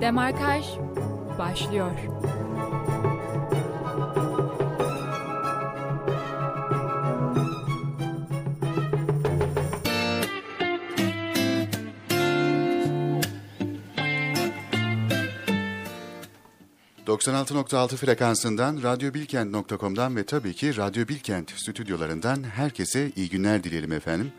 Demarkaj 0.00 0.64
başlıyor. 1.38 1.90
...96.6 17.06 17.96
frekansından, 17.96 18.82
radyobilkent.com'dan 18.82 20.16
ve 20.16 20.24
tabii 20.24 20.54
ki 20.54 20.76
Radyo 20.76 21.08
Bilkent 21.08 21.50
stüdyolarından 21.50 22.42
herkese 22.42 23.10
iyi 23.16 23.28
günler 23.28 23.64
dileyelim 23.64 23.92
efendim. 23.92 24.32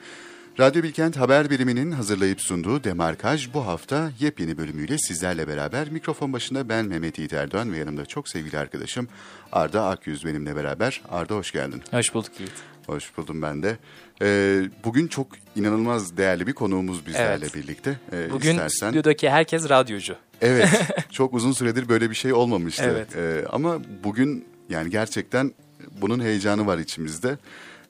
Radyo 0.60 0.84
Bilkent 0.84 1.18
Haber 1.18 1.50
Biriminin 1.50 1.92
hazırlayıp 1.92 2.42
sunduğu 2.42 2.84
Demarkaj 2.84 3.54
bu 3.54 3.68
hafta 3.68 4.12
yepyeni 4.20 4.58
bölümüyle 4.58 4.98
sizlerle 4.98 5.48
beraber 5.48 5.90
mikrofon 5.92 6.34
başında 6.34 6.70
ben 6.70 6.86
Mehmet 6.86 7.20
Yiğit 7.20 7.34
Erdoğan 7.34 7.74
ve 7.74 7.78
yanımda 7.78 8.06
çok 8.06 8.30
sevgili 8.30 8.58
arkadaşım 8.58 9.08
Arda 9.52 9.88
Akyüz 9.88 10.26
benimle 10.26 10.56
beraber. 10.56 11.02
Arda 11.10 11.36
hoş 11.36 11.52
geldin. 11.52 11.82
Hoş 11.92 12.14
bulduk 12.14 12.40
Yiğit. 12.40 12.52
Hoş 12.86 13.18
buldum 13.18 13.42
ben 13.42 13.64
de. 13.64 13.78
Ee, 14.22 14.62
bugün 14.84 15.08
çok 15.08 15.28
inanılmaz 15.56 16.18
değerli 16.18 16.48
bir 16.48 16.54
konuğumuz 16.54 17.06
bizlerle 17.06 17.46
Evet. 17.46 17.56
birlikte. 17.56 18.00
Ee, 18.14 18.32
Bugün 18.32 18.52
istersen... 18.52 18.88
stüdyodaki 18.88 19.30
herkes 19.30 19.70
radyocu. 19.70 20.16
Evet, 20.42 20.70
çok 21.12 21.34
uzun 21.34 21.52
süredir 21.52 21.90
böyle 21.90 22.10
bir 22.10 22.16
şey 22.16 22.34
olmamıştı. 22.34 22.84
Evet. 22.86 23.16
Ee, 23.16 23.46
ama 23.50 23.80
bugün 24.04 24.46
yani 24.70 24.90
gerçekten 24.90 25.54
bunun 26.02 26.20
heyecanı 26.20 26.66
var 26.68 26.78
içimizde. 26.78 27.38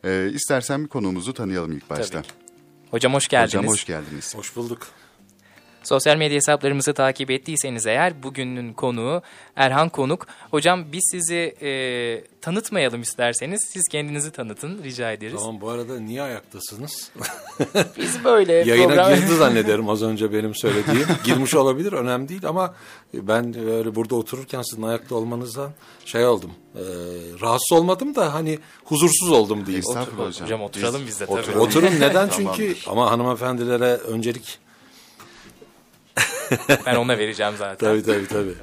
Ee, 0.06 0.30
istersen 0.34 0.84
bir 0.84 0.90
konuğumuzu 0.90 1.34
tanıyalım 1.34 1.72
ilk 1.72 1.90
başta. 1.90 2.22
Tabii 2.22 2.28
ki. 2.28 2.41
Hocam 2.92 3.14
hoş 3.14 3.28
geldiniz. 3.28 3.54
Hocam 3.54 3.68
hoş 3.68 3.86
geldiniz. 3.86 4.36
Hoş 4.36 4.56
bulduk. 4.56 4.88
Sosyal 5.84 6.18
medya 6.18 6.36
hesaplarımızı 6.36 6.94
takip 6.94 7.32
ettiyseniz 7.32 7.88
eğer 7.88 8.24
bugünün 8.24 8.74
konuğu 8.74 9.22
Erhan 9.56 9.90
Konuk. 9.90 10.28
Hocam 10.52 10.86
biz 10.92 11.04
sizi 11.12 11.56
e, 11.62 11.72
tanıtmayalım 12.42 13.02
isterseniz. 13.02 13.70
Siz 13.74 13.84
kendinizi 13.92 14.32
tanıtın 14.32 14.84
rica 14.84 15.12
ederiz. 15.12 15.40
Tamam 15.40 15.62
bu 15.62 15.70
arada 15.70 16.00
niye 16.00 16.22
ayaktasınız? 16.22 17.12
Biz 17.98 18.24
böyle 18.24 18.54
Yayına 18.70 18.88
program- 18.88 19.16
girdi 19.16 19.36
zannederim 19.36 19.90
az 19.90 20.04
önce 20.04 20.34
benim 20.34 20.56
söylediğim. 20.56 21.08
Girmiş 21.24 21.56
olabilir 21.56 21.94
önemli 21.94 22.30
değil 22.30 22.46
ama 22.46 22.76
ben 23.14 23.60
öyle 23.70 23.96
burada 23.96 24.16
otururken 24.16 24.62
sizin 24.62 24.82
ayakta 24.82 25.16
olmanızdan 25.16 25.72
şey 26.06 26.26
oldum. 26.26 26.52
E, 26.76 26.82
rahatsız 27.42 27.78
olmadım 27.78 28.16
da 28.16 28.34
hani 28.34 28.60
huzursuz 28.86 29.32
oldum 29.32 29.66
diyeyim. 29.66 29.86
Estağfurullah 29.90 30.28
hocam. 30.28 30.46
Hocam 30.46 30.62
oturalım 30.62 31.02
biz 31.08 31.20
de 31.20 31.26
tabii. 31.26 31.40
Otur- 31.40 31.56
oturun 31.56 32.00
neden? 32.00 32.30
Çünkü 32.30 32.76
ama 32.88 33.12
hanımefendilere 33.12 33.86
öncelik 33.94 34.60
Ben 36.86 36.96
ona 36.96 37.18
vereceğim 37.18 37.54
zaten. 37.58 37.88
Tabii 37.90 38.04
tabii 38.04 38.28
tabii. 38.28 38.56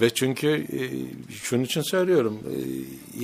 Ve 0.00 0.10
çünkü 0.10 0.48
e, 0.48 0.82
şunun 1.34 1.64
için 1.64 1.82
söylüyorum 1.82 2.40
e, 2.50 2.56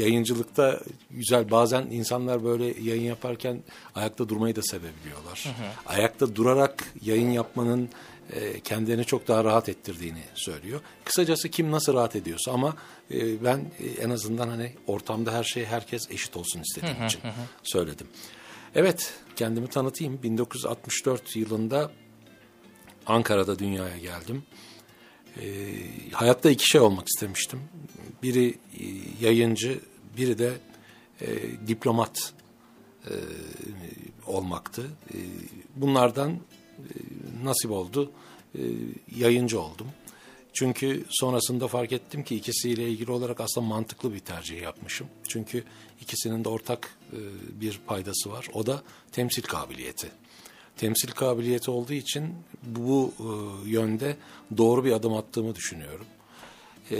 yayıncılıkta 0.00 0.80
güzel 1.10 1.50
bazen 1.50 1.82
insanlar 1.82 2.44
böyle 2.44 2.64
yayın 2.64 3.02
yaparken 3.02 3.62
ayakta 3.94 4.28
durmayı 4.28 4.56
da 4.56 4.62
sevebiliyorlar. 4.62 5.44
Ayakta 5.86 6.36
durarak 6.36 6.84
yayın 7.02 7.30
yapmanın 7.30 7.88
e, 8.32 8.60
kendilerini 8.60 9.04
çok 9.04 9.28
daha 9.28 9.44
rahat 9.44 9.68
ettirdiğini 9.68 10.22
söylüyor. 10.34 10.80
Kısacası 11.04 11.48
kim 11.48 11.70
nasıl 11.70 11.94
rahat 11.94 12.16
ediyorsa 12.16 12.52
ama 12.52 12.76
e, 13.10 13.44
ben 13.44 13.58
e, 13.58 14.02
en 14.02 14.10
azından 14.10 14.48
hani 14.48 14.72
ortamda 14.86 15.32
her 15.32 15.44
şey 15.44 15.64
herkes 15.64 16.10
eşit 16.10 16.36
olsun 16.36 16.62
istediğim 16.62 17.06
için 17.06 17.20
söyledim. 17.62 18.06
Evet 18.74 19.14
kendimi 19.36 19.68
tanıtayım. 19.68 20.22
1964 20.22 21.36
yılında 21.36 21.90
Ankara'da 23.06 23.58
dünyaya 23.58 23.98
geldim. 23.98 24.42
Ee, 25.40 25.44
hayatta 26.12 26.50
iki 26.50 26.68
şey 26.68 26.80
olmak 26.80 27.08
istemiştim. 27.08 27.60
Biri 28.22 28.48
e, 28.48 28.84
yayıncı, 29.20 29.80
biri 30.16 30.38
de 30.38 30.52
e, 31.20 31.26
diplomat 31.66 32.32
e, 33.04 33.14
olmaktı. 34.26 34.90
E, 35.14 35.18
bunlardan 35.76 36.30
e, 36.30 36.38
nasip 37.44 37.70
oldu. 37.70 38.10
E, 38.54 38.60
yayıncı 39.16 39.60
oldum. 39.60 39.86
Çünkü 40.52 41.04
sonrasında 41.08 41.68
fark 41.68 41.92
ettim 41.92 42.24
ki 42.24 42.36
ikisiyle 42.36 42.88
ilgili 42.88 43.10
olarak 43.10 43.40
aslında 43.40 43.66
mantıklı 43.66 44.14
bir 44.14 44.18
tercih 44.18 44.62
yapmışım. 44.62 45.06
Çünkü 45.28 45.64
ikisinin 46.00 46.44
de 46.44 46.48
ortak 46.48 46.96
e, 47.12 47.18
bir 47.60 47.80
paydası 47.86 48.30
var. 48.30 48.48
O 48.54 48.66
da 48.66 48.82
temsil 49.12 49.42
kabiliyeti 49.42 50.10
temsil 50.76 51.10
kabiliyeti 51.10 51.70
olduğu 51.70 51.92
için 51.92 52.34
bu 52.62 53.12
e, 53.18 53.24
yönde 53.70 54.16
doğru 54.56 54.84
bir 54.84 54.92
adım 54.92 55.14
attığımı 55.14 55.54
düşünüyorum. 55.54 56.06
E, 56.90 56.96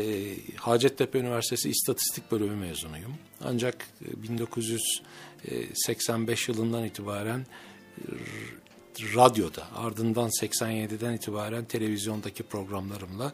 Hacettepe 0.56 1.18
Üniversitesi 1.18 1.70
İstatistik 1.70 2.32
Bölümü 2.32 2.56
mezunuyum. 2.56 3.14
Ancak 3.44 3.86
e, 4.08 4.22
1985 4.22 6.48
yılından 6.48 6.84
itibaren 6.84 7.46
radyoda 9.00 9.66
ardından 9.76 10.28
87'den 10.28 11.12
itibaren 11.12 11.64
televizyondaki 11.64 12.42
programlarımla 12.42 13.32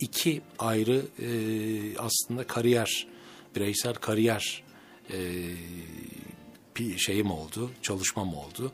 iki 0.00 0.42
ayrı 0.58 1.02
e, 1.18 1.28
aslında 1.98 2.46
kariyer, 2.46 3.06
bireysel 3.56 3.94
kariyer 3.94 4.62
e, 5.10 5.18
şeyim 6.96 7.30
oldu, 7.30 7.70
çalışmam 7.82 8.34
oldu. 8.34 8.72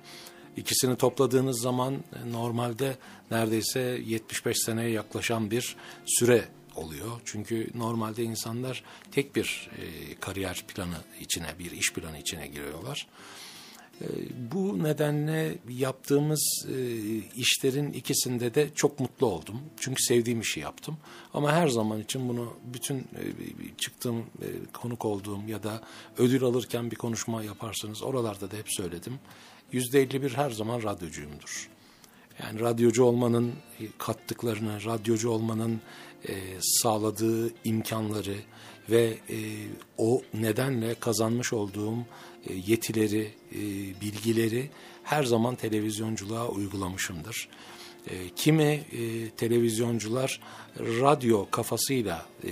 İkisini 0.59 0.97
topladığınız 0.97 1.61
zaman 1.61 1.95
e, 1.95 2.33
normalde 2.33 2.97
neredeyse 3.31 3.81
75 3.81 4.57
seneye 4.59 4.91
yaklaşan 4.91 5.51
bir 5.51 5.77
süre 6.07 6.45
oluyor. 6.77 7.21
Çünkü 7.25 7.71
normalde 7.75 8.23
insanlar 8.23 8.85
tek 9.13 9.37
bir 9.37 9.71
e, 9.79 10.15
kariyer 10.15 10.65
planı 10.69 10.97
içine, 11.21 11.59
bir 11.59 11.71
iş 11.71 11.93
planı 11.93 12.19
içine 12.19 12.47
giriyorlar. 12.47 13.07
E, 14.01 14.07
bu 14.53 14.85
nedenle 14.85 15.59
yaptığımız 15.69 16.67
e, 16.69 16.79
işlerin 17.37 17.93
ikisinde 17.93 18.55
de 18.55 18.69
çok 18.75 19.01
mutlu 19.01 19.27
oldum. 19.27 19.61
Çünkü 19.81 20.03
sevdiğim 20.03 20.41
işi 20.41 20.61
yaptım. 20.61 20.97
Ama 21.35 21.53
her 21.53 21.69
zaman 21.69 22.01
için 22.01 22.29
bunu 22.29 22.53
bütün 22.75 22.99
e, 22.99 23.23
çıktığım, 23.79 24.19
e, 24.19 24.47
konuk 24.73 25.05
olduğum 25.05 25.41
ya 25.49 25.63
da 25.63 25.83
ödül 26.19 26.43
alırken 26.43 26.91
bir 26.91 26.97
konuşma 26.97 27.43
yaparsanız 27.43 28.03
oralarda 28.03 28.51
da 28.51 28.57
hep 28.57 28.67
söyledim. 28.69 29.19
Yüzde 29.73 30.03
51 30.03 30.35
her 30.35 30.51
zaman 30.51 30.83
radyocuyumdur. 30.83 31.69
Yani 32.43 32.61
radyocu 32.61 33.05
olmanın 33.05 33.53
e, 33.81 33.85
kattıklarını, 33.99 34.85
radyocu 34.85 35.31
olmanın 35.31 35.81
e, 36.29 36.35
sağladığı 36.61 37.53
imkanları 37.65 38.37
ve 38.91 39.19
e, 39.31 39.37
o 39.99 40.23
nedenle 40.35 40.95
kazanmış 40.95 41.53
olduğum 41.53 41.99
e, 42.47 42.55
yetileri, 42.67 43.35
e, 43.53 43.61
bilgileri 44.01 44.71
her 45.03 45.25
zaman 45.25 45.55
televizyonculuğa 45.55 46.49
uygulamışımdır. 46.49 47.49
E, 48.07 48.29
kimi 48.37 48.63
e, 48.63 49.31
televizyoncular 49.31 50.41
radyo 50.79 51.51
kafasıyla 51.51 52.27
e, 52.45 52.51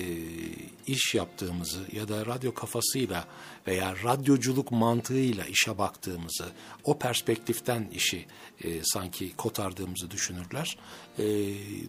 iş 0.86 1.14
yaptığımızı 1.14 1.80
ya 1.92 2.08
da 2.08 2.26
radyo 2.26 2.54
kafasıyla 2.54 3.24
veya 3.66 3.94
radyoculuk 4.04 4.72
mantığıyla 4.72 5.44
işe 5.44 5.78
baktığımızı, 5.78 6.46
o 6.84 6.98
perspektiften 6.98 7.88
işi 7.94 8.26
e, 8.64 8.68
sanki 8.82 9.36
kotardığımızı 9.36 10.10
düşünürler. 10.10 10.76
E, 11.18 11.24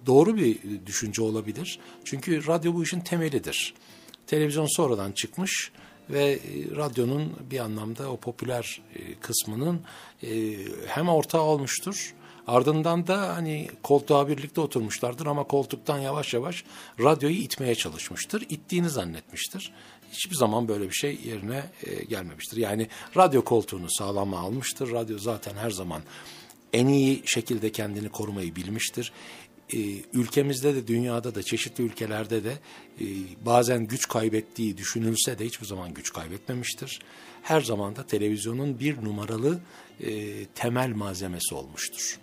doğru 0.06 0.38
bir 0.38 0.58
düşünce 0.86 1.22
olabilir. 1.22 1.80
Çünkü 2.04 2.48
radyo 2.48 2.74
bu 2.74 2.84
işin 2.84 3.00
temelidir. 3.00 3.74
Televizyon 4.28 4.76
sonradan 4.76 5.12
çıkmış 5.12 5.72
ve 6.10 6.24
e, 6.24 6.76
radyonun 6.76 7.34
bir 7.52 7.60
anlamda 7.60 8.12
o 8.12 8.18
popüler 8.18 8.82
e, 8.96 9.16
kısmının 9.16 9.82
e, 10.24 10.58
hem 10.88 11.10
ortağı 11.10 11.42
olmuştur 11.42 12.14
Ardından 12.48 13.08
da 13.08 13.36
hani 13.36 13.68
koltuğa 13.84 14.28
birlikte 14.28 14.62
oturmuşlardır 14.62 15.26
ama 15.26 15.44
koltuktan 15.44 16.00
yavaş 16.00 16.34
yavaş 16.34 16.64
radyoyu 17.00 17.36
itmeye 17.36 17.76
çalışmıştır. 17.76 18.42
İttiğini 18.50 18.90
zannetmiştir. 18.90 19.74
Hiçbir 20.12 20.36
zaman 20.36 20.68
böyle 20.68 20.90
bir 20.90 20.96
şey 20.96 21.20
yerine 21.26 21.64
e, 21.84 22.04
gelmemiştir. 22.04 22.58
Yani 22.58 22.88
radyo 23.18 23.44
koltuğunu 23.44 23.90
sağlama 23.90 24.40
almıştır. 24.40 24.92
Radyo 24.92 25.18
zaten 25.18 25.54
her 25.56 25.72
zaman 25.72 26.02
en 26.74 26.88
iyi 26.88 27.22
şekilde 27.26 27.72
kendini 27.72 28.10
korumayı 28.10 28.56
bilmiştir. 28.56 29.12
E, 29.74 29.78
ülkemizde 30.14 30.76
de 30.76 30.88
dünyada 30.88 31.36
da 31.36 31.44
çeşitli 31.44 31.84
ülkelerde 31.84 32.44
de 32.44 32.58
e, 33.02 33.06
bazen 33.46 33.88
güç 33.88 34.08
kaybettiği 34.08 34.78
düşünülse 34.78 35.40
de 35.40 35.46
hiçbir 35.46 35.66
zaman 35.66 35.94
güç 35.94 36.14
kaybetmemiştir. 36.14 37.00
Her 37.44 37.62
zaman 37.62 37.96
da 37.96 38.08
televizyonun 38.08 38.80
bir 38.80 39.04
numaralı 39.04 39.60
e, 40.04 40.46
temel 40.46 40.90
malzemesi 40.90 41.56
olmuştur. 41.56 42.20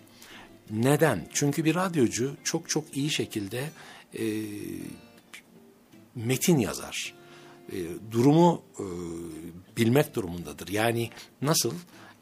Neden? 0.69 1.27
Çünkü 1.33 1.65
bir 1.65 1.75
radyocu 1.75 2.35
çok 2.43 2.69
çok 2.69 2.97
iyi 2.97 3.09
şekilde 3.09 3.69
e, 4.19 4.23
metin 6.15 6.57
yazar. 6.59 7.13
E, 7.71 7.77
durumu 8.11 8.61
e, 8.79 8.85
bilmek 9.77 10.15
durumundadır. 10.15 10.67
Yani 10.67 11.09
nasıl? 11.41 11.73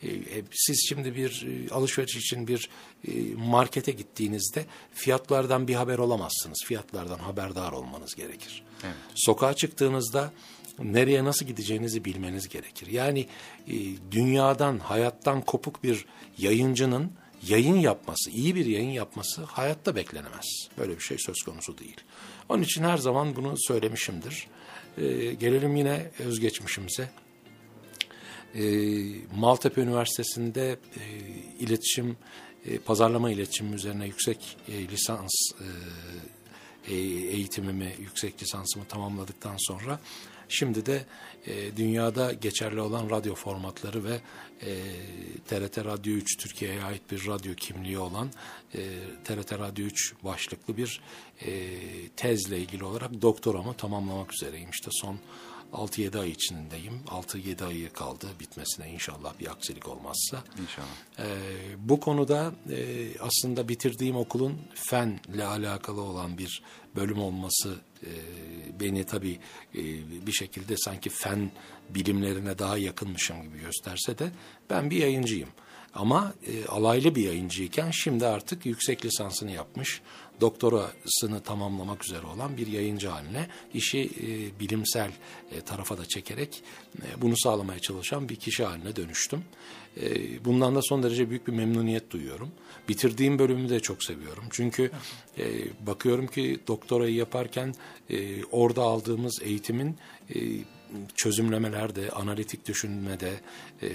E, 0.04 0.08
e, 0.08 0.44
siz 0.52 0.86
şimdi 0.90 1.16
bir 1.16 1.48
e, 1.48 1.74
alışveriş 1.74 2.16
için 2.16 2.48
bir 2.48 2.70
e, 3.08 3.12
markete 3.36 3.92
gittiğinizde 3.92 4.66
fiyatlardan 4.94 5.68
bir 5.68 5.76
haber 5.76 5.98
olamazsınız. 5.98 6.64
Fiyatlardan 6.66 7.20
haberdar 7.20 7.72
olmanız 7.72 8.16
gerekir. 8.16 8.64
Evet. 8.84 8.96
Sokağa 9.16 9.54
çıktığınızda 9.54 10.34
nereye 10.80 11.24
nasıl 11.24 11.46
gideceğinizi 11.46 12.06
bilmeniz 12.06 12.50
gerekir. 12.50 12.88
Yani 12.88 13.28
e, 13.68 13.74
dünyadan, 14.12 14.80
hayattan 14.80 15.42
kopuk 15.42 15.84
bir 15.84 16.06
yayıncının 16.38 17.12
yayın 17.48 17.76
yapması, 17.76 18.32
iyi 18.32 18.56
bir 18.56 18.66
yayın 18.66 18.90
yapması 18.90 19.44
hayatta 19.44 19.96
beklenemez. 19.96 20.46
Böyle 20.78 20.96
bir 20.96 21.04
şey 21.04 21.18
söz 21.18 21.42
konusu 21.46 21.78
değil. 21.78 21.98
Onun 22.50 22.64
için 22.64 22.84
her 22.84 22.98
zaman 22.98 23.36
bunu 23.36 23.56
söylemişimdir. 23.58 24.48
E, 24.98 25.34
gelelim 25.34 25.76
yine 25.76 26.12
özgeçmişimize. 26.20 27.10
E, 28.56 28.64
Maltepe 29.36 29.82
Üniversitesi'nde 29.82 30.72
e, 30.72 31.04
iletişim, 31.60 32.18
e, 32.66 32.78
pazarlama 32.78 33.32
iletişimi 33.32 33.76
üzerine 33.76 34.06
yüksek 34.06 34.58
e, 34.68 34.88
lisans 34.88 35.32
e, 35.62 35.68
e, 36.94 36.96
eğitimimi, 37.28 37.94
yüksek 38.00 38.44
lisansımı 38.44 38.86
tamamladıktan 38.86 39.56
sonra 39.58 40.00
şimdi 40.54 40.86
de 40.86 41.06
e, 41.48 41.78
dünyada 41.78 42.34
geçerli 42.34 42.82
olan 42.82 43.10
radyo 43.10 43.36
formatları 43.36 44.04
ve 44.04 44.22
e, 44.62 44.72
TRT 45.48 45.78
Radyo 45.78 46.14
3 46.14 46.38
Türkiye'ye 46.38 46.84
ait 46.84 47.12
bir 47.12 47.28
radyo 47.28 47.56
kimliği 47.56 47.98
olan 48.00 48.32
e, 48.76 48.80
TRT 49.24 49.54
Radyo 49.54 49.86
3 49.86 50.14
başlıklı 50.24 50.78
bir 50.78 51.02
e, 51.46 51.70
tezle 52.16 52.60
ilgili 52.60 52.84
olarak 52.84 53.22
doktoramı 53.22 53.74
tamamlamak 53.74 54.34
üzereyim. 54.34 54.70
İşte 54.70 54.90
son 54.92 55.20
6-7 55.74 56.20
ay 56.20 56.30
içindeyim. 56.30 57.00
6-7 57.08 57.66
ayı 57.66 57.94
kaldı 57.94 58.28
bitmesine 58.40 58.90
inşallah 58.90 59.40
bir 59.40 59.52
aksilik 59.52 59.88
olmazsa. 59.88 60.44
İnşallah. 60.62 60.88
Ee, 61.20 61.26
bu 61.78 62.00
konuda 62.00 62.54
e, 62.70 63.08
aslında 63.20 63.70
bitirdiğim 63.70 64.16
okulun 64.16 64.62
fenle 64.74 65.46
alakalı 65.46 66.02
olan 66.02 66.38
bir 66.38 66.64
bölüm 66.96 67.20
olması 67.20 67.76
e, 68.04 68.12
beni 68.80 69.04
tabii 69.04 69.40
e, 69.76 69.82
bir 70.28 70.32
şekilde 70.32 70.78
sanki 70.78 71.10
fen 71.10 71.52
bilimlerine 71.90 72.60
daha 72.60 72.78
yakınmışım 72.78 73.44
gibi 73.44 73.60
gösterse 73.60 74.18
de 74.18 74.32
ben 74.70 74.90
bir 74.90 74.98
yayıncıyım. 74.98 75.50
Ama 75.94 76.34
e, 76.48 76.66
alaylı 76.66 77.16
bir 77.16 77.24
yayıncıyken 77.24 77.92
şimdi 77.92 78.28
artık 78.28 78.66
yüksek 78.66 79.06
lisansını 79.06 79.52
yapmış, 79.52 80.02
doktorasını 80.42 81.40
tamamlamak 81.44 82.06
üzere 82.06 82.26
olan 82.26 82.58
bir 82.58 82.68
yayıncı 82.68 83.08
haline 83.08 83.48
işi 83.74 84.00
e, 84.00 84.60
bilimsel 84.60 85.12
e, 85.52 85.62
tarafa 85.62 85.98
da 85.98 86.06
çekerek 86.06 86.64
e, 87.02 87.22
bunu 87.22 87.34
sağlamaya 87.38 87.80
çalışan 87.80 88.30
bir 88.30 88.36
kişi 88.36 88.64
haline 88.64 88.96
dönüştüm. 88.96 89.44
E, 90.02 90.46
bundan 90.46 90.76
da 90.76 90.82
son 90.82 91.04
derece 91.04 91.30
büyük 91.30 91.48
bir 91.48 91.54
memnuniyet 91.54 92.12
duyuyorum. 92.12 92.52
Bitirdiğim 92.90 93.40
bölümü 93.40 93.70
de 93.70 93.80
çok 93.80 94.04
seviyorum. 94.04 94.44
Çünkü 94.50 94.92
e, 95.38 95.46
bakıyorum 95.88 96.28
ki 96.28 96.60
doktorayı 96.68 97.16
yaparken 97.16 97.76
e, 98.10 98.44
orada 98.44 98.82
aldığımız 98.82 99.40
eğitimin 99.44 99.98
e, 100.36 100.40
çözümlemelerde, 101.16 102.10
analitik 102.10 102.68
düşünmede, 102.68 103.34
e, 103.82 103.90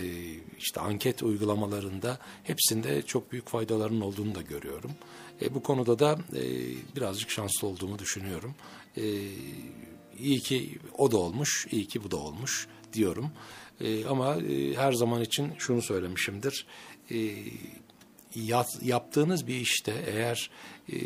işte 0.58 0.81
anket 0.81 1.23
uygulamalarında 1.23 2.19
hepsinde 2.44 3.02
çok 3.02 3.32
büyük 3.32 3.49
faydaların 3.49 4.00
olduğunu 4.00 4.35
da 4.35 4.43
görüyorum. 4.43 4.90
E, 5.43 5.55
bu 5.55 5.62
konuda 5.62 5.99
da 5.99 6.19
e, 6.37 6.43
birazcık 6.96 7.31
şanslı 7.31 7.69
olduğumu 7.69 7.99
düşünüyorum. 7.99 8.55
E, 8.96 9.02
iyi 10.19 10.40
ki 10.40 10.79
o 10.99 11.11
da 11.11 11.17
olmuş, 11.17 11.67
iyi 11.70 11.87
ki 11.87 12.05
bu 12.05 12.11
da 12.11 12.17
olmuş 12.17 12.67
diyorum. 12.93 13.31
E, 13.81 14.06
ama 14.06 14.37
e, 14.37 14.75
her 14.75 14.93
zaman 14.93 15.23
için 15.23 15.52
şunu 15.58 15.82
söylemişimdir. 15.82 16.67
E, 17.11 17.17
yat- 18.35 18.82
yaptığınız 18.82 19.46
bir 19.46 19.55
işte 19.61 19.94
eğer 20.06 20.50
e, 20.93 20.96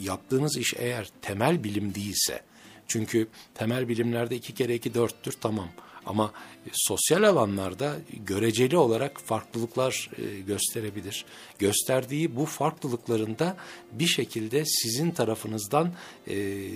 yaptığınız 0.00 0.56
iş 0.58 0.74
eğer 0.78 1.08
temel 1.22 1.64
bilim 1.64 1.94
değilse, 1.94 2.42
çünkü 2.88 3.28
temel 3.54 3.88
bilimlerde 3.88 4.36
iki 4.36 4.54
kere 4.54 4.74
iki 4.74 4.94
dörttür 4.94 5.32
tamam. 5.32 5.68
Ama 6.06 6.32
e, 6.66 6.70
sosyal 6.72 7.22
alanlarda 7.22 7.96
göreceli 8.26 8.76
olarak 8.76 9.20
farklılıklar 9.20 10.10
e, 10.18 10.40
gösterebilir. 10.40 11.24
Gösterdiği 11.58 12.36
bu 12.36 12.46
farklılıklarında 12.46 13.56
bir 13.92 14.06
şekilde 14.06 14.64
sizin 14.64 15.10
tarafınızdan 15.10 15.92
e, 16.28 16.66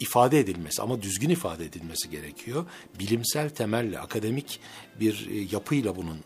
ifade 0.00 0.38
edilmesi 0.40 0.82
ama 0.82 1.02
düzgün 1.02 1.30
ifade 1.30 1.64
edilmesi 1.64 2.10
gerekiyor. 2.10 2.66
Bilimsel 2.98 3.50
temelle, 3.50 3.98
akademik 3.98 4.60
bir 5.00 5.28
yapıyla 5.52 5.96
bunun 5.96 6.20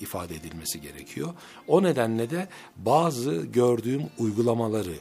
ifade 0.00 0.34
edilmesi 0.34 0.80
gerekiyor. 0.80 1.34
O 1.66 1.82
nedenle 1.82 2.30
de 2.30 2.48
bazı 2.76 3.34
gördüğüm 3.34 4.02
uygulamaları, 4.18 4.94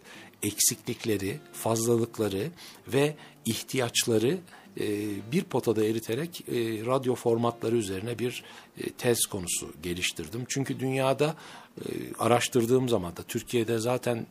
eksiklikleri, 0.43 1.39
fazlalıkları 1.53 2.51
ve 2.87 3.15
ihtiyaçları 3.45 4.37
e, 4.79 5.07
bir 5.31 5.43
potada 5.43 5.85
eriterek 5.85 6.41
e, 6.47 6.55
radyo 6.85 7.15
formatları 7.15 7.75
üzerine 7.75 8.19
bir 8.19 8.43
e, 8.77 8.89
tez 8.89 9.25
konusu 9.25 9.73
geliştirdim. 9.83 10.45
Çünkü 10.47 10.79
dünyada 10.79 11.35
e, 11.77 11.85
araştırdığım 12.19 12.89
zaman 12.89 13.17
da 13.17 13.23
Türkiye'de 13.23 13.79
zaten 13.79 14.25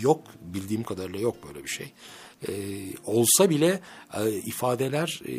yok 0.00 0.20
bildiğim 0.40 0.82
kadarıyla 0.82 1.20
yok 1.20 1.36
böyle 1.48 1.64
bir 1.64 1.68
şey. 1.68 1.92
Ee, 2.48 2.52
olsa 3.06 3.50
bile 3.50 3.80
e, 4.14 4.30
ifadeler 4.30 5.20
e, 5.28 5.32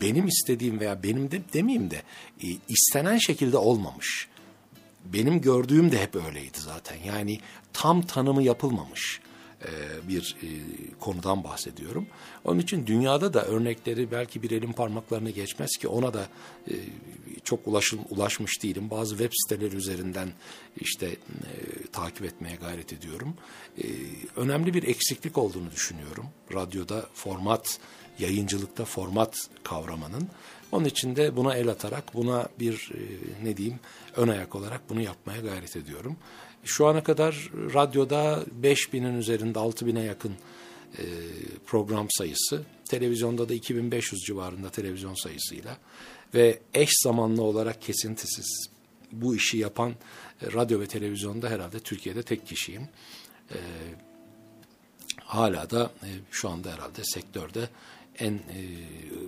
benim 0.00 0.26
istediğim 0.26 0.80
veya 0.80 1.02
benim 1.02 1.30
de 1.30 1.42
demeyeyim 1.52 1.90
de 1.90 2.02
e, 2.42 2.46
istenen 2.68 3.18
şekilde 3.18 3.56
olmamış. 3.56 4.28
Benim 5.04 5.40
gördüğüm 5.40 5.92
de 5.92 6.02
hep 6.02 6.16
öyleydi 6.16 6.58
zaten. 6.58 6.96
Yani 7.06 7.40
tam 7.72 8.02
tanımı 8.02 8.42
yapılmamış 8.42 9.20
bir 10.08 10.36
e, 10.42 10.48
konudan 11.00 11.44
bahsediyorum. 11.44 12.06
Onun 12.44 12.58
için 12.58 12.86
dünyada 12.86 13.34
da 13.34 13.44
örnekleri 13.44 14.10
belki 14.10 14.42
bir 14.42 14.50
elin 14.50 14.72
parmaklarına 14.72 15.30
geçmez 15.30 15.70
ki 15.76 15.88
ona 15.88 16.14
da 16.14 16.28
e, 16.70 16.74
çok 17.44 17.68
ulaşım, 17.68 18.00
ulaşmış 18.10 18.62
değilim. 18.62 18.90
Bazı 18.90 19.10
web 19.18 19.32
siteleri 19.32 19.76
üzerinden 19.76 20.28
işte 20.76 21.06
e, 21.06 21.16
takip 21.92 22.24
etmeye 22.24 22.56
gayret 22.56 22.92
ediyorum. 22.92 23.34
E, 23.78 23.84
önemli 24.36 24.74
bir 24.74 24.82
eksiklik 24.82 25.38
olduğunu 25.38 25.70
düşünüyorum. 25.70 26.26
Radyoda 26.54 27.06
format, 27.14 27.78
yayıncılıkta 28.18 28.84
format 28.84 29.48
kavramının. 29.62 30.28
Onun 30.72 30.84
için 30.84 31.16
de 31.16 31.36
buna 31.36 31.54
el 31.54 31.68
atarak 31.68 32.14
buna 32.14 32.48
bir 32.60 32.90
e, 32.94 33.00
ne 33.44 33.56
diyeyim 33.56 33.78
ön 34.16 34.28
ayak 34.28 34.54
olarak 34.54 34.90
bunu 34.90 35.00
yapmaya 35.00 35.40
gayret 35.40 35.76
ediyorum. 35.76 36.16
Şu 36.64 36.86
ana 36.86 37.02
kadar 37.02 37.50
radyoda 37.54 38.44
5000'in 38.62 39.18
üzerinde 39.18 39.58
6000'e 39.58 40.02
yakın 40.02 40.32
e, 40.98 41.04
program 41.66 42.06
sayısı, 42.10 42.62
televizyonda 42.88 43.48
da 43.48 43.54
2500 43.54 44.22
civarında 44.22 44.70
televizyon 44.70 45.14
sayısıyla 45.14 45.76
ve 46.34 46.58
eş 46.74 46.90
zamanlı 47.04 47.42
olarak 47.42 47.82
kesintisiz 47.82 48.70
bu 49.12 49.36
işi 49.36 49.58
yapan 49.58 49.90
e, 50.42 50.52
radyo 50.52 50.80
ve 50.80 50.86
televizyonda 50.86 51.50
herhalde 51.50 51.80
Türkiye'de 51.80 52.22
tek 52.22 52.46
kişiyim. 52.46 52.88
E, 53.50 53.58
hala 55.24 55.70
da 55.70 55.90
e, 56.02 56.08
şu 56.30 56.48
anda 56.48 56.72
herhalde 56.72 57.04
sektörde 57.04 57.68
en 58.20 58.32
e, 58.34 58.40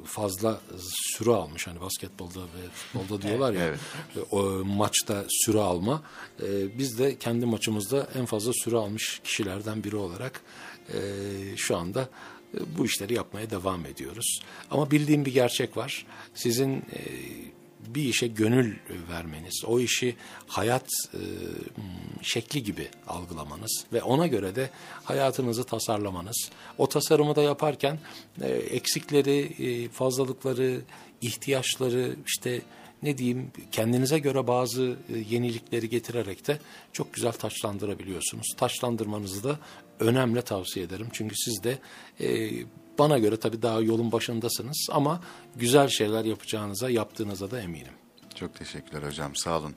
fazla 0.04 0.60
süre 0.78 1.30
almış 1.30 1.66
hani 1.66 1.80
basketbolda 1.80 2.40
ve 2.40 2.68
futbolda 2.74 3.22
diyorlar 3.22 3.52
ya 3.52 3.64
Evet. 3.64 3.78
o 4.30 4.42
maçta 4.64 5.24
süre 5.28 5.60
alma 5.60 6.02
E, 6.42 6.78
biz 6.78 6.98
de 6.98 7.18
kendi 7.18 7.46
maçımızda 7.46 8.08
en 8.14 8.26
fazla 8.26 8.52
süre 8.52 8.76
almış 8.76 9.20
kişilerden 9.24 9.84
biri 9.84 9.96
olarak 9.96 10.40
e, 10.94 11.00
şu 11.56 11.76
anda 11.76 12.08
e, 12.54 12.78
bu 12.78 12.86
işleri 12.86 13.14
yapmaya 13.14 13.50
devam 13.50 13.86
ediyoruz. 13.86 14.40
Ama 14.70 14.90
bildiğim 14.90 15.24
bir 15.24 15.32
gerçek 15.32 15.76
var. 15.76 16.06
Sizin 16.34 16.76
e, 16.76 16.82
bir 17.86 18.04
işe 18.04 18.26
gönül 18.26 18.74
vermeniz, 19.10 19.62
o 19.66 19.80
işi 19.80 20.16
hayat 20.46 20.86
e, 21.14 21.20
şekli 22.22 22.62
gibi 22.62 22.88
algılamanız 23.08 23.84
ve 23.92 24.02
ona 24.02 24.26
göre 24.26 24.56
de 24.56 24.70
hayatınızı 25.04 25.64
tasarlamanız. 25.64 26.50
O 26.78 26.88
tasarımı 26.88 27.36
da 27.36 27.42
yaparken 27.42 27.98
e, 28.40 28.48
eksikleri, 28.48 29.38
e, 29.38 29.88
fazlalıkları, 29.88 30.80
ihtiyaçları 31.20 32.16
işte 32.26 32.62
ne 33.02 33.18
diyeyim 33.18 33.50
kendinize 33.72 34.18
göre 34.18 34.46
bazı 34.46 34.96
e, 35.14 35.18
yenilikleri 35.18 35.88
getirerek 35.88 36.46
de 36.46 36.58
çok 36.92 37.14
güzel 37.14 37.32
taçlandırabiliyorsunuz. 37.32 38.46
Taçlandırmanızı 38.56 39.44
da 39.44 39.58
önemli 40.00 40.42
tavsiye 40.42 40.86
ederim. 40.86 41.08
Çünkü 41.12 41.34
siz 41.36 41.64
de 41.64 41.78
e, 42.20 42.50
bana 42.98 43.18
göre 43.18 43.36
tabii 43.36 43.62
daha 43.62 43.80
yolun 43.80 44.12
başındasınız 44.12 44.86
ama 44.92 45.20
güzel 45.56 45.88
şeyler 45.88 46.24
yapacağınıza, 46.24 46.90
yaptığınıza 46.90 47.50
da 47.50 47.60
eminim. 47.60 47.92
Çok 48.34 48.54
teşekkürler 48.54 49.02
hocam 49.02 49.36
sağ 49.36 49.58
olun. 49.58 49.74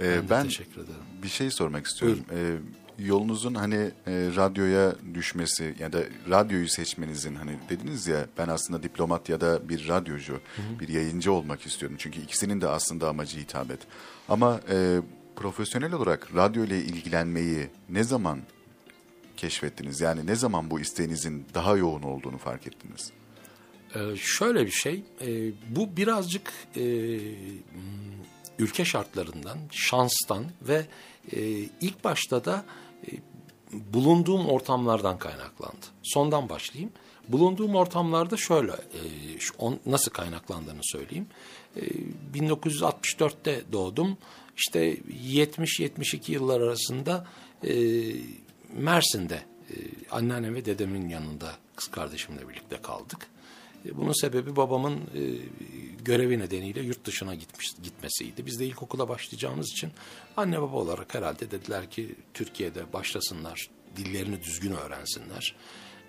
Ee, 0.00 0.16
Ben 0.22 0.30
ben 0.30 0.44
teşekkür 0.44 0.74
ederim. 0.80 1.00
bir 1.22 1.28
şey 1.28 1.50
sormak 1.50 1.86
istiyorum. 1.86 2.20
Ee, 2.32 2.56
yolunuzun 2.98 3.54
hani 3.54 3.74
e, 4.06 4.12
radyoya 4.36 4.94
düşmesi 5.14 5.74
ya 5.78 5.92
da 5.92 5.98
radyoyu 6.30 6.68
seçmenizin 6.68 7.34
hani 7.34 7.58
dediniz 7.70 8.06
ya 8.06 8.26
ben 8.38 8.48
aslında 8.48 8.82
diplomat 8.82 9.28
ya 9.28 9.40
da 9.40 9.68
bir 9.68 9.88
radyocu, 9.88 10.40
bir 10.80 10.88
yayıncı 10.88 11.32
olmak 11.32 11.66
istiyorum. 11.66 11.96
Çünkü 12.00 12.20
ikisinin 12.20 12.60
de 12.60 12.68
aslında 12.68 13.08
amacı 13.08 13.38
hitabet. 13.38 13.78
Ama 14.28 14.60
e, 14.70 15.00
profesyonel 15.36 15.92
olarak 15.92 16.34
radyo 16.36 16.64
ile 16.64 16.78
ilgilenmeyi 16.84 17.68
ne 17.88 18.04
zaman 18.04 18.38
keşfettiniz? 19.36 20.00
Yani 20.00 20.26
ne 20.26 20.34
zaman 20.34 20.70
bu 20.70 20.80
isteğinizin 20.80 21.46
daha 21.54 21.76
yoğun 21.76 22.02
olduğunu 22.02 22.38
fark 22.38 22.66
ettiniz? 22.66 23.12
Ee, 23.94 24.16
şöyle 24.16 24.66
bir 24.66 24.70
şey, 24.70 25.02
e, 25.20 25.52
bu 25.68 25.96
birazcık 25.96 26.52
e, 26.76 26.82
ülke 28.58 28.84
şartlarından, 28.84 29.58
şanstan 29.70 30.44
ve 30.62 30.86
e, 31.32 31.40
ilk 31.80 32.04
başta 32.04 32.44
da 32.44 32.64
e, 33.06 33.10
bulunduğum 33.72 34.46
ortamlardan 34.46 35.18
kaynaklandı. 35.18 35.86
Sondan 36.02 36.48
başlayayım. 36.48 36.92
Bulunduğum 37.28 37.74
ortamlarda 37.74 38.36
şöyle, 38.36 38.72
e, 38.72 39.00
şu, 39.38 39.54
on, 39.58 39.78
nasıl 39.86 40.10
kaynaklandığını 40.10 40.80
söyleyeyim. 40.82 41.26
E, 41.76 41.80
1964'te 42.34 43.62
doğdum. 43.72 44.18
İşte 44.56 44.94
70-72 44.94 46.32
yıllar 46.32 46.60
arasında 46.60 47.26
e, 47.64 47.72
Mersin'de 48.76 49.34
e, 49.70 49.74
anneannem 50.10 50.54
ve 50.54 50.64
dedemin 50.64 51.08
yanında 51.08 51.52
kız 51.76 51.88
kardeşimle 51.88 52.48
birlikte 52.48 52.82
kaldık. 52.82 53.26
E, 53.86 53.96
bunun 53.96 54.12
sebebi 54.12 54.56
babamın 54.56 54.94
e, 54.94 55.22
görevi 56.04 56.38
nedeniyle 56.38 56.80
yurt 56.80 57.04
dışına 57.04 57.34
gitmiş, 57.34 57.74
gitmesiydi. 57.82 58.46
Biz 58.46 58.60
de 58.60 58.66
ilkokula 58.66 59.08
başlayacağımız 59.08 59.70
için 59.70 59.90
anne 60.36 60.62
baba 60.62 60.76
olarak 60.76 61.14
herhalde 61.14 61.50
dediler 61.50 61.90
ki 61.90 62.14
Türkiye'de 62.34 62.92
başlasınlar, 62.92 63.70
dillerini 63.96 64.42
düzgün 64.42 64.72
öğrensinler. 64.72 65.56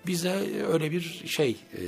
Bize 0.06 0.64
öyle 0.68 0.90
bir 0.90 1.22
şey, 1.26 1.50
e, 1.50 1.82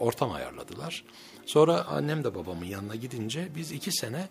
ortam 0.00 0.32
ayarladılar. 0.32 1.04
Sonra 1.46 1.84
annem 1.84 2.24
de 2.24 2.34
babamın 2.34 2.64
yanına 2.64 2.94
gidince 2.94 3.48
biz 3.56 3.72
iki 3.72 3.92
sene 3.92 4.28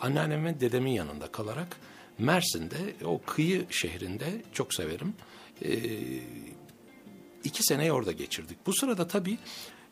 anneannem 0.00 0.44
ve 0.44 0.60
dedemin 0.60 0.90
yanında 0.90 1.26
kalarak 1.26 1.76
Mersin'de, 2.18 3.04
o 3.04 3.20
kıyı 3.26 3.66
şehrinde 3.70 4.42
çok 4.52 4.74
severim. 4.74 5.14
E, 5.64 5.70
iki 7.44 7.62
seneyi 7.62 7.92
orada 7.92 8.12
geçirdik. 8.12 8.58
Bu 8.66 8.74
sırada 8.74 9.08
tabii 9.08 9.38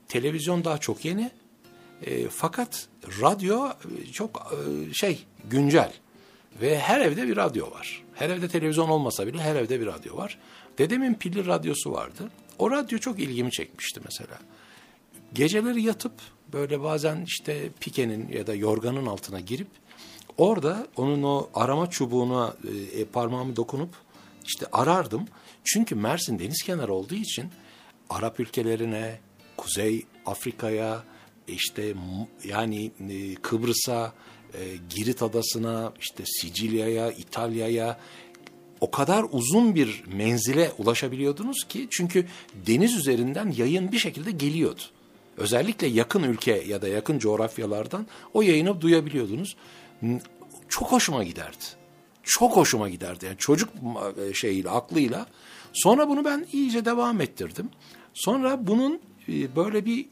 televizyon 0.09 0.64
daha 0.64 0.78
çok 0.78 1.04
yeni. 1.04 1.31
E, 2.02 2.28
fakat 2.28 2.88
radyo 3.21 3.69
e, 3.69 4.12
çok 4.12 4.52
e, 4.52 4.95
şey 4.95 5.25
güncel 5.50 5.93
ve 6.61 6.78
her 6.78 7.00
evde 7.00 7.28
bir 7.28 7.37
radyo 7.37 7.71
var. 7.71 8.02
Her 8.14 8.31
evde 8.31 8.49
televizyon 8.49 8.88
olmasa 8.88 9.26
bile 9.26 9.40
her 9.40 9.57
evde 9.57 9.81
bir 9.81 9.87
radyo 9.87 10.16
var. 10.16 10.38
Dedemin 10.78 11.14
pilli 11.14 11.47
radyosu 11.47 11.93
vardı. 11.93 12.31
O 12.59 12.71
radyo 12.71 12.99
çok 12.99 13.21
ilgimi 13.21 13.50
çekmişti 13.50 14.00
mesela. 14.04 14.38
Geceleri 15.33 15.83
yatıp 15.83 16.12
böyle 16.52 16.83
bazen 16.83 17.25
işte 17.26 17.69
pikenin 17.81 18.28
ya 18.28 18.47
da 18.47 18.54
yorganın 18.54 19.07
altına 19.07 19.40
girip 19.40 19.69
orada 20.38 20.87
onun 20.97 21.23
o 21.23 21.49
arama 21.55 21.91
çubuğuna 21.91 22.55
e, 22.97 23.05
parmağımı 23.05 23.57
dokunup 23.57 23.91
işte 24.45 24.67
arardım. 24.73 25.25
Çünkü 25.64 25.95
Mersin 25.95 26.38
deniz 26.38 26.62
kenarı 26.62 26.93
olduğu 26.93 27.14
için 27.14 27.50
Arap 28.11 28.41
ülkelerine, 28.41 29.19
Kuzey 29.57 30.07
Afrika'ya, 30.26 31.05
işte 31.49 31.95
yani 32.45 32.91
e, 33.11 33.35
Kıbrıs'a, 33.35 34.12
e, 34.55 34.59
Girit 34.97 35.23
Adası'na, 35.23 35.93
işte 36.00 36.25
Sicilya'ya, 36.26 37.12
İtalya'ya 37.12 37.99
o 38.81 38.91
kadar 38.91 39.26
uzun 39.31 39.75
bir 39.75 40.05
menzile 40.12 40.73
ulaşabiliyordunuz 40.79 41.64
ki 41.69 41.88
çünkü 41.91 42.26
deniz 42.67 42.95
üzerinden 42.97 43.55
yayın 43.57 43.93
bir 43.93 43.99
şekilde 43.99 44.31
geliyordu. 44.31 44.81
Özellikle 45.37 45.87
yakın 45.87 46.23
ülke 46.23 46.64
ya 46.67 46.83
da 46.83 46.88
yakın 46.88 47.19
coğrafyalardan 47.19 48.07
o 48.35 48.43
yayını 48.43 48.81
duyabiliyordunuz. 48.81 49.57
Çok 50.68 50.92
hoşuma 50.92 51.24
giderdi. 51.24 51.64
Çok 52.22 52.56
hoşuma 52.56 52.88
giderdi. 52.88 53.26
Yani 53.26 53.38
çocuk 53.38 53.68
e, 54.28 54.34
şeyiyle, 54.34 54.70
aklıyla. 54.70 55.26
Sonra 55.72 56.08
bunu 56.08 56.24
ben 56.24 56.46
iyice 56.52 56.84
devam 56.84 57.20
ettirdim. 57.20 57.68
Sonra 58.14 58.66
bunun 58.66 59.00
e, 59.28 59.56
böyle 59.56 59.84
bir 59.84 60.06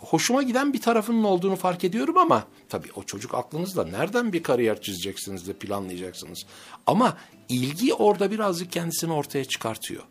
hoşuma 0.00 0.42
giden 0.42 0.72
bir 0.72 0.80
tarafının 0.80 1.24
olduğunu 1.24 1.56
fark 1.56 1.84
ediyorum 1.84 2.18
ama 2.18 2.46
tabii 2.68 2.88
o 2.96 3.02
çocuk 3.02 3.34
aklınızda 3.34 3.84
nereden 3.84 4.32
bir 4.32 4.42
kariyer 4.42 4.80
çizeceksiniz 4.80 5.48
de 5.48 5.52
planlayacaksınız. 5.52 6.46
Ama 6.86 7.16
ilgi 7.48 7.94
orada 7.94 8.30
birazcık 8.30 8.72
kendisini 8.72 9.12
ortaya 9.12 9.44
çıkartıyor. 9.44 10.02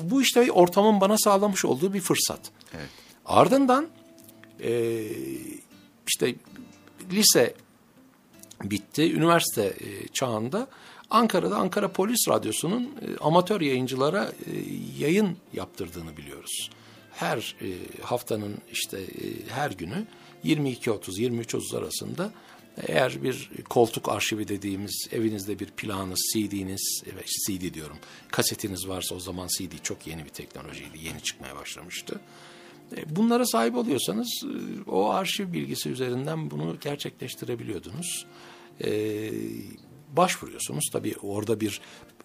Bu 0.00 0.22
işte 0.22 0.52
ortamın 0.52 1.00
bana 1.00 1.18
sağlamış 1.18 1.64
olduğu 1.64 1.94
bir 1.94 2.00
fırsat. 2.00 2.40
Evet. 2.74 2.88
Ardından 3.26 3.86
e, 4.60 5.02
işte 6.06 6.34
lise 7.12 7.54
bitti, 8.64 9.14
üniversite 9.14 9.62
e, 9.62 10.08
çağında 10.08 10.68
Ankara'da 11.10 11.56
Ankara 11.56 11.92
Polis 11.92 12.28
Radyosu'nun 12.28 12.82
e, 12.82 13.16
amatör 13.20 13.60
yayıncılara 13.60 14.24
e, 14.24 14.52
yayın 14.98 15.36
yaptırdığını 15.52 16.16
biliyoruz. 16.16 16.70
Her 17.12 17.56
haftanın 18.02 18.58
işte 18.72 18.98
her 19.48 19.70
günü 19.70 20.06
22.30-23.30 20.44 21.78
arasında 21.78 22.32
eğer 22.86 23.22
bir 23.22 23.50
koltuk 23.68 24.08
arşivi 24.08 24.48
dediğimiz 24.48 25.08
evinizde 25.12 25.58
bir 25.58 25.66
planınız, 25.66 26.20
CD'niz, 26.34 27.02
CD 27.46 27.74
diyorum, 27.74 27.96
kasetiniz 28.30 28.88
varsa 28.88 29.14
o 29.14 29.20
zaman 29.20 29.46
CD 29.46 29.82
çok 29.82 30.06
yeni 30.06 30.24
bir 30.24 30.30
teknolojiydi, 30.30 30.98
yeni 31.04 31.22
çıkmaya 31.22 31.56
başlamıştı. 31.56 32.20
E, 32.96 33.16
bunlara 33.16 33.46
sahip 33.46 33.76
oluyorsanız 33.76 34.28
e, 34.44 34.90
o 34.90 35.08
arşiv 35.08 35.52
bilgisi 35.52 35.90
üzerinden 35.90 36.50
bunu 36.50 36.76
gerçekleştirebiliyordunuz. 36.80 38.26
Ee, 38.84 39.30
başvuruyorsunuz. 40.12 40.84
Tabii 40.92 41.14
orada 41.22 41.60
bir 41.60 41.80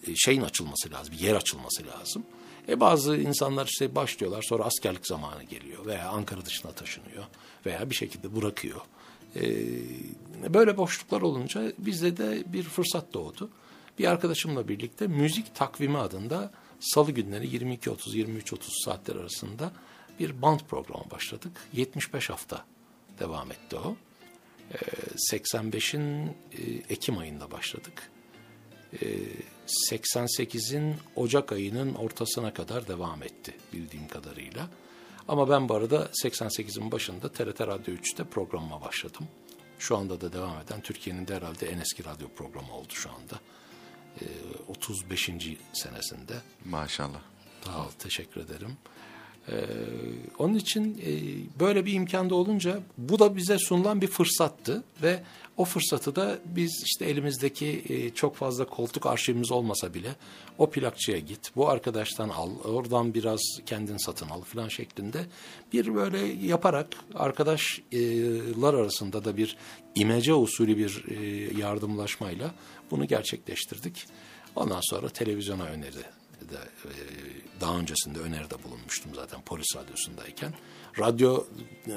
e, 0.07 0.15
şeyin 0.15 0.41
açılması 0.41 0.91
lazım, 0.91 1.13
bir 1.13 1.19
yer 1.19 1.35
açılması 1.35 1.83
lazım. 1.87 2.23
E 2.69 2.79
bazı 2.79 3.17
insanlar 3.17 3.65
işte 3.65 3.95
başlıyorlar 3.95 4.41
sonra 4.41 4.63
askerlik 4.63 5.07
zamanı 5.07 5.43
geliyor 5.43 5.85
veya 5.85 6.09
Ankara 6.09 6.45
dışına 6.45 6.71
taşınıyor 6.71 7.23
veya 7.65 7.89
bir 7.89 7.95
şekilde 7.95 8.35
bırakıyor. 8.35 8.81
E, 9.35 9.43
böyle 10.53 10.77
boşluklar 10.77 11.21
olunca 11.21 11.73
bizde 11.77 12.17
de 12.17 12.43
bir 12.53 12.63
fırsat 12.63 13.13
doğdu. 13.13 13.49
Bir 13.99 14.05
arkadaşımla 14.05 14.67
birlikte 14.67 15.07
müzik 15.07 15.55
takvimi 15.55 15.97
adında 15.97 16.51
salı 16.79 17.11
günleri 17.11 17.47
22.30-23.30 17.47 18.57
saatler 18.85 19.15
arasında 19.15 19.71
bir 20.21 20.41
band 20.41 20.59
programı 20.59 21.11
başladık. 21.11 21.51
75 21.73 22.29
hafta 22.29 22.65
devam 23.19 23.51
etti 23.51 23.75
o. 23.75 23.95
85'in 25.31 26.27
e, 26.27 26.93
Ekim 26.93 27.17
ayında 27.17 27.51
başladık. 27.51 28.11
88'in 29.91 30.95
Ocak 31.15 31.51
ayının 31.51 31.95
ortasına 31.95 32.53
kadar 32.53 32.87
devam 32.87 33.23
etti 33.23 33.57
bildiğim 33.73 34.07
kadarıyla. 34.07 34.69
Ama 35.27 35.49
ben 35.49 35.69
bu 35.69 35.75
arada 35.75 36.09
88'in 36.23 36.91
başında 36.91 37.31
TRT 37.31 37.61
Radyo 37.61 37.95
3'te 37.95 38.23
programıma 38.23 38.81
başladım. 38.81 39.27
Şu 39.79 39.97
anda 39.97 40.21
da 40.21 40.33
devam 40.33 40.59
eden 40.59 40.81
Türkiye'nin 40.81 41.27
de 41.27 41.35
herhalde 41.35 41.69
en 41.69 41.77
eski 41.77 42.05
radyo 42.05 42.27
programı 42.29 42.73
oldu 42.73 42.93
şu 42.93 43.09
anda. 43.09 43.39
35. 44.67 45.29
senesinde. 45.73 46.33
Maşallah. 46.65 47.21
Sağ 47.65 47.85
ol, 47.85 47.89
teşekkür 47.99 48.41
ederim. 48.41 48.77
Ee, 49.49 49.53
onun 50.39 50.55
için 50.55 51.01
e, 51.05 51.11
böyle 51.59 51.85
bir 51.85 51.93
imkanda 51.93 52.35
olunca 52.35 52.79
bu 52.97 53.19
da 53.19 53.35
bize 53.35 53.57
sunulan 53.57 54.01
bir 54.01 54.07
fırsattı 54.07 54.83
ve 55.03 55.23
o 55.57 55.65
fırsatı 55.65 56.15
da 56.15 56.39
biz 56.45 56.83
işte 56.85 57.05
elimizdeki 57.05 57.83
e, 57.89 58.09
çok 58.09 58.35
fazla 58.35 58.65
koltuk 58.65 59.05
arşivimiz 59.05 59.51
olmasa 59.51 59.93
bile 59.93 60.15
o 60.57 60.69
plakçıya 60.69 61.19
git, 61.19 61.55
bu 61.55 61.69
arkadaştan 61.69 62.29
al, 62.29 62.49
oradan 62.63 63.13
biraz 63.13 63.41
kendin 63.65 63.97
satın 63.97 64.29
al 64.29 64.41
falan 64.41 64.67
şeklinde 64.67 65.25
bir 65.73 65.95
böyle 65.95 66.19
yaparak 66.47 66.87
arkadaşlar 67.15 68.73
arasında 68.73 69.25
da 69.25 69.37
bir 69.37 69.57
imece 69.95 70.33
usulü 70.33 70.77
bir 70.77 71.05
e, 71.07 71.25
yardımlaşmayla 71.59 72.51
bunu 72.91 73.07
gerçekleştirdik. 73.07 74.07
Ondan 74.55 74.81
sonra 74.81 75.09
televizyona 75.09 75.63
öneri 75.63 76.20
de 76.51 76.59
e, 76.85 76.91
daha 77.61 77.79
öncesinde 77.79 78.19
öneride 78.19 78.63
bulunmuştum 78.63 79.15
zaten 79.15 79.41
polis 79.41 79.75
radyosundayken. 79.75 80.53
Radyo, 80.99 81.45
e, 81.87 81.91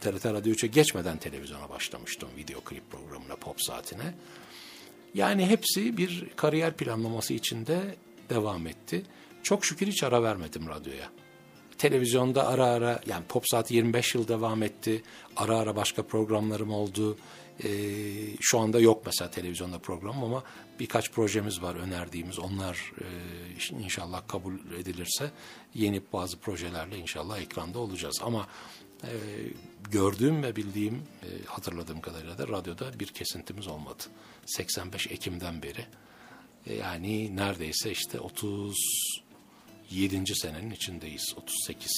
TRT 0.00 0.24
Radyo 0.24 0.52
3'e 0.52 0.66
geçmeden 0.66 1.18
televizyona 1.18 1.68
başlamıştım 1.68 2.28
video 2.36 2.60
klip 2.60 2.90
programına, 2.90 3.36
pop 3.36 3.62
saatine. 3.62 4.14
Yani 5.14 5.46
hepsi 5.46 5.96
bir 5.96 6.26
kariyer 6.36 6.76
planlaması 6.76 7.34
içinde 7.34 7.94
devam 8.30 8.66
etti. 8.66 9.02
Çok 9.42 9.64
şükür 9.64 9.86
hiç 9.86 10.02
ara 10.02 10.22
vermedim 10.22 10.68
radyoya. 10.68 11.10
televizyonda 11.78 12.46
ara 12.46 12.66
ara 12.66 13.00
yani 13.06 13.24
Pop 13.28 13.44
Saat 13.48 13.70
25 13.70 14.14
yıl 14.14 14.28
devam 14.28 14.62
etti. 14.62 15.02
Ara 15.36 15.58
ara 15.58 15.76
başka 15.76 16.02
programlarım 16.02 16.70
oldu. 16.70 17.16
E, 17.64 17.68
şu 18.40 18.58
anda 18.58 18.80
yok 18.80 19.02
mesela 19.06 19.30
televizyonda 19.30 19.78
program 19.78 20.24
ama 20.24 20.42
birkaç 20.80 21.12
projemiz 21.12 21.62
var 21.62 21.74
önerdiğimiz. 21.74 22.38
Onlar 22.38 22.92
e, 23.00 23.04
inşallah 23.74 24.28
kabul 24.28 24.54
edilirse 24.78 25.30
yeni 25.74 26.02
bazı 26.12 26.38
projelerle 26.38 26.98
inşallah 26.98 27.40
ekranda 27.40 27.78
olacağız. 27.78 28.20
Ama 28.22 28.46
e, 29.04 29.10
gördüğüm 29.90 30.42
ve 30.42 30.56
bildiğim, 30.56 30.94
e, 30.94 31.28
hatırladığım 31.46 32.00
kadarıyla 32.00 32.38
da 32.38 32.48
radyoda 32.48 33.00
bir 33.00 33.06
kesintimiz 33.06 33.66
olmadı. 33.66 34.02
85 34.46 35.06
Ekim'den 35.06 35.62
beri. 35.62 35.86
E, 36.66 36.74
yani 36.74 37.36
neredeyse 37.36 37.90
işte 37.90 38.20
37. 38.20 40.34
senenin 40.34 40.70
içindeyiz. 40.70 41.34
38. 41.36 41.92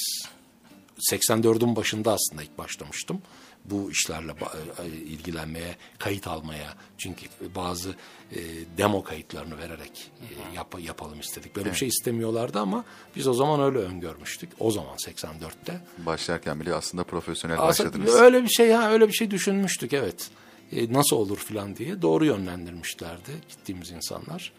84'ün 1.11 1.77
başında 1.77 2.13
aslında 2.13 2.43
ilk 2.43 2.59
başlamıştım. 2.59 3.23
Bu 3.65 3.91
işlerle 3.91 4.35
e, 4.83 4.87
ilgilenmeye, 4.89 5.77
kayıt 5.99 6.27
almaya. 6.27 6.75
Çünkü 6.99 7.27
bazı 7.55 7.91
e, 8.33 8.37
demo 8.79 9.03
kayıtlarını 9.05 9.59
vererek 9.59 10.11
e, 10.21 10.55
yap- 10.57 10.81
yapalım 10.81 11.21
istedik. 11.21 11.57
Böyle 11.57 11.71
bir 11.71 11.75
şey 11.77 11.89
istemiyorlardı 11.89 12.61
ama 12.61 12.85
biz 13.17 13.29
o 13.29 13.35
zaman 13.35 13.61
öyle 13.61 13.79
öngörmüştük. 13.79 14.51
O 14.59 14.71
zaman 14.71 14.97
84'te. 14.97 15.81
Başlarken 15.99 16.61
bile 16.61 16.75
aslında 16.75 17.05
profesyonel 17.05 17.57
Aslında 17.61 17.89
başladınız. 17.89 18.15
öyle 18.15 18.43
bir 18.43 18.49
şey 18.49 18.71
ha 18.73 18.93
öyle 18.93 19.09
bir 19.09 19.13
şey 19.13 19.31
düşünmüştük 19.31 19.93
evet. 19.93 20.31
E, 20.73 20.93
nasıl 20.93 21.17
olur 21.17 21.37
filan 21.39 21.77
diye 21.77 22.03
doğru 22.03 22.25
yönlendirmişlerdi 22.25 23.31
gittiğimiz 23.49 23.91
insanlar. 23.91 24.53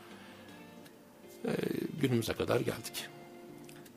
E, 1.46 1.52
günümüze 2.02 2.34
kadar 2.34 2.60
geldik. 2.60 3.08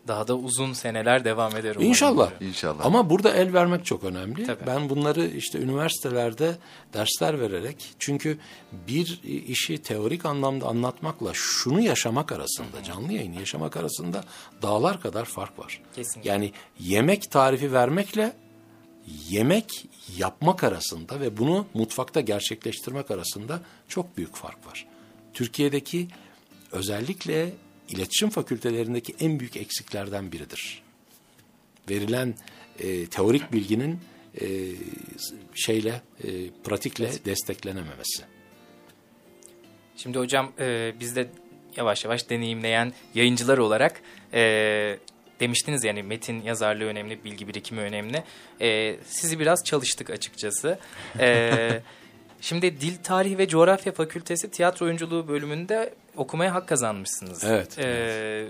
Daha 0.08 0.28
da 0.28 0.36
uzun 0.36 0.72
seneler 0.72 1.25
devam 1.25 1.56
eder 1.56 1.70
umarım. 1.70 1.82
İnşallah. 1.82 2.30
İnşallah. 2.40 2.86
Ama 2.86 3.10
burada 3.10 3.30
el 3.34 3.52
vermek 3.52 3.86
çok 3.86 4.04
önemli. 4.04 4.46
Tabii. 4.46 4.66
Ben 4.66 4.88
bunları 4.88 5.26
işte 5.26 5.58
üniversitelerde 5.58 6.56
dersler 6.94 7.40
vererek 7.40 7.94
çünkü 7.98 8.38
bir 8.88 9.20
işi 9.48 9.78
teorik 9.78 10.26
anlamda 10.26 10.66
anlatmakla 10.66 11.30
şunu 11.34 11.80
yaşamak 11.80 12.32
arasında, 12.32 12.82
canlı 12.84 13.12
yayını 13.12 13.36
yaşamak 13.36 13.76
arasında 13.76 14.25
dağlar 14.62 15.00
kadar 15.00 15.25
fark 15.25 15.58
var. 15.58 15.82
Kesinlikle. 15.94 16.30
Yani 16.30 16.52
yemek 16.80 17.30
tarifi 17.30 17.72
vermekle 17.72 18.32
yemek 19.28 19.88
yapmak 20.16 20.64
arasında 20.64 21.20
ve 21.20 21.36
bunu 21.36 21.66
mutfakta 21.75 22.20
gerçekleştirmek 22.20 23.10
arasında 23.10 23.60
çok 23.88 24.16
büyük 24.16 24.34
fark 24.34 24.66
var. 24.66 24.86
Türkiye'deki 25.34 26.08
özellikle 26.72 27.52
iletişim 27.88 28.31
fakültelerindeki 28.31 29.14
en 29.21 29.40
büyük 29.40 29.57
eksiklerden 29.57 30.33
biridir. 30.33 30.83
Verilen 31.90 32.35
e, 32.78 33.07
teorik 33.07 33.52
bilginin 33.52 34.00
e, 34.40 34.47
şeyle, 35.55 36.02
e, 36.25 36.50
pratikle 36.64 37.11
desteklenememesi. 37.25 38.23
Şimdi 39.97 40.19
hocam 40.19 40.52
e, 40.59 40.95
biz 41.00 41.16
de 41.16 41.28
yavaş 41.76 42.05
yavaş 42.05 42.31
deneyimleyen 42.31 42.93
yayıncılar 43.14 43.59
olarak 43.59 44.00
e, 44.33 44.99
demiştiniz 45.40 45.85
yani 45.85 46.02
metin 46.02 46.43
yazarlığı 46.43 46.85
önemli, 46.85 47.25
bilgi 47.25 47.49
birikimi 47.49 47.81
önemli. 47.81 48.25
E, 48.61 48.97
sizi 49.05 49.38
biraz 49.38 49.64
çalıştık 49.64 50.11
açıkçası. 50.11 50.78
E, 51.21 51.83
şimdi 52.47 52.81
Dil, 52.81 52.97
Tarih 53.03 53.38
ve 53.38 53.49
Coğrafya 53.49 53.93
Fakültesi 53.93 54.50
Tiyatro 54.50 54.87
Oyunculuğu 54.87 55.29
bölümünde 55.29 55.95
okumaya 56.17 56.55
hak 56.55 56.69
kazanmışsınız. 56.69 57.45
Evet, 57.45 57.79
E, 57.79 58.47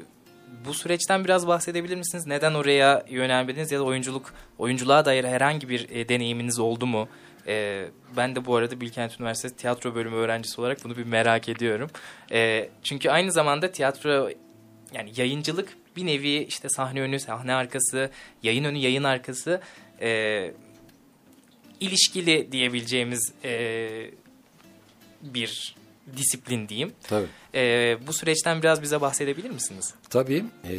Bu 0.67 0.75
süreçten 0.75 1.25
biraz 1.25 1.47
bahsedebilir 1.47 1.97
misiniz? 1.97 2.27
Neden 2.27 2.55
oraya 2.55 3.05
yönelmediniz 3.11 3.73
ya 3.73 3.79
da 3.79 3.85
oyunculuk 3.85 4.35
oyunculuğa 4.59 5.05
dair 5.05 5.25
herhangi 5.25 5.69
bir 5.69 5.91
e, 5.91 6.09
deneyiminiz 6.09 6.59
oldu 6.59 6.87
mu? 6.87 7.09
E, 7.47 7.85
ben 8.17 8.37
de 8.37 8.47
bu 8.47 8.57
arada 8.57 8.81
Bilkent 8.81 9.21
Üniversitesi 9.21 9.57
tiyatro 9.57 9.95
bölümü 9.95 10.17
öğrencisi 10.17 10.61
olarak 10.61 10.85
bunu 10.85 10.97
bir 10.97 11.05
merak 11.05 11.49
ediyorum. 11.49 11.91
E, 12.33 12.69
çünkü 12.83 13.11
aynı 13.11 13.33
zamanda 13.33 13.73
tiyatro 13.73 14.31
yani 14.93 15.13
yayıncılık 15.17 15.69
bir 15.97 16.07
nevi 16.07 16.37
işte 16.45 16.69
sahne 16.69 17.01
önü, 17.01 17.21
sahne 17.21 17.55
arkası, 17.55 18.11
yayın 18.43 18.65
önü, 18.65 18.79
yayın 18.79 19.05
arkası 19.05 19.61
e, 20.01 20.51
ilişkili 21.81 22.53
diyebileceğimiz 22.53 23.33
e, 23.45 24.11
bir 25.23 25.77
disiplin 26.17 26.69
diyeyim. 26.69 26.93
Tabii. 27.03 27.27
E, 27.55 27.97
bu 28.07 28.13
süreçten 28.13 28.63
biraz 28.63 28.83
bize 28.83 29.01
bahsedebilir 29.01 29.51
misiniz? 29.51 29.95
Tabii. 30.11 30.45
e, 30.65 30.71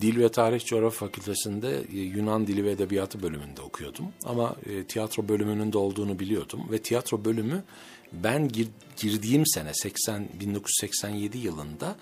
Dil 0.00 0.20
ve 0.20 0.28
Tarih 0.28 0.64
Coğrafya 0.64 0.98
Fakültesi'nde 1.08 1.82
e, 1.94 1.98
Yunan 2.00 2.46
Dili 2.46 2.64
ve 2.64 2.70
Edebiyatı 2.70 3.22
bölümünde 3.22 3.60
okuyordum. 3.62 4.06
Ama 4.24 4.56
e, 4.66 4.84
tiyatro 4.84 5.28
bölümünün 5.28 5.72
de 5.72 5.78
olduğunu 5.78 6.18
biliyordum. 6.18 6.60
Ve 6.70 6.78
tiyatro 6.82 7.24
bölümü 7.24 7.64
ben 8.12 8.48
gir- 8.48 8.68
girdiğim 8.96 9.46
sene 9.46 9.74
80 9.74 10.28
1987 10.40 11.38
yılında 11.38 11.96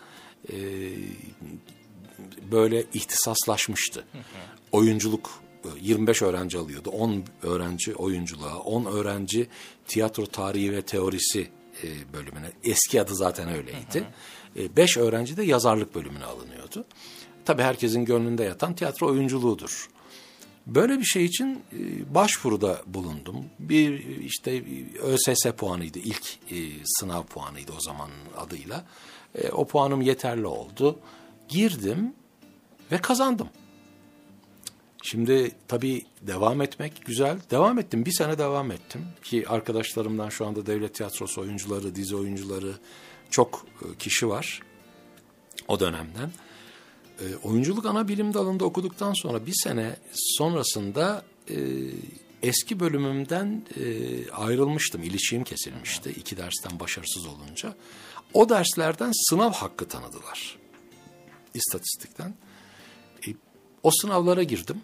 e, 0.52 0.56
böyle 2.52 2.84
ihtisaslaşmıştı. 2.94 4.04
Oyunculuk 4.72 5.30
e, 5.30 5.43
25 5.80 6.22
öğrenci 6.22 6.58
alıyordu. 6.58 6.90
10 6.90 7.24
öğrenci 7.42 7.94
oyunculuğa, 7.94 8.58
10 8.58 8.84
öğrenci 8.84 9.48
tiyatro 9.86 10.26
tarihi 10.26 10.72
ve 10.72 10.82
teorisi 10.82 11.48
e, 11.82 12.12
bölümüne. 12.12 12.52
Eski 12.64 13.02
adı 13.02 13.14
zaten 13.14 13.48
öyleydi. 13.48 14.04
5 14.76 14.96
öğrenci 14.96 15.36
de 15.36 15.42
yazarlık 15.42 15.94
bölümüne 15.94 16.24
alınıyordu. 16.24 16.84
Tabii 17.44 17.62
herkesin 17.62 18.04
gönlünde 18.04 18.44
yatan 18.44 18.74
tiyatro 18.74 19.06
oyunculuğudur. 19.06 19.88
Böyle 20.66 20.98
bir 20.98 21.04
şey 21.04 21.24
için 21.24 21.62
e, 21.72 22.14
başvuruda 22.14 22.82
bulundum. 22.86 23.36
Bir 23.58 24.18
işte 24.20 24.64
ÖSS 25.02 25.46
puanıydı 25.56 25.98
ilk 25.98 26.38
e, 26.50 26.56
sınav 26.84 27.22
puanıydı 27.22 27.72
o 27.78 27.80
zaman 27.80 28.10
adıyla. 28.36 28.84
E, 29.34 29.48
o 29.48 29.66
puanım 29.66 30.02
yeterli 30.02 30.46
oldu. 30.46 30.98
Girdim 31.48 32.12
ve 32.92 32.98
kazandım. 32.98 33.48
Şimdi 35.06 35.52
tabii 35.68 36.06
devam 36.22 36.62
etmek 36.62 37.04
güzel. 37.06 37.40
Devam 37.50 37.78
ettim. 37.78 38.04
Bir 38.06 38.12
sene 38.12 38.38
devam 38.38 38.70
ettim. 38.70 39.06
Ki 39.22 39.48
arkadaşlarımdan 39.48 40.28
şu 40.28 40.46
anda 40.46 40.66
devlet 40.66 40.94
tiyatrosu 40.94 41.40
oyuncuları, 41.40 41.94
dizi 41.94 42.16
oyuncuları 42.16 42.74
çok 43.30 43.66
e, 43.82 43.98
kişi 43.98 44.28
var 44.28 44.60
o 45.68 45.80
dönemden. 45.80 46.30
E, 47.20 47.24
oyunculuk 47.42 47.86
ana 47.86 48.08
bilim 48.08 48.34
dalında 48.34 48.64
okuduktan 48.64 49.12
sonra 49.12 49.46
bir 49.46 49.54
sene 49.64 49.96
sonrasında 50.12 51.24
e, 51.50 51.56
eski 52.42 52.80
bölümümden 52.80 53.62
e, 53.76 54.30
ayrılmıştım. 54.30 55.02
İlişiğim 55.02 55.44
kesilmişti 55.44 56.10
iki 56.10 56.36
dersten 56.36 56.80
başarısız 56.80 57.26
olunca. 57.26 57.74
O 58.34 58.48
derslerden 58.48 59.12
sınav 59.30 59.52
hakkı 59.52 59.88
tanıdılar. 59.88 60.58
İstatistikten. 61.54 62.34
E, 63.28 63.30
o 63.82 63.90
sınavlara 63.90 64.42
girdim 64.42 64.82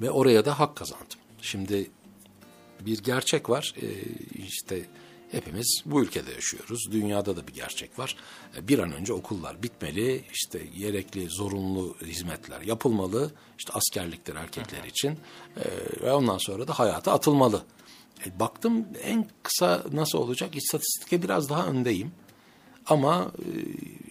ve 0.00 0.10
oraya 0.10 0.44
da 0.44 0.58
hak 0.58 0.76
kazandım. 0.76 1.18
Şimdi 1.42 1.90
bir 2.80 2.98
gerçek 3.02 3.50
var. 3.50 3.74
E, 3.82 3.86
işte 4.46 4.86
hepimiz 5.30 5.82
bu 5.86 6.02
ülkede 6.02 6.32
yaşıyoruz. 6.32 6.88
Dünyada 6.92 7.36
da 7.36 7.48
bir 7.48 7.54
gerçek 7.54 7.98
var. 7.98 8.16
E, 8.56 8.68
bir 8.68 8.78
an 8.78 8.92
önce 8.92 9.12
okullar 9.12 9.62
bitmeli. 9.62 10.24
İşte 10.32 10.58
gerekli 10.78 11.28
zorunlu 11.28 11.96
hizmetler 12.02 12.60
yapılmalı. 12.60 13.30
İşte 13.58 13.72
askerlikler 13.72 14.36
erkekler 14.36 14.84
için. 14.84 15.10
E, 15.56 15.64
ve 16.02 16.12
ondan 16.12 16.38
sonra 16.38 16.68
da 16.68 16.78
hayata 16.78 17.12
atılmalı. 17.12 17.62
E, 18.26 18.40
baktım 18.40 18.86
en 19.02 19.28
kısa 19.42 19.84
nasıl 19.92 20.18
olacak? 20.18 20.56
İstatistike 20.56 21.22
biraz 21.22 21.48
daha 21.48 21.66
öndeyim. 21.66 22.12
Ama 22.86 23.32
e, 23.38 23.48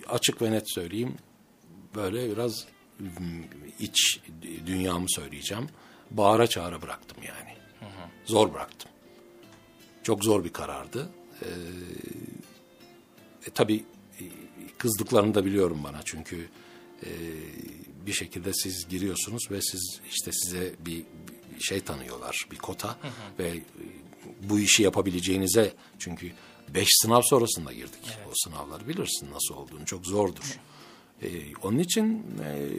açık 0.10 0.41
ve 0.41 0.52
net 0.52 0.74
söyleyeyim. 0.74 1.15
Böyle 1.95 2.32
biraz 2.32 2.65
iç 3.80 4.20
dünyamı 4.66 5.06
söyleyeceğim. 5.10 5.68
Bağıra 6.12 6.48
çağıra 6.48 6.82
bıraktım 6.82 7.18
yani. 7.24 7.58
Zor 8.26 8.54
bıraktım. 8.54 8.92
Çok 10.04 10.24
zor 10.24 10.44
bir 10.44 10.54
karardı. 10.54 11.10
Ee, 11.42 11.48
e, 13.48 13.50
tabii 13.54 13.84
e, 14.20 14.24
kızdıklarını 14.78 15.36
da 15.36 15.46
biliyorum 15.46 15.82
bana 15.84 16.02
çünkü 16.06 16.50
e, 17.04 17.10
bir 18.06 18.14
şekilde 18.14 18.54
siz 18.54 18.88
giriyorsunuz 18.90 19.52
ve 19.52 19.62
siz 19.62 20.02
işte 20.10 20.32
size 20.32 20.74
bir, 20.80 21.04
bir 21.56 21.62
şey 21.62 21.80
tanıyorlar, 21.80 22.48
bir 22.52 22.58
kota 22.58 22.98
ve 23.40 23.48
e, 23.48 23.64
bu 24.50 24.60
işi 24.60 24.84
yapabileceğinize 24.84 25.74
çünkü 26.00 26.32
beş 26.70 26.88
sınav 26.92 27.22
sonrasında 27.22 27.74
girdik. 27.74 28.18
O 28.30 28.32
sınavları 28.36 28.88
bilirsin 28.88 29.32
nasıl 29.32 29.56
olduğunu 29.56 29.86
çok 29.86 30.06
zordur. 30.06 30.60
Ee, 31.21 31.28
onun 31.63 31.80
için 31.80 32.23
e, 32.43 32.69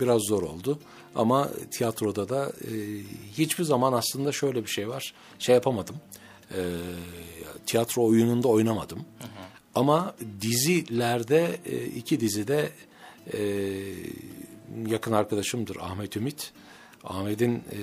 biraz 0.00 0.22
zor 0.22 0.42
oldu. 0.42 0.78
Ama 1.14 1.50
tiyatroda 1.70 2.28
da 2.28 2.52
e, 2.64 2.70
hiçbir 3.38 3.64
zaman 3.64 3.92
aslında 3.92 4.32
şöyle 4.32 4.62
bir 4.62 4.70
şey 4.70 4.88
var. 4.88 5.14
Şey 5.38 5.54
yapamadım. 5.54 5.96
E, 6.54 6.60
tiyatro 7.66 8.04
oyununda 8.04 8.48
oynamadım. 8.48 9.04
Ama 9.74 10.14
dizilerde 10.40 11.60
e, 11.66 11.84
iki 11.84 12.20
dizide 12.20 12.72
e, 13.32 13.40
yakın 14.86 15.12
arkadaşımdır 15.12 15.76
Ahmet 15.76 16.16
Ümit. 16.16 16.52
Ahmet'in 17.04 17.54
e, 17.56 17.80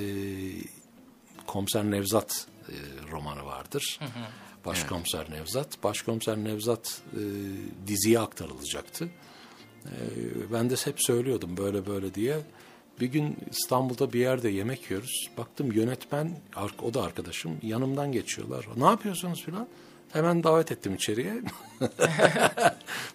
Komiser 1.47 1.91
Nevzat 1.91 2.47
e, 2.69 2.73
romanı 3.11 3.45
vardır. 3.45 3.99
Başkomiser 4.65 5.31
Nevzat. 5.31 5.83
Başkomiser 5.83 6.37
Nevzat 6.37 7.01
e, 7.13 7.21
diziye 7.87 8.19
aktarılacaktı. 8.19 9.09
E, 9.85 10.53
ben 10.53 10.69
de 10.69 10.75
hep 10.75 10.95
söylüyordum 10.97 11.57
böyle 11.57 11.85
böyle 11.85 12.13
diye. 12.13 12.37
Bir 13.01 13.07
gün 13.07 13.37
İstanbul'da 13.51 14.13
bir 14.13 14.19
yerde 14.19 14.49
yemek 14.49 14.91
yiyoruz. 14.91 15.29
Baktım 15.37 15.71
yönetmen, 15.71 16.31
o 16.81 16.93
da 16.93 17.03
arkadaşım, 17.03 17.51
yanımdan 17.63 18.11
geçiyorlar. 18.11 18.67
Ne 18.77 18.85
yapıyorsunuz 18.85 19.43
filan? 19.43 19.67
Hemen 20.13 20.43
davet 20.43 20.71
ettim 20.71 20.95
içeriye. 20.95 21.33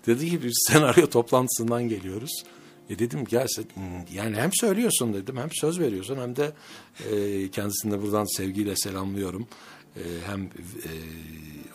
Dedi 0.07 0.31
ki 0.31 0.43
biz 0.43 0.65
senaryo 0.69 1.07
toplantısından 1.07 1.89
geliyoruz. 1.89 2.45
E 2.91 2.99
dedim 2.99 3.25
gel 3.25 3.47
yani 4.13 4.37
hem 4.37 4.51
söylüyorsun 4.53 5.15
dedim 5.15 5.37
hem 5.37 5.49
söz 5.53 5.81
veriyorsun 5.81 6.17
hem 6.17 6.37
de 6.37 6.53
e, 7.11 7.51
kendisini 7.51 7.93
de 7.93 8.03
buradan 8.03 8.37
sevgiyle 8.37 8.77
selamlıyorum. 8.77 9.47
E, 9.97 10.03
hem 10.27 10.45
e, 10.45 10.91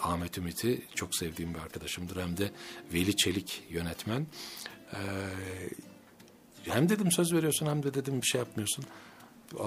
Ahmet 0.04 0.38
Ümit'i 0.38 0.82
çok 0.96 1.16
sevdiğim 1.16 1.54
bir 1.54 1.60
arkadaşımdır 1.60 2.22
hem 2.22 2.38
de 2.38 2.52
Veli 2.94 3.16
Çelik 3.16 3.64
yönetmen. 3.70 4.28
E, 4.94 5.00
hem 6.64 6.90
dedim 6.90 7.12
söz 7.12 7.34
veriyorsun 7.34 7.66
hem 7.66 7.84
de 7.84 7.94
dedim 7.94 8.22
bir 8.22 8.28
şey 8.28 8.40
yapmıyorsun. 8.40 8.86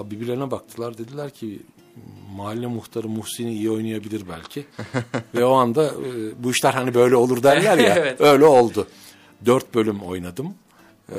Birbirlerine 0.03 0.51
baktılar 0.51 0.97
dediler 0.97 1.29
ki 1.29 1.61
mahalle 2.35 2.67
muhtarı 2.67 3.09
Muhsin'i 3.09 3.53
iyi 3.53 3.71
oynayabilir 3.71 4.23
belki. 4.29 4.65
Ve 5.35 5.45
o 5.45 5.53
anda 5.53 5.85
e, 5.85 6.43
bu 6.43 6.51
işler 6.51 6.73
hani 6.73 6.93
böyle 6.93 7.15
olur 7.15 7.43
derler 7.43 7.77
ya 7.77 7.95
evet. 7.97 8.21
öyle 8.21 8.45
oldu. 8.45 8.87
Dört 9.45 9.75
bölüm 9.75 10.01
oynadım. 10.01 10.55
Ee, 11.11 11.15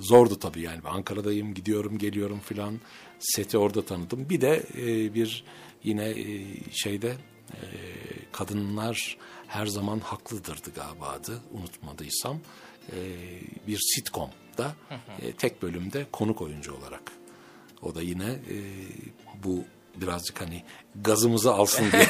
zordu 0.00 0.38
tabii 0.38 0.60
yani 0.60 0.80
Ankara'dayım 0.84 1.54
gidiyorum 1.54 1.98
geliyorum 1.98 2.40
filan 2.44 2.80
seti 3.18 3.58
orada 3.58 3.82
tanıdım. 3.82 4.28
Bir 4.30 4.40
de 4.40 4.62
e, 4.78 5.14
bir 5.14 5.44
yine 5.84 6.08
e, 6.10 6.44
şeyde 6.72 7.08
e, 7.52 7.66
kadınlar 8.32 9.16
her 9.46 9.66
zaman 9.66 9.98
haklıdırdı 9.98 10.70
galiba 10.74 11.06
adı 11.06 11.40
unutmadıysam 11.52 12.38
e, 12.92 12.98
bir 13.66 13.78
sitcom'da 13.78 14.74
e, 15.22 15.32
tek 15.32 15.62
bölümde 15.62 16.06
konuk 16.12 16.42
oyuncu 16.42 16.74
olarak. 16.74 17.12
O 17.82 17.94
da 17.94 18.02
yine 18.02 18.24
e, 18.24 18.56
bu 19.44 19.64
birazcık 19.96 20.40
hani 20.40 20.64
gazımızı 21.02 21.52
alsın 21.52 21.92
diye. 21.92 22.06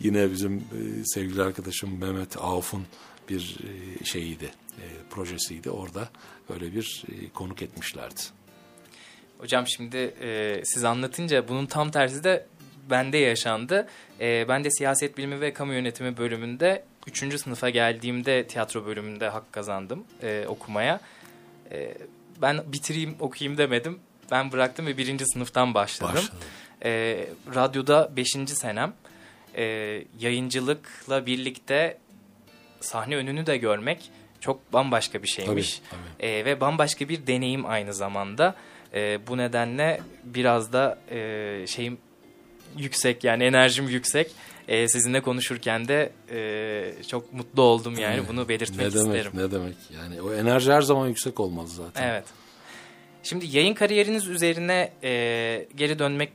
yine 0.00 0.30
bizim 0.30 0.56
e, 0.56 1.04
sevgili 1.04 1.42
arkadaşım 1.42 1.98
Mehmet 2.00 2.36
Avf'un 2.36 2.86
bir 3.28 3.58
e, 4.00 4.04
şeyiydi, 4.04 4.50
e, 4.78 4.84
projesiydi. 5.10 5.70
Orada 5.70 6.08
öyle 6.54 6.74
bir 6.74 7.04
e, 7.08 7.28
konuk 7.28 7.62
etmişlerdi. 7.62 8.20
Hocam 9.38 9.66
şimdi 9.66 9.96
e, 9.96 10.60
siz 10.64 10.84
anlatınca 10.84 11.48
bunun 11.48 11.66
tam 11.66 11.90
tersi 11.90 12.24
de 12.24 12.46
bende 12.90 13.18
yaşandı. 13.18 13.88
E, 14.20 14.48
ben 14.48 14.64
de 14.64 14.70
siyaset 14.70 15.18
bilimi 15.18 15.40
ve 15.40 15.52
kamu 15.52 15.72
yönetimi 15.72 16.16
bölümünde 16.16 16.84
3. 17.06 17.40
sınıfa 17.40 17.70
geldiğimde 17.70 18.46
tiyatro 18.46 18.86
bölümünde 18.86 19.28
hak 19.28 19.52
kazandım 19.52 20.04
e, 20.22 20.44
okumaya. 20.48 21.00
E, 21.70 21.94
ben 22.42 22.72
bitireyim 22.72 23.16
okuyayım 23.20 23.58
demedim. 23.58 24.00
Ben 24.30 24.52
bıraktım 24.52 24.86
ve 24.86 24.98
birinci 24.98 25.24
sınıftan 25.26 25.74
başladım. 25.74 26.14
Başladım. 26.14 26.38
E, 26.84 27.24
radyoda 27.54 28.16
beşinci 28.16 28.54
senem. 28.54 28.92
E, 29.56 29.64
yayıncılıkla 30.20 31.26
birlikte 31.26 31.98
sahne 32.80 33.16
önünü 33.16 33.46
de 33.46 33.56
görmek 33.56 34.10
çok 34.40 34.72
bambaşka 34.72 35.22
bir 35.22 35.28
şeymiş. 35.28 35.78
Tabii, 35.90 36.00
tabii. 36.18 36.26
E, 36.26 36.44
ve 36.44 36.60
bambaşka 36.60 37.08
bir 37.08 37.26
deneyim 37.26 37.66
aynı 37.66 37.94
zamanda. 37.94 38.54
E, 38.94 39.26
bu 39.26 39.38
nedenle 39.38 40.00
biraz 40.24 40.72
da 40.72 40.98
e, 41.10 41.66
şeyim 41.66 41.98
yüksek 42.76 43.24
yani 43.24 43.44
enerjim 43.44 43.88
yüksek. 43.88 44.30
E, 44.68 44.88
sizinle 44.88 45.20
konuşurken 45.20 45.88
de 45.88 46.12
e, 46.30 47.02
çok 47.08 47.32
mutlu 47.32 47.62
oldum 47.62 47.98
yani 47.98 48.16
evet. 48.18 48.28
bunu 48.28 48.48
belirtmek 48.48 48.86
ne 48.86 48.94
demek, 48.94 49.16
isterim. 49.16 49.32
Ne 49.34 49.50
demek 49.50 49.76
yani 49.96 50.22
o 50.22 50.34
enerji 50.34 50.72
her 50.72 50.82
zaman 50.82 51.08
yüksek 51.08 51.40
olmalı 51.40 51.68
zaten. 51.68 52.08
Evet. 52.08 52.24
Şimdi 53.22 53.56
yayın 53.56 53.74
kariyeriniz 53.74 54.28
üzerine 54.28 54.92
e, 55.02 55.66
geri 55.76 55.98
dönmek 55.98 56.32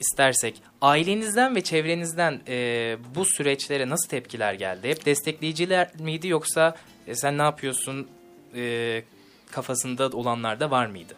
istersek 0.00 0.62
ailenizden 0.80 1.56
ve 1.56 1.60
çevrenizden 1.60 2.40
e, 2.48 2.96
bu 3.14 3.24
süreçlere 3.24 3.88
nasıl 3.88 4.08
tepkiler 4.08 4.54
geldi? 4.54 4.88
Hep 4.88 5.06
destekleyiciler 5.06 5.90
miydi 5.98 6.28
yoksa 6.28 6.76
e, 7.06 7.14
sen 7.14 7.38
ne 7.38 7.42
yapıyorsun 7.42 8.08
e, 8.56 9.02
kafasında 9.50 10.08
olanlar 10.08 10.60
da 10.60 10.70
var 10.70 10.86
mıydı? 10.86 11.14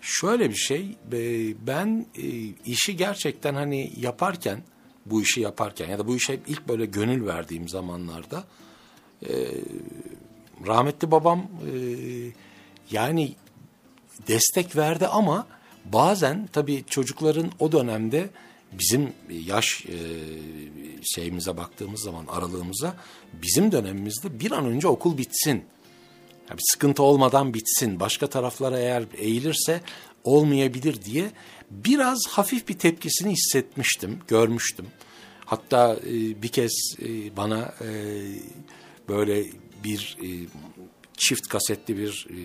Şöyle 0.00 0.50
bir 0.50 0.56
şey 0.56 0.96
ben 1.66 2.06
e, 2.16 2.26
işi 2.66 2.96
gerçekten 2.96 3.54
hani 3.54 3.92
yaparken 3.96 4.62
bu 5.06 5.22
işi 5.22 5.40
yaparken 5.40 5.88
ya 5.88 5.98
da 5.98 6.06
bu 6.06 6.16
işe 6.16 6.40
ilk 6.46 6.68
böyle 6.68 6.86
gönül 6.86 7.26
verdiğim 7.26 7.68
zamanlarda 7.68 8.44
e, 9.28 9.32
rahmetli 10.66 11.10
babam 11.10 11.38
e, 11.40 11.72
yani 12.90 13.34
destek 14.28 14.76
verdi 14.76 15.06
ama 15.06 15.46
bazen 15.84 16.48
tabii 16.52 16.84
çocukların 16.90 17.50
o 17.58 17.72
dönemde 17.72 18.30
bizim 18.78 19.12
yaş 19.30 19.86
e, 19.86 19.98
şeyimize 21.02 21.56
baktığımız 21.56 22.00
zaman 22.02 22.26
aralığımıza 22.26 22.96
bizim 23.32 23.72
dönemimizde 23.72 24.40
bir 24.40 24.50
an 24.50 24.66
önce 24.66 24.88
okul 24.88 25.18
bitsin. 25.18 25.64
Yani 26.50 26.60
sıkıntı 26.62 27.02
olmadan 27.02 27.54
bitsin. 27.54 28.00
Başka 28.00 28.26
taraflara 28.26 28.78
eğer 28.78 29.04
eğilirse 29.18 29.80
olmayabilir 30.24 31.02
diye 31.02 31.30
biraz 31.70 32.18
hafif 32.28 32.68
bir 32.68 32.78
tepkisini 32.78 33.32
hissetmiştim, 33.32 34.18
görmüştüm. 34.28 34.86
Hatta 35.44 35.96
e, 36.06 36.42
bir 36.42 36.48
kez 36.48 36.96
e, 37.02 37.36
bana 37.36 37.74
e, 37.80 37.88
böyle 39.08 39.44
bir 39.84 40.18
e, 40.22 40.28
çift 41.16 41.48
kasetli 41.48 41.98
bir 41.98 42.26
e, 42.30 42.36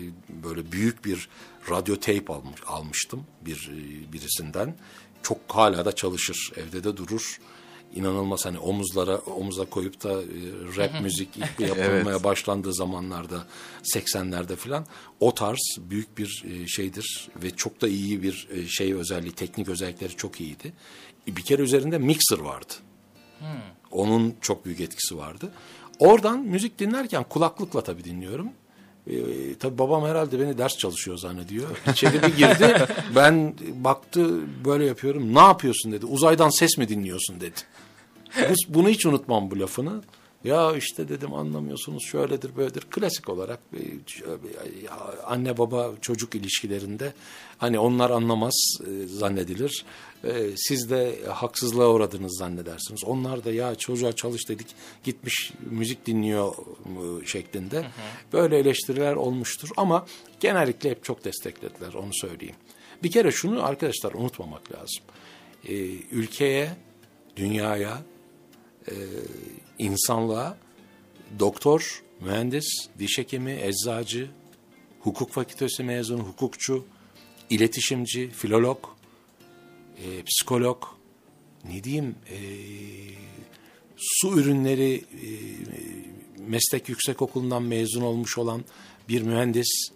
böyle 0.42 0.72
büyük 0.72 1.04
bir 1.04 1.28
radyo 1.70 1.96
tape 1.96 2.32
almış, 2.32 2.60
almıştım 2.66 3.24
bir 3.40 3.70
e, 3.72 4.12
birisinden. 4.12 4.76
Çok 5.22 5.38
hala 5.48 5.84
da 5.84 5.92
çalışır, 5.92 6.52
evde 6.56 6.84
de 6.84 6.96
durur. 6.96 7.40
İnanılmaz 7.94 8.46
hani 8.46 8.58
omuzlara 8.58 9.18
omuza 9.18 9.64
koyup 9.64 10.04
da 10.04 10.12
e, 10.12 10.26
rap 10.76 11.00
müzik 11.00 11.28
ilk 11.36 11.60
yapılmaya 11.68 12.10
evet. 12.10 12.24
başlandığı 12.24 12.74
zamanlarda 12.74 13.46
80'lerde 13.94 14.56
falan 14.56 14.86
o 15.20 15.34
tarz 15.34 15.78
büyük 15.78 16.18
bir 16.18 16.44
e, 16.50 16.66
şeydir 16.66 17.28
ve 17.42 17.50
çok 17.50 17.80
da 17.80 17.88
iyi 17.88 18.22
bir 18.22 18.48
e, 18.50 18.68
şey 18.68 18.94
özelliği, 18.94 19.32
teknik 19.32 19.68
özellikleri 19.68 20.16
çok 20.16 20.40
iyiydi. 20.40 20.72
Bir 21.26 21.42
kere 21.42 21.62
üzerinde 21.62 21.98
mixer 21.98 22.38
vardı. 22.38 22.74
Hmm. 23.38 23.48
Onun 23.90 24.34
çok 24.40 24.64
büyük 24.64 24.80
etkisi 24.80 25.16
vardı. 25.16 25.52
Oradan 25.98 26.38
müzik 26.38 26.78
dinlerken 26.78 27.24
kulaklıkla 27.24 27.80
tabii 27.80 28.04
dinliyorum. 28.04 28.50
Ee, 29.10 29.54
tabii 29.58 29.78
babam 29.78 30.04
herhalde 30.04 30.40
beni 30.40 30.58
ders 30.58 30.76
çalışıyor 30.78 31.16
zannediyor. 31.16 31.68
İçeri 31.92 32.22
bir 32.22 32.36
girdi. 32.36 32.86
ben 33.16 33.54
baktı 33.74 34.40
böyle 34.64 34.86
yapıyorum. 34.86 35.34
Ne 35.34 35.40
yapıyorsun 35.40 35.92
dedi. 35.92 36.06
Uzaydan 36.06 36.58
ses 36.58 36.78
mi 36.78 36.88
dinliyorsun 36.88 37.40
dedi. 37.40 37.60
Bu, 38.36 38.74
bunu 38.74 38.88
hiç 38.88 39.06
unutmam 39.06 39.50
bu 39.50 39.60
lafını. 39.60 40.02
Ya 40.44 40.76
işte 40.76 41.08
dedim 41.08 41.34
anlamıyorsunuz 41.34 42.04
şöyledir 42.04 42.56
böyledir. 42.56 42.80
Klasik 42.90 43.28
olarak 43.28 43.60
e, 43.74 44.88
anne 45.26 45.58
baba 45.58 45.92
çocuk 46.00 46.34
ilişkilerinde 46.34 47.12
hani 47.58 47.78
onlar 47.78 48.10
anlamaz 48.10 48.54
e, 48.86 49.06
zannedilir. 49.06 49.84
E, 50.24 50.50
siz 50.56 50.90
de 50.90 51.18
haksızlığa 51.28 51.88
uğradınız 51.88 52.38
zannedersiniz. 52.38 53.04
Onlar 53.04 53.44
da 53.44 53.52
ya 53.52 53.74
çocuğa 53.74 54.12
çalış 54.12 54.48
dedik 54.48 54.66
gitmiş 55.04 55.52
müzik 55.70 56.06
dinliyor 56.06 56.54
şeklinde. 57.26 57.76
Hı 57.76 57.82
hı. 57.82 58.32
Böyle 58.32 58.58
eleştiriler 58.58 59.14
olmuştur 59.14 59.68
ama 59.76 60.06
genellikle 60.40 60.90
hep 60.90 61.04
çok 61.04 61.24
desteklediler 61.24 61.94
onu 61.94 62.10
söyleyeyim. 62.12 62.56
Bir 63.02 63.10
kere 63.10 63.32
şunu 63.32 63.64
arkadaşlar 63.64 64.12
unutmamak 64.12 64.62
lazım. 64.72 65.04
Ülkeye, 66.10 66.70
dünyaya, 67.36 68.02
insanlığa 69.80 70.58
doktor, 71.38 72.02
mühendis, 72.20 72.88
diş 72.98 73.18
hekimi, 73.18 73.58
eczacı, 73.62 74.30
hukuk 75.00 75.32
fakültesi 75.32 75.82
mezunu, 75.82 76.22
hukukçu, 76.22 76.86
iletişimci, 77.50 78.30
filolog, 78.30 78.78
e, 80.04 80.22
psikolog, 80.22 80.84
ne 81.64 81.84
diyeyim, 81.84 82.14
e, 82.30 82.38
su 83.96 84.40
ürünleri 84.40 84.94
e, 84.94 85.28
meslek 86.48 86.88
yüksekokulundan 86.88 87.62
mezun 87.62 88.00
olmuş 88.00 88.38
olan 88.38 88.64
bir 89.08 89.22
mühendis 89.22 89.90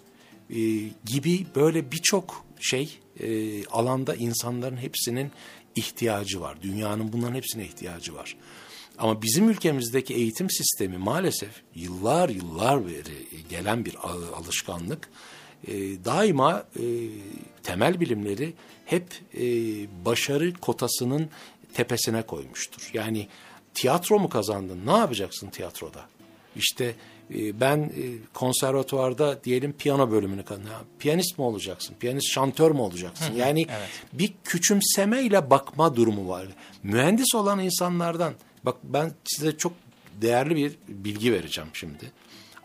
e, 0.50 0.60
gibi 1.04 1.46
böyle 1.54 1.92
birçok 1.92 2.44
şey 2.60 2.98
e, 3.20 3.66
alanda 3.66 4.14
insanların 4.14 4.76
hepsinin 4.76 5.30
ihtiyacı 5.74 6.40
var. 6.40 6.62
Dünyanın 6.62 7.12
bunların 7.12 7.34
hepsine 7.34 7.64
ihtiyacı 7.64 8.14
var. 8.14 8.36
Ama 8.98 9.22
bizim 9.22 9.48
ülkemizdeki 9.48 10.14
eğitim 10.14 10.50
sistemi 10.50 10.98
maalesef 10.98 11.62
yıllar 11.74 12.28
yıllar 12.28 12.86
beri 12.86 13.48
gelen 13.48 13.84
bir 13.84 13.96
alışkanlık. 14.36 15.08
E, 15.66 15.72
daima 16.04 16.64
e, 16.76 16.84
temel 17.62 18.00
bilimleri 18.00 18.52
hep 18.84 19.06
e, 19.34 19.44
başarı 20.04 20.52
kotasının 20.54 21.28
tepesine 21.74 22.22
koymuştur. 22.22 22.90
Yani 22.94 23.28
tiyatro 23.74 24.18
mu 24.18 24.28
kazandın? 24.28 24.86
Ne 24.86 24.92
yapacaksın 24.92 25.50
tiyatroda? 25.50 26.00
İşte 26.56 26.94
e, 27.34 27.60
ben 27.60 27.78
e, 27.78 28.02
konservatuvarda 28.34 29.44
diyelim 29.44 29.72
piyano 29.72 30.10
bölümünü 30.10 30.44
kazandım. 30.44 30.72
Piyanist 30.98 31.38
mi 31.38 31.44
olacaksın? 31.44 31.94
Piyanist 32.00 32.32
şantör 32.34 32.70
mü 32.70 32.80
olacaksın? 32.80 33.34
Yani 33.36 33.66
evet. 33.70 33.88
bir 34.12 34.34
küçümsemeyle 34.44 35.50
bakma 35.50 35.96
durumu 35.96 36.28
var. 36.28 36.46
Mühendis 36.82 37.34
olan 37.34 37.58
insanlardan 37.58 38.34
bak 38.64 38.76
ben 38.84 39.12
size 39.24 39.56
çok 39.56 39.72
değerli 40.22 40.56
bir 40.56 40.76
bilgi 40.88 41.32
vereceğim 41.32 41.70
şimdi. 41.72 42.12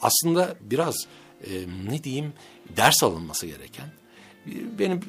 Aslında 0.02 0.56
biraz 0.62 1.08
e, 1.44 1.52
ne 1.90 2.04
diyeyim 2.04 2.34
ders 2.78 3.04
alınması 3.04 3.48
gereken 3.48 3.92
benim 4.80 5.02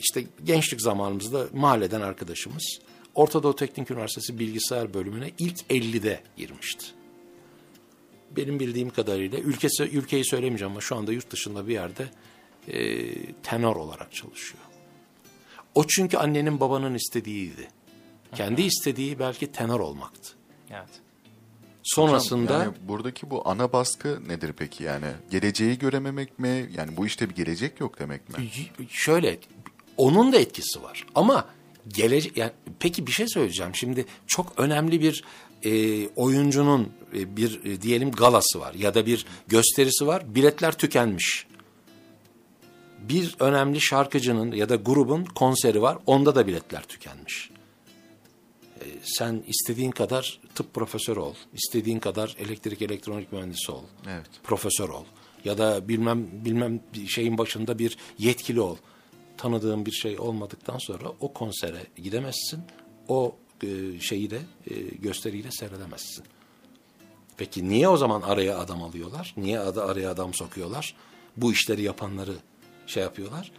işte 0.00 0.24
gençlik 0.44 0.82
zamanımızda 0.82 1.46
mahalleden 1.52 2.00
arkadaşımız 2.00 2.78
Orta 3.14 3.42
Doğu 3.42 3.56
Teknik 3.56 3.90
Üniversitesi 3.90 4.38
Bilgisayar 4.38 4.94
bölümüne 4.94 5.30
ilk 5.38 5.58
50'de 5.60 6.20
girmişti. 6.36 6.86
Benim 8.36 8.60
bildiğim 8.60 8.90
kadarıyla 8.90 9.38
ülkesi, 9.38 9.82
ülkeyi 9.82 10.24
söylemeyeceğim 10.24 10.72
ama 10.72 10.80
şu 10.80 10.96
anda 10.96 11.12
yurt 11.12 11.30
dışında 11.30 11.68
bir 11.68 11.72
yerde 11.72 12.10
e, 12.68 13.12
tenor 13.42 13.76
olarak 13.76 14.14
çalışıyor. 14.14 14.62
O 15.74 15.86
çünkü 15.86 16.16
annenin 16.16 16.60
babanın 16.60 16.94
istediğiydi. 16.94 17.68
Kendi 18.34 18.62
istediği 18.62 19.18
belki 19.18 19.52
tenor 19.52 19.80
olmaktı. 19.80 20.32
Evet. 20.70 20.88
Sonrasında 21.82 22.42
Hocam, 22.42 22.60
yani 22.60 22.88
buradaki 22.88 23.30
bu 23.30 23.48
ana 23.48 23.72
baskı 23.72 24.28
nedir 24.28 24.52
peki 24.58 24.84
yani? 24.84 25.06
Geleceği 25.30 25.78
görememek 25.78 26.38
mi? 26.38 26.70
Yani 26.76 26.96
bu 26.96 27.06
işte 27.06 27.30
bir 27.30 27.34
gelecek 27.34 27.80
yok 27.80 27.98
demek 27.98 28.28
mi? 28.28 28.50
Şöyle 28.88 29.38
onun 29.96 30.32
da 30.32 30.38
etkisi 30.38 30.82
var 30.82 31.06
ama 31.14 31.48
gelecek 31.88 32.36
yani 32.36 32.52
peki 32.80 33.06
bir 33.06 33.12
şey 33.12 33.28
söyleyeceğim. 33.28 33.74
Şimdi 33.74 34.06
çok 34.26 34.52
önemli 34.56 35.00
bir 35.00 35.24
e, 35.62 36.08
oyuncunun 36.08 36.92
e, 37.14 37.36
bir 37.36 37.64
e, 37.64 37.82
diyelim 37.82 38.10
galası 38.10 38.60
var 38.60 38.74
ya 38.74 38.94
da 38.94 39.06
bir 39.06 39.26
gösterisi 39.48 40.06
var. 40.06 40.34
Biletler 40.34 40.78
tükenmiş. 40.78 41.46
Bir 42.98 43.36
önemli 43.40 43.80
şarkıcının 43.80 44.52
ya 44.52 44.68
da 44.68 44.76
grubun 44.76 45.24
konseri 45.24 45.82
var. 45.82 45.98
Onda 46.06 46.34
da 46.34 46.46
biletler 46.46 46.82
tükenmiş. 46.82 47.50
E, 48.82 48.86
sen 49.02 49.44
istediğin 49.46 49.90
kadar 49.90 50.40
tıp 50.54 50.74
profesörü 50.74 51.20
ol. 51.20 51.34
istediğin 51.52 51.98
kadar 51.98 52.36
elektrik 52.38 52.82
elektronik 52.82 53.32
mühendisi 53.32 53.72
ol. 53.72 53.82
Evet. 54.08 54.30
Profesör 54.42 54.88
ol. 54.88 55.04
Ya 55.44 55.58
da 55.58 55.88
bilmem 55.88 56.44
bilmem 56.44 56.80
şeyin 57.08 57.38
başında 57.38 57.78
bir 57.78 57.96
yetkili 58.18 58.60
ol 58.60 58.76
tanıdığın 59.36 59.86
bir 59.86 59.92
şey 59.92 60.18
olmadıktan 60.18 60.78
sonra 60.78 61.08
o 61.20 61.32
konsere 61.32 61.86
gidemezsin. 61.96 62.62
O 63.08 63.36
e, 63.62 64.00
şeyi 64.00 64.30
de 64.30 64.40
e, 64.70 64.74
gösteriyi 64.80 65.44
de 65.44 65.50
seyredemezsin. 65.50 66.24
Peki 67.36 67.68
niye 67.68 67.88
o 67.88 67.96
zaman 67.96 68.22
araya 68.22 68.58
adam 68.58 68.82
alıyorlar? 68.82 69.34
Niye 69.36 69.60
araya 69.60 70.10
adam 70.10 70.34
sokuyorlar? 70.34 70.94
Bu 71.36 71.52
işleri 71.52 71.82
yapanları 71.82 72.34
şey 72.86 73.02
yapıyorlar. 73.02 73.52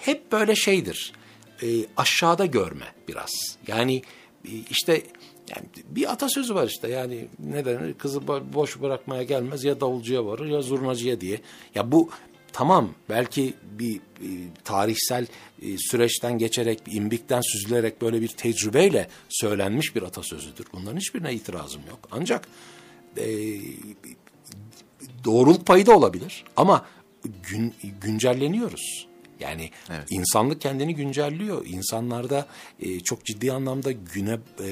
Hep 0.00 0.32
böyle 0.32 0.56
şeydir. 0.56 1.12
E, 1.62 1.66
aşağıda 1.96 2.46
görme 2.46 2.86
biraz. 3.08 3.58
Yani 3.66 4.02
işte 4.70 5.02
yani 5.50 5.66
bir 5.88 6.12
atasözü 6.12 6.54
var 6.54 6.66
işte 6.66 6.88
yani 6.88 7.26
neden 7.38 7.92
kızı 7.92 8.28
boş 8.54 8.80
bırakmaya 8.80 9.22
gelmez 9.22 9.64
ya 9.64 9.80
davulcuya 9.80 10.26
varır 10.26 10.46
ya 10.46 10.62
zurnacıya 10.62 11.20
diye. 11.20 11.40
Ya 11.74 11.92
bu 11.92 12.10
tamam 12.52 12.90
belki 13.08 13.54
bir, 13.78 14.00
bir 14.20 14.48
tarihsel 14.64 15.26
e, 15.62 15.78
süreçten 15.78 16.38
geçerek, 16.38 16.80
imbikten 16.86 17.40
süzülerek 17.40 18.02
böyle 18.02 18.20
bir 18.20 18.28
tecrübeyle 18.28 19.08
söylenmiş 19.28 19.96
bir 19.96 20.02
atasözüdür. 20.02 20.66
Bunların 20.72 20.96
hiçbirine 20.96 21.34
itirazım 21.34 21.82
yok. 21.88 21.98
Ancak 22.10 22.48
e, 23.16 23.26
doğruluk 25.24 25.66
payı 25.66 25.86
da 25.86 25.96
olabilir 25.96 26.44
ama 26.56 26.86
gün, 27.42 27.74
güncelleniyoruz. 28.00 29.05
Yani 29.40 29.70
evet. 29.90 30.06
insanlık 30.10 30.60
kendini 30.60 30.94
güncelliyor. 30.94 31.66
İnsanlarda 31.66 32.46
e, 32.80 33.00
çok 33.00 33.24
ciddi 33.24 33.52
anlamda 33.52 33.92
güne 33.92 34.38
e, 34.60 34.70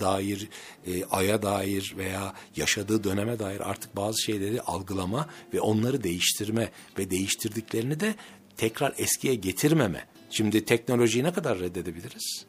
dair, 0.00 0.48
e, 0.86 1.04
aya 1.04 1.42
dair 1.42 1.94
veya 1.96 2.34
yaşadığı 2.56 3.04
döneme 3.04 3.38
dair 3.38 3.60
artık 3.60 3.96
bazı 3.96 4.22
şeyleri 4.22 4.60
algılama 4.60 5.28
ve 5.54 5.60
onları 5.60 6.02
değiştirme 6.02 6.70
ve 6.98 7.10
değiştirdiklerini 7.10 8.00
de 8.00 8.14
tekrar 8.56 8.94
eskiye 8.98 9.34
getirmeme. 9.34 10.06
Şimdi 10.30 10.64
teknolojiyi 10.64 11.24
ne 11.24 11.32
kadar 11.32 11.58
reddedebiliriz? 11.58 12.46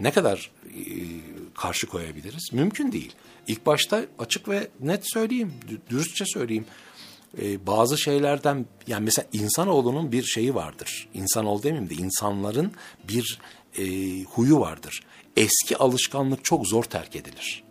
Ne 0.00 0.10
kadar 0.10 0.50
e, 0.66 0.82
karşı 1.54 1.86
koyabiliriz? 1.86 2.52
Mümkün 2.52 2.92
değil. 2.92 3.12
İlk 3.46 3.66
başta 3.66 4.04
açık 4.18 4.48
ve 4.48 4.68
net 4.80 5.12
söyleyeyim, 5.12 5.52
dürüstçe 5.90 6.24
söyleyeyim 6.26 6.66
e, 7.42 7.66
bazı 7.66 7.98
şeylerden 7.98 8.66
yani 8.86 9.04
mesela 9.04 9.28
insanoğlunun 9.32 10.12
bir 10.12 10.22
şeyi 10.22 10.54
vardır. 10.54 11.08
İnsanoğlu 11.14 11.62
demeyeyim 11.62 11.90
de 11.90 11.94
insanların 11.94 12.72
bir 13.08 13.38
e, 13.78 13.84
huyu 14.22 14.60
vardır. 14.60 15.02
Eski 15.36 15.76
alışkanlık 15.76 16.44
çok 16.44 16.66
zor 16.66 16.84
terk 16.84 17.16
edilir. 17.16 17.64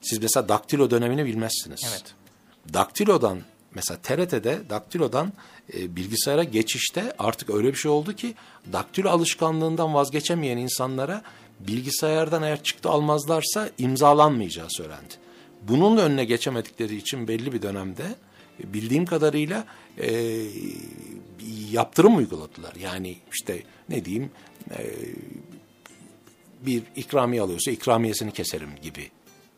Siz 0.00 0.18
mesela 0.18 0.48
daktilo 0.48 0.90
dönemini 0.90 1.24
bilmezsiniz. 1.26 1.80
Evet. 1.88 2.14
Daktilodan 2.74 3.40
mesela 3.74 4.00
TRT'de 4.02 4.70
daktilodan 4.70 5.32
e, 5.74 5.96
bilgisayara 5.96 6.44
geçişte 6.44 7.14
artık 7.18 7.50
öyle 7.50 7.68
bir 7.68 7.78
şey 7.78 7.90
oldu 7.90 8.12
ki 8.12 8.34
daktilo 8.72 9.10
alışkanlığından 9.10 9.94
vazgeçemeyen 9.94 10.56
insanlara 10.56 11.22
bilgisayardan 11.60 12.42
eğer 12.42 12.62
çıktı 12.62 12.88
almazlarsa 12.88 13.70
imzalanmayacağı 13.78 14.66
söylendi. 14.70 15.14
Bunun 15.62 15.96
önüne 15.96 16.24
geçemedikleri 16.24 16.96
için 16.96 17.28
belli 17.28 17.52
bir 17.52 17.62
dönemde 17.62 18.04
bildiğim 18.58 19.06
kadarıyla 19.06 19.64
e, 19.98 20.40
yaptırım 21.70 22.16
uyguladılar. 22.16 22.74
Yani 22.80 23.16
işte 23.32 23.62
ne 23.88 24.04
diyeyim 24.04 24.30
e, 24.70 24.78
bir 26.66 26.82
ikramiye 26.96 27.42
alıyorsa 27.42 27.70
ikramiyesini 27.70 28.32
keserim 28.32 28.70
gibi. 28.82 29.10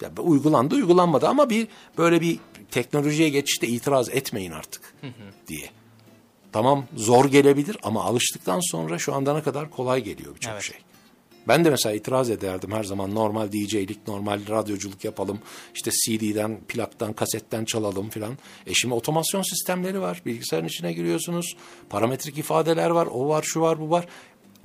Yani 0.03 0.21
uygulandı 0.21 0.75
uygulanmadı 0.75 1.29
ama 1.29 1.51
bir 1.51 1.69
böyle 1.99 2.21
bir 2.21 2.39
teknolojiye 2.71 3.29
geçişte 3.29 3.69
itiraz 3.69 4.09
etmeyin 4.09 4.53
artık 4.53 4.95
diye. 5.49 5.71
Tamam 6.53 6.87
zor 6.97 7.25
gelebilir 7.25 7.77
ama 7.83 8.05
alıştıktan 8.05 8.61
sonra 8.71 8.99
şu 8.99 9.15
anda 9.15 9.35
ne 9.35 9.43
kadar 9.43 9.71
kolay 9.71 10.05
geliyor 10.05 10.35
birçok 10.35 10.53
evet. 10.53 10.63
şey. 10.63 10.77
Ben 11.49 11.65
de 11.65 11.71
mesela 11.71 11.95
itiraz 11.95 12.31
ederdim 12.31 12.73
her 12.73 12.85
zaman 12.85 13.15
normal 13.15 13.53
DJ'lik, 13.53 14.09
normal 14.09 14.41
radyoculuk 14.49 15.05
yapalım. 15.05 15.39
İşte 15.75 15.91
CD'den, 15.91 16.61
plaktan, 16.69 17.13
kasetten 17.13 17.65
çalalım 17.65 18.11
filan. 18.11 18.39
E 18.67 18.75
şimdi 18.75 18.95
otomasyon 18.95 19.43
sistemleri 19.43 20.01
var. 20.01 20.23
Bilgisayarın 20.27 20.67
içine 20.67 20.93
giriyorsunuz. 20.93 21.57
Parametrik 21.91 22.39
ifadeler 22.39 22.91
var. 22.91 23.07
O 23.07 23.29
var, 23.29 23.43
şu 23.43 23.61
var, 23.61 23.81
bu 23.81 23.91
var. 23.91 24.07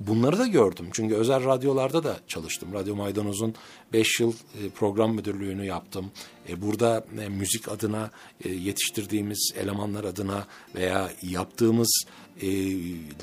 Bunları 0.06 0.38
da 0.38 0.46
gördüm. 0.46 0.86
Çünkü 0.92 1.14
özel 1.14 1.44
radyolarda 1.44 2.04
da 2.04 2.16
çalıştım. 2.28 2.68
Radyo 2.72 2.96
Maydanoz'un 2.96 3.54
5 3.92 4.20
yıl 4.20 4.32
e, 4.32 4.68
program 4.68 5.14
müdürlüğünü 5.14 5.66
yaptım. 5.66 6.10
E, 6.48 6.62
burada 6.62 7.04
e, 7.20 7.28
müzik 7.28 7.68
adına 7.68 8.10
yetiştirdiğimiz 8.44 9.52
elemanlar 9.56 10.04
adına 10.04 10.46
veya 10.74 11.10
yaptığımız 11.22 12.04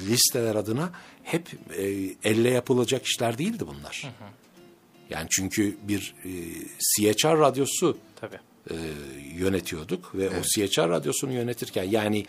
listeler 0.07 0.55
adına 0.55 0.91
hep 1.23 1.49
elle 2.23 2.49
yapılacak 2.49 3.05
işler 3.05 3.37
değildi 3.37 3.63
bunlar. 3.67 4.01
Hı 4.03 4.25
hı. 4.25 4.29
Yani 5.09 5.27
çünkü 5.29 5.77
bir 5.83 6.15
CHR 6.79 7.39
radyosu 7.39 7.97
Tabii. 8.15 8.39
yönetiyorduk 9.35 10.15
ve 10.15 10.23
evet. 10.23 10.45
o 10.45 10.67
CHR 10.67 10.89
radyosunu 10.89 11.33
yönetirken 11.33 11.83
yani 11.83 12.25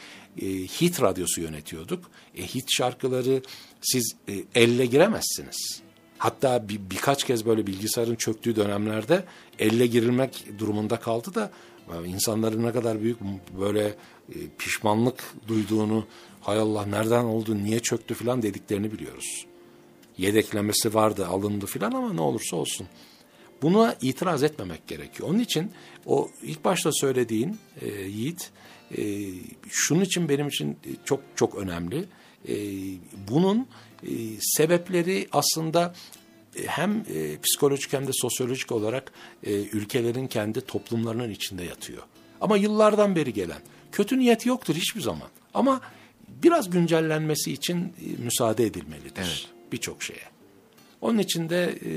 hit 0.80 1.02
radyosu 1.02 1.40
yönetiyorduk. 1.40 2.10
E, 2.36 2.42
hit 2.42 2.64
şarkıları 2.76 3.42
siz 3.80 4.16
e, 4.28 4.44
elle 4.54 4.86
giremezsiniz. 4.86 5.82
Hatta 6.18 6.68
bir, 6.68 6.80
birkaç 6.90 7.24
kez 7.24 7.46
böyle 7.46 7.66
bilgisayarın 7.66 8.14
çöktüğü 8.14 8.56
dönemlerde 8.56 9.24
elle 9.58 9.86
girilmek 9.86 10.58
durumunda 10.58 10.96
kaldı 10.96 11.34
da 11.34 11.50
e, 11.92 12.06
insanların 12.06 12.62
ne 12.62 12.72
kadar 12.72 13.00
büyük 13.02 13.18
böyle 13.60 13.86
e, 14.28 14.34
pişmanlık 14.58 15.24
duyduğunu 15.48 16.06
hay 16.40 16.58
Allah 16.58 16.86
nereden 16.86 17.24
oldu 17.24 17.64
niye 17.64 17.80
çöktü 17.80 18.14
falan 18.14 18.42
dediklerini 18.42 18.92
biliyoruz. 18.92 19.46
Yedeklemesi 20.18 20.94
vardı 20.94 21.26
alındı 21.26 21.66
falan 21.66 21.92
ama 21.92 22.12
ne 22.12 22.20
olursa 22.20 22.56
olsun. 22.56 22.86
Buna 23.62 23.96
itiraz 24.00 24.42
etmemek 24.42 24.88
gerekiyor. 24.88 25.28
Onun 25.28 25.38
için 25.38 25.72
o 26.06 26.28
ilk 26.42 26.64
başta 26.64 26.92
söylediğin 26.92 27.58
e, 27.80 27.88
Yiğit 27.88 28.50
e, 28.98 29.02
şunun 29.68 30.00
için 30.00 30.28
benim 30.28 30.48
için 30.48 30.78
çok 31.04 31.20
çok 31.36 31.54
önemli. 31.54 32.04
E, 32.48 32.54
bunun 33.28 33.66
e, 34.02 34.10
sebepleri 34.40 35.28
aslında 35.32 35.94
e, 36.56 36.66
hem 36.66 37.04
e, 37.14 37.40
psikolojik 37.40 37.92
hem 37.92 38.06
de 38.06 38.10
sosyolojik 38.14 38.72
olarak 38.72 39.12
e, 39.44 39.52
ülkelerin 39.52 40.26
kendi 40.26 40.60
toplumlarının 40.60 41.30
içinde 41.30 41.64
yatıyor. 41.64 42.02
Ama 42.40 42.56
yıllardan 42.56 43.16
beri 43.16 43.32
gelen 43.32 43.60
kötü 43.92 44.18
niyet 44.18 44.46
yoktur 44.46 44.74
hiçbir 44.74 45.00
zaman. 45.00 45.28
Ama 45.54 45.80
biraz 46.42 46.70
güncellenmesi 46.70 47.52
için 47.52 47.78
e, 47.78 48.22
müsaade 48.22 48.66
edilmelidir 48.66 49.22
Evet. 49.24 49.48
birçok 49.72 50.02
şeye. 50.02 50.30
Onun 51.00 51.18
için 51.18 51.48
de 51.48 51.78
e, 51.84 51.92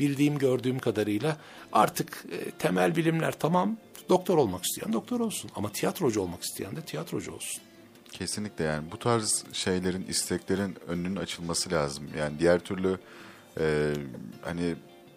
bildiğim 0.00 0.38
gördüğüm 0.38 0.78
kadarıyla 0.78 1.36
artık 1.72 2.24
e, 2.32 2.50
temel 2.50 2.96
bilimler 2.96 3.38
tamam 3.38 3.76
doktor 4.08 4.38
olmak 4.38 4.64
isteyen 4.64 4.92
doktor 4.92 5.20
olsun 5.20 5.50
ama 5.56 5.72
tiyatrocu 5.72 6.20
olmak 6.20 6.42
isteyen 6.42 6.76
de 6.76 6.80
tiyatrocu 6.80 7.32
olsun. 7.32 7.62
Kesinlikle 8.12 8.64
yani 8.64 8.90
bu 8.92 8.98
tarz 8.98 9.44
şeylerin, 9.52 10.06
isteklerin 10.08 10.76
önünün 10.88 11.16
açılması 11.16 11.70
lazım. 11.70 12.04
Yani 12.18 12.38
diğer 12.38 12.60
türlü 12.60 12.98
e, 13.60 13.92
hani 14.42 14.74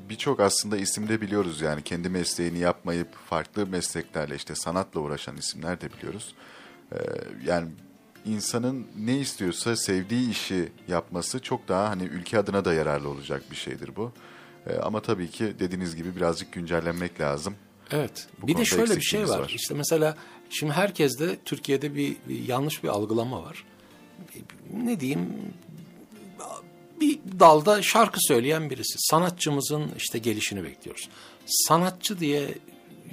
birçok 0.09 0.39
aslında 0.39 0.77
isimde 0.77 1.21
biliyoruz 1.21 1.61
yani 1.61 1.81
kendi 1.83 2.09
mesleğini 2.09 2.59
yapmayıp 2.59 3.15
farklı 3.29 3.67
mesleklerle 3.67 4.35
işte 4.35 4.55
sanatla 4.55 4.99
uğraşan 4.99 5.37
isimler 5.37 5.81
de 5.81 5.89
biliyoruz. 5.93 6.35
E, 6.91 6.97
yani 7.45 7.67
insanın 8.25 8.87
ne 8.99 9.17
istiyorsa 9.17 9.75
sevdiği 9.75 10.31
işi 10.31 10.71
yapması 10.87 11.39
çok 11.39 11.67
daha 11.67 11.89
hani 11.89 12.03
ülke 12.03 12.39
adına 12.39 12.65
da 12.65 12.73
yararlı 12.73 13.09
olacak 13.09 13.43
bir 13.51 13.55
şeydir 13.55 13.95
bu. 13.95 14.11
E, 14.67 14.75
ama 14.75 15.01
tabii 15.01 15.29
ki 15.29 15.53
dediğiniz 15.59 15.95
gibi 15.95 16.15
birazcık 16.15 16.51
güncellenmek 16.51 17.19
lazım. 17.19 17.55
Evet. 17.91 18.27
Bu 18.41 18.47
bir 18.47 18.57
de 18.57 18.65
şöyle 18.65 18.95
bir 18.95 19.01
şey 19.01 19.29
var. 19.29 19.39
var. 19.39 19.51
İşte 19.55 19.73
mesela 19.73 20.17
şimdi 20.49 20.73
herkeste 20.73 21.39
Türkiye'de 21.45 21.95
bir, 21.95 22.15
bir 22.29 22.47
yanlış 22.47 22.83
bir 22.83 22.89
algılama 22.89 23.43
var. 23.43 23.65
Ne 24.73 24.99
diyeyim? 24.99 25.29
Bir 27.01 27.19
dalda 27.39 27.81
şarkı 27.81 28.17
söyleyen 28.21 28.69
birisi. 28.69 28.95
Sanatçımızın 28.97 29.91
işte 29.97 30.19
gelişini 30.19 30.63
bekliyoruz. 30.63 31.09
Sanatçı 31.45 32.19
diye 32.19 32.57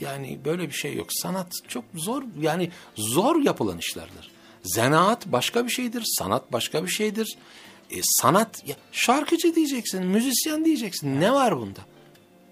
yani 0.01 0.39
böyle 0.45 0.69
bir 0.69 0.75
şey 0.75 0.95
yok. 0.95 1.07
Sanat 1.11 1.53
çok 1.69 1.85
zor 1.95 2.23
yani 2.41 2.71
zor 2.97 3.43
yapılan 3.43 3.79
işlerdir. 3.79 4.31
Zanaat 4.63 5.27
başka 5.27 5.65
bir 5.67 5.71
şeydir. 5.71 6.03
Sanat 6.19 6.53
başka 6.53 6.85
bir 6.85 6.91
şeydir. 6.91 7.37
E, 7.91 7.97
sanat 8.03 8.69
ya, 8.69 8.77
şarkıcı 8.93 9.55
diyeceksin, 9.55 10.07
müzisyen 10.07 10.65
diyeceksin. 10.65 11.21
Ne 11.21 11.33
var 11.33 11.57
bunda? 11.57 11.81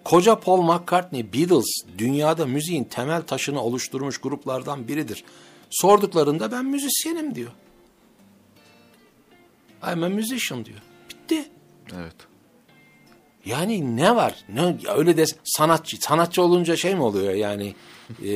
Koca 0.05 0.41
Paul 0.41 0.63
McCartney, 0.63 1.33
Beatles 1.33 1.67
dünyada 1.99 2.47
müziğin 2.47 2.85
temel 2.85 3.23
taşını 3.23 3.63
oluşturmuş 3.63 4.19
gruplardan 4.19 4.89
biridir. 4.89 5.25
Sorduklarında 5.71 6.53
ben 6.53 6.65
müzisyenim 6.65 7.35
diyor. 7.35 7.51
I'm 9.93 10.03
a 10.03 10.09
musician 10.09 10.65
diyor. 10.65 10.79
Bitti. 11.11 11.49
Evet. 11.97 12.15
Yani 13.47 13.97
ne 13.97 14.17
var? 14.17 14.35
Ne 14.55 14.61
ya 14.85 14.95
öyle 14.97 15.17
de 15.17 15.25
sanatçı. 15.45 15.97
Sanatçı 16.01 16.43
olunca 16.43 16.77
şey 16.77 16.95
mi 16.95 17.03
oluyor 17.03 17.35
yani? 17.35 17.75
e, 18.23 18.27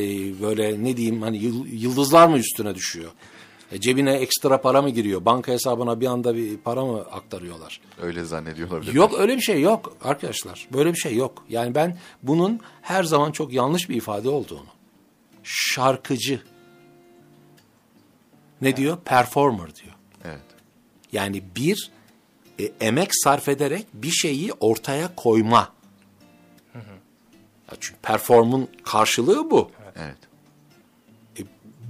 böyle 0.42 0.84
ne 0.84 0.96
diyeyim 0.96 1.22
hani 1.22 1.38
yıl- 1.38 1.66
yıldızlar 1.66 2.28
mı 2.28 2.38
üstüne 2.38 2.74
düşüyor? 2.74 3.10
E, 3.74 3.80
cebine 3.80 4.12
ekstra 4.12 4.60
para 4.60 4.82
mı 4.82 4.90
giriyor? 4.90 5.24
Banka 5.24 5.52
hesabına 5.52 6.00
bir 6.00 6.06
anda 6.06 6.34
bir 6.34 6.56
para 6.56 6.84
mı 6.84 7.00
aktarıyorlar? 7.00 7.80
Öyle 8.02 8.24
zannediyor 8.24 8.70
olabilir. 8.70 8.92
Yok 8.94 9.14
öyle 9.18 9.36
bir 9.36 9.42
şey 9.42 9.60
yok 9.60 9.96
arkadaşlar. 10.04 10.68
Böyle 10.72 10.92
bir 10.92 10.98
şey 10.98 11.14
yok. 11.16 11.44
Yani 11.48 11.74
ben 11.74 11.98
bunun 12.22 12.60
her 12.82 13.04
zaman 13.04 13.32
çok 13.32 13.52
yanlış 13.52 13.88
bir 13.88 13.96
ifade 13.96 14.28
olduğunu. 14.28 14.66
Şarkıcı. 15.42 16.42
Ne 18.60 18.76
diyor? 18.76 18.98
Performer 19.04 19.74
diyor. 19.76 19.94
Evet. 20.24 20.40
Yani 21.12 21.42
bir 21.56 21.90
e, 22.58 22.64
emek 22.80 23.10
sarf 23.12 23.48
ederek 23.48 23.86
bir 23.94 24.10
şeyi 24.10 24.52
ortaya 24.52 25.14
koyma. 25.16 25.72
Ya 27.70 27.76
çünkü 27.80 28.00
performun 28.02 28.68
karşılığı 28.84 29.50
bu. 29.50 29.70
Evet. 29.96 30.16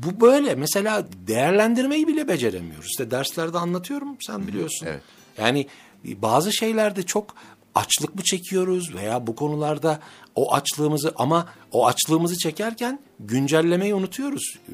Bu 0.05 0.21
böyle. 0.21 0.55
Mesela 0.55 1.07
değerlendirmeyi 1.27 2.09
bile 2.09 2.29
beceremiyoruz. 2.29 2.87
İşte 2.87 3.11
derslerde 3.11 3.59
anlatıyorum 3.59 4.17
sen 4.21 4.47
biliyorsun. 4.47 4.87
Evet. 4.87 5.03
Yani 5.39 5.67
bazı 6.05 6.53
şeylerde 6.53 7.03
çok 7.03 7.35
açlık 7.75 8.15
mı 8.15 8.23
çekiyoruz 8.23 8.95
veya 8.95 9.27
bu 9.27 9.37
konularda 9.37 10.01
o 10.35 10.53
açlığımızı 10.53 11.13
ama 11.17 11.49
o 11.73 11.87
açlığımızı 11.87 12.39
çekerken 12.39 13.01
güncellemeyi 13.21 13.95
unutuyoruz. 13.95 14.59
Ee, 14.69 14.73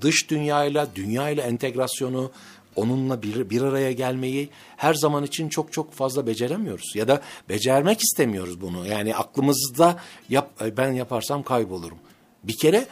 Dış 0.00 0.30
dünyayla, 0.30 0.88
dünyayla 0.94 1.42
entegrasyonu, 1.42 2.30
onunla 2.76 3.22
bir, 3.22 3.50
bir 3.50 3.62
araya 3.62 3.92
gelmeyi 3.92 4.48
her 4.76 4.94
zaman 4.94 5.24
için 5.24 5.48
çok 5.48 5.72
çok 5.72 5.92
fazla 5.92 6.26
beceremiyoruz. 6.26 6.92
Ya 6.94 7.08
da 7.08 7.20
becermek 7.48 8.00
istemiyoruz 8.00 8.60
bunu. 8.60 8.86
Yani 8.86 9.16
aklımızda 9.16 9.98
yap, 10.28 10.50
ben 10.76 10.92
yaparsam 10.92 11.42
kaybolurum. 11.42 11.98
Bir 12.44 12.56
kere 12.58 12.86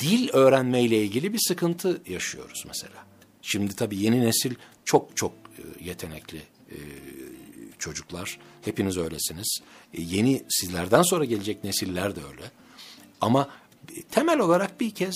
dil 0.00 0.28
öğrenmeyle 0.32 1.02
ilgili 1.02 1.32
bir 1.32 1.40
sıkıntı 1.48 2.02
yaşıyoruz 2.08 2.64
mesela. 2.66 3.06
Şimdi 3.42 3.76
tabii 3.76 3.98
yeni 3.98 4.20
nesil 4.24 4.54
çok 4.84 5.16
çok 5.16 5.32
e, 5.32 5.84
yetenekli 5.84 6.38
e, 6.70 6.76
çocuklar. 7.78 8.38
Hepiniz 8.64 8.96
öylesiniz. 8.96 9.58
E, 9.94 10.02
Yeni 10.02 10.42
sizlerden 10.48 11.02
sonra 11.02 11.24
gelecek 11.24 11.64
nesiller 11.64 12.16
de 12.16 12.20
öyle. 12.30 12.50
Ama 13.20 13.48
temel 14.10 14.38
olarak 14.38 14.80
bir 14.80 14.90
kez 14.90 15.14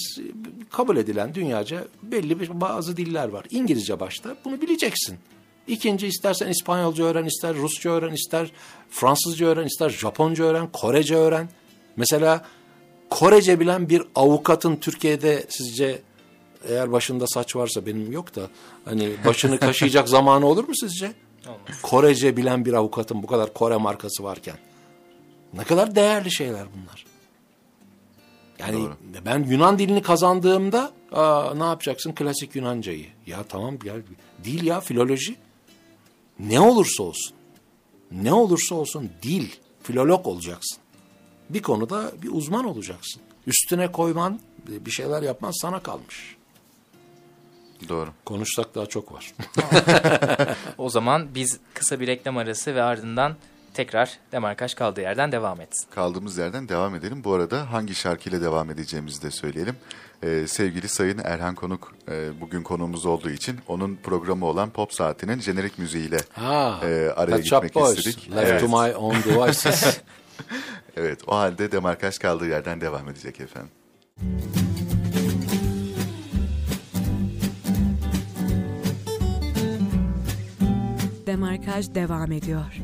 kabul 0.71 0.97
edilen 0.97 1.35
dünyaca 1.35 1.85
belli 2.03 2.41
bir 2.41 2.61
bazı 2.61 2.97
diller 2.97 3.29
var. 3.29 3.47
İngilizce 3.51 4.01
başta 4.01 4.37
bunu 4.45 4.61
bileceksin. 4.61 5.19
İkinci 5.67 6.07
istersen 6.07 6.49
İspanyolca 6.49 7.05
öğren, 7.05 7.25
ister 7.25 7.57
Rusça 7.57 7.91
öğren, 7.91 8.13
ister 8.13 8.53
Fransızca 8.91 9.47
öğren, 9.47 9.67
ister 9.67 9.91
Japonca 9.91 10.45
öğren, 10.45 10.73
Korece 10.73 11.17
öğren. 11.17 11.49
Mesela 11.97 12.47
Korece 13.19 13.61
bilen 13.61 13.89
bir 13.89 14.03
avukatın 14.15 14.77
Türkiye'de 14.77 15.47
sizce 15.49 16.03
eğer 16.69 16.93
başında 16.93 17.27
saç 17.27 17.57
varsa 17.57 17.87
benim 17.87 18.13
yok 18.13 18.37
da 18.37 18.49
hani 18.85 19.13
başını 19.25 19.59
kaşıyacak 19.61 20.09
zamanı 20.09 20.47
olur 20.47 20.69
mu 20.69 20.75
sizce? 20.77 21.13
Olmaz. 21.47 21.83
Korece 21.83 22.37
bilen 22.37 22.65
bir 22.65 22.73
avukatın 22.73 23.23
bu 23.23 23.27
kadar 23.27 23.53
Kore 23.53 23.77
markası 23.77 24.25
varken. 24.25 24.57
Ne 25.55 25.65
kadar 25.65 25.95
değerli 25.95 26.33
şeyler 26.33 26.67
bunlar. 26.77 27.05
Yani 28.59 28.83
Doğru. 28.83 28.97
ben 29.27 29.43
Yunan 29.45 29.79
dilini 29.79 30.03
kazandığımda 30.03 30.93
aa, 31.13 31.55
ne 31.55 31.65
yapacaksın? 31.65 32.13
Klasik 32.13 32.57
Yunancayı. 32.57 33.07
Ya 33.27 33.43
tamam 33.49 33.79
ya 33.85 33.95
dil 34.45 34.67
ya 34.67 34.81
filoloji. 34.81 35.37
Ne 36.39 36.61
olursa 36.61 37.03
olsun. 37.03 37.33
Ne 38.13 38.33
olursa 38.33 38.75
olsun 38.75 39.11
dil, 39.23 39.49
filolog 39.83 40.27
olacaksın. 40.27 40.82
Bir 41.55 41.63
konuda 41.63 42.13
bir 42.23 42.29
uzman 42.33 42.65
olacaksın. 42.65 43.23
Üstüne 43.47 43.93
koyman, 43.93 44.41
bir 44.69 44.91
şeyler 44.91 45.23
yapman 45.23 45.51
sana 45.63 45.83
kalmış. 45.83 46.37
Doğru. 47.89 48.11
Konuşsak 48.25 48.75
daha 48.75 48.87
çok 48.87 49.13
var. 49.13 49.35
O 50.79 50.91
zaman 50.91 51.29
biz 51.35 51.59
kısa 51.75 52.01
bir 52.01 52.07
reklam 52.07 52.37
arası 52.37 52.75
ve 52.75 52.83
ardından 52.83 53.37
tekrar 53.75 54.19
Demarkaş 54.33 54.75
kaldığı 54.75 55.01
yerden 55.01 55.33
devam 55.33 55.61
etsin. 55.61 55.87
Kaldığımız 55.91 56.39
yerden 56.39 56.69
devam 56.69 56.95
edelim. 56.95 57.25
Bu 57.25 57.33
arada 57.35 57.73
hangi 57.73 57.95
şarkıyla 57.95 58.41
devam 58.43 58.71
edeceğimizi 58.71 59.23
de 59.23 59.31
söyleyelim. 59.31 59.77
Ee, 60.23 60.45
sevgili 60.47 60.89
Sayın 60.89 61.19
Erhan 61.25 61.55
Konuk 61.55 61.95
e, 62.09 62.41
bugün 62.41 62.63
konuğumuz 62.63 63.07
olduğu 63.07 63.31
için 63.31 63.59
onun 63.69 63.97
programı 64.03 64.47
olan 64.47 64.71
Pop 64.71 64.93
Saati'nin 64.95 65.41
jenerik 65.41 65.79
müziğiyle 65.79 66.17
Ha, 66.33 66.81
e, 66.83 67.11
araya 67.17 67.39
gitmek 67.39 67.75
Boys, 67.75 67.99
istedik. 67.99 68.31
Left 68.31 68.51
Evet. 68.51 68.61
to 68.61 68.69
my 68.69 68.95
own 68.95 69.17
devices. 69.17 69.99
evet 70.97 71.21
o 71.27 71.37
halde 71.37 71.73
Demarkaş 71.73 72.19
kaldığı 72.19 72.49
yerden 72.49 72.81
devam 72.81 73.09
edecek 73.09 73.41
efendim. 73.41 73.71
Demarkaj 81.27 81.95
devam 81.95 82.33
ediyor. 82.33 82.81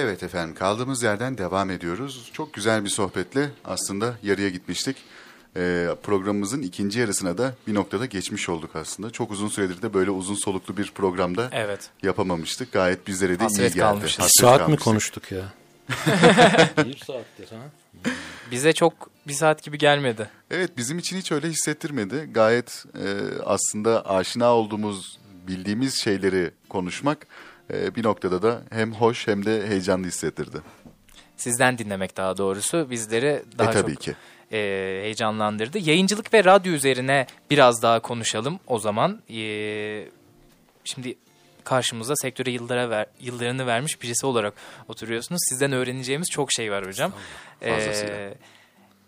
Evet 0.00 0.22
efendim 0.22 0.54
kaldığımız 0.54 1.02
yerden 1.02 1.38
devam 1.38 1.70
ediyoruz. 1.70 2.30
Çok 2.32 2.54
güzel 2.54 2.84
bir 2.84 2.88
sohbetle 2.88 3.50
aslında 3.64 4.14
yarıya 4.22 4.48
gitmiştik. 4.48 4.96
Ee, 5.56 5.88
programımızın 6.02 6.62
ikinci 6.62 7.00
yarısına 7.00 7.38
da 7.38 7.54
bir 7.66 7.74
noktada 7.74 8.06
geçmiş 8.06 8.48
olduk 8.48 8.76
aslında. 8.76 9.10
Çok 9.10 9.30
uzun 9.30 9.48
süredir 9.48 9.82
de 9.82 9.94
böyle 9.94 10.10
uzun 10.10 10.34
soluklu 10.34 10.76
bir 10.76 10.90
programda 10.94 11.48
Evet. 11.52 11.90
yapamamıştık. 12.02 12.72
Gayet 12.72 13.06
bizlere 13.06 13.38
de 13.38 13.42
Hasret 13.42 13.58
iyi 13.58 13.74
geldi. 13.74 13.78
kalmışız. 13.78 14.18
Hasret 14.18 14.40
saat 14.40 14.60
mi 14.60 14.76
kalmıştık. 14.76 14.84
konuştuk 14.84 15.32
ya? 15.32 15.42
bir 16.84 16.96
saattir 16.96 17.48
ha? 17.48 17.62
Bize 18.50 18.72
çok 18.72 19.10
bir 19.28 19.32
saat 19.32 19.62
gibi 19.62 19.78
gelmedi. 19.78 20.30
Evet 20.50 20.76
bizim 20.76 20.98
için 20.98 21.16
hiç 21.18 21.32
öyle 21.32 21.48
hissettirmedi. 21.48 22.28
Gayet 22.32 22.84
e, 23.04 23.06
aslında 23.44 24.10
aşina 24.10 24.54
olduğumuz, 24.54 25.18
bildiğimiz 25.48 25.94
şeyleri 25.94 26.50
konuşmak 26.68 27.26
e, 27.72 27.94
bir 27.94 28.04
noktada 28.04 28.42
da 28.42 28.62
hem 28.70 28.92
hoş 28.92 29.26
hem 29.28 29.44
de 29.44 29.66
heyecanlı 29.68 30.06
hissettirdi. 30.06 30.58
sizden 31.36 31.78
dinlemek 31.78 32.16
daha 32.16 32.36
doğrusu 32.36 32.90
bizleri 32.90 33.42
daha 33.58 33.70
e 33.70 33.72
tabii 33.72 33.94
çok 33.94 34.02
ki. 34.02 34.14
e, 34.52 34.58
heyecanlandırdı. 35.02 35.78
Yayıncılık 35.78 36.34
ve 36.34 36.44
radyo 36.44 36.72
üzerine 36.72 37.26
biraz 37.50 37.82
daha 37.82 38.00
konuşalım 38.00 38.60
o 38.66 38.78
zaman. 38.78 39.22
E, 39.30 40.08
şimdi 40.84 41.16
karşımızda 41.64 42.16
sektöre 42.16 42.50
yıllara 42.50 42.90
ver, 42.90 43.06
yıllarını 43.20 43.66
vermiş 43.66 44.02
birisi 44.02 44.26
olarak 44.26 44.54
oturuyorsunuz. 44.88 45.40
Sizden 45.48 45.72
öğreneceğimiz 45.72 46.28
çok 46.30 46.52
şey 46.52 46.72
var 46.72 46.86
hocam. 46.86 47.12
Fazlasıyla. 47.60 48.14
E, 48.14 48.34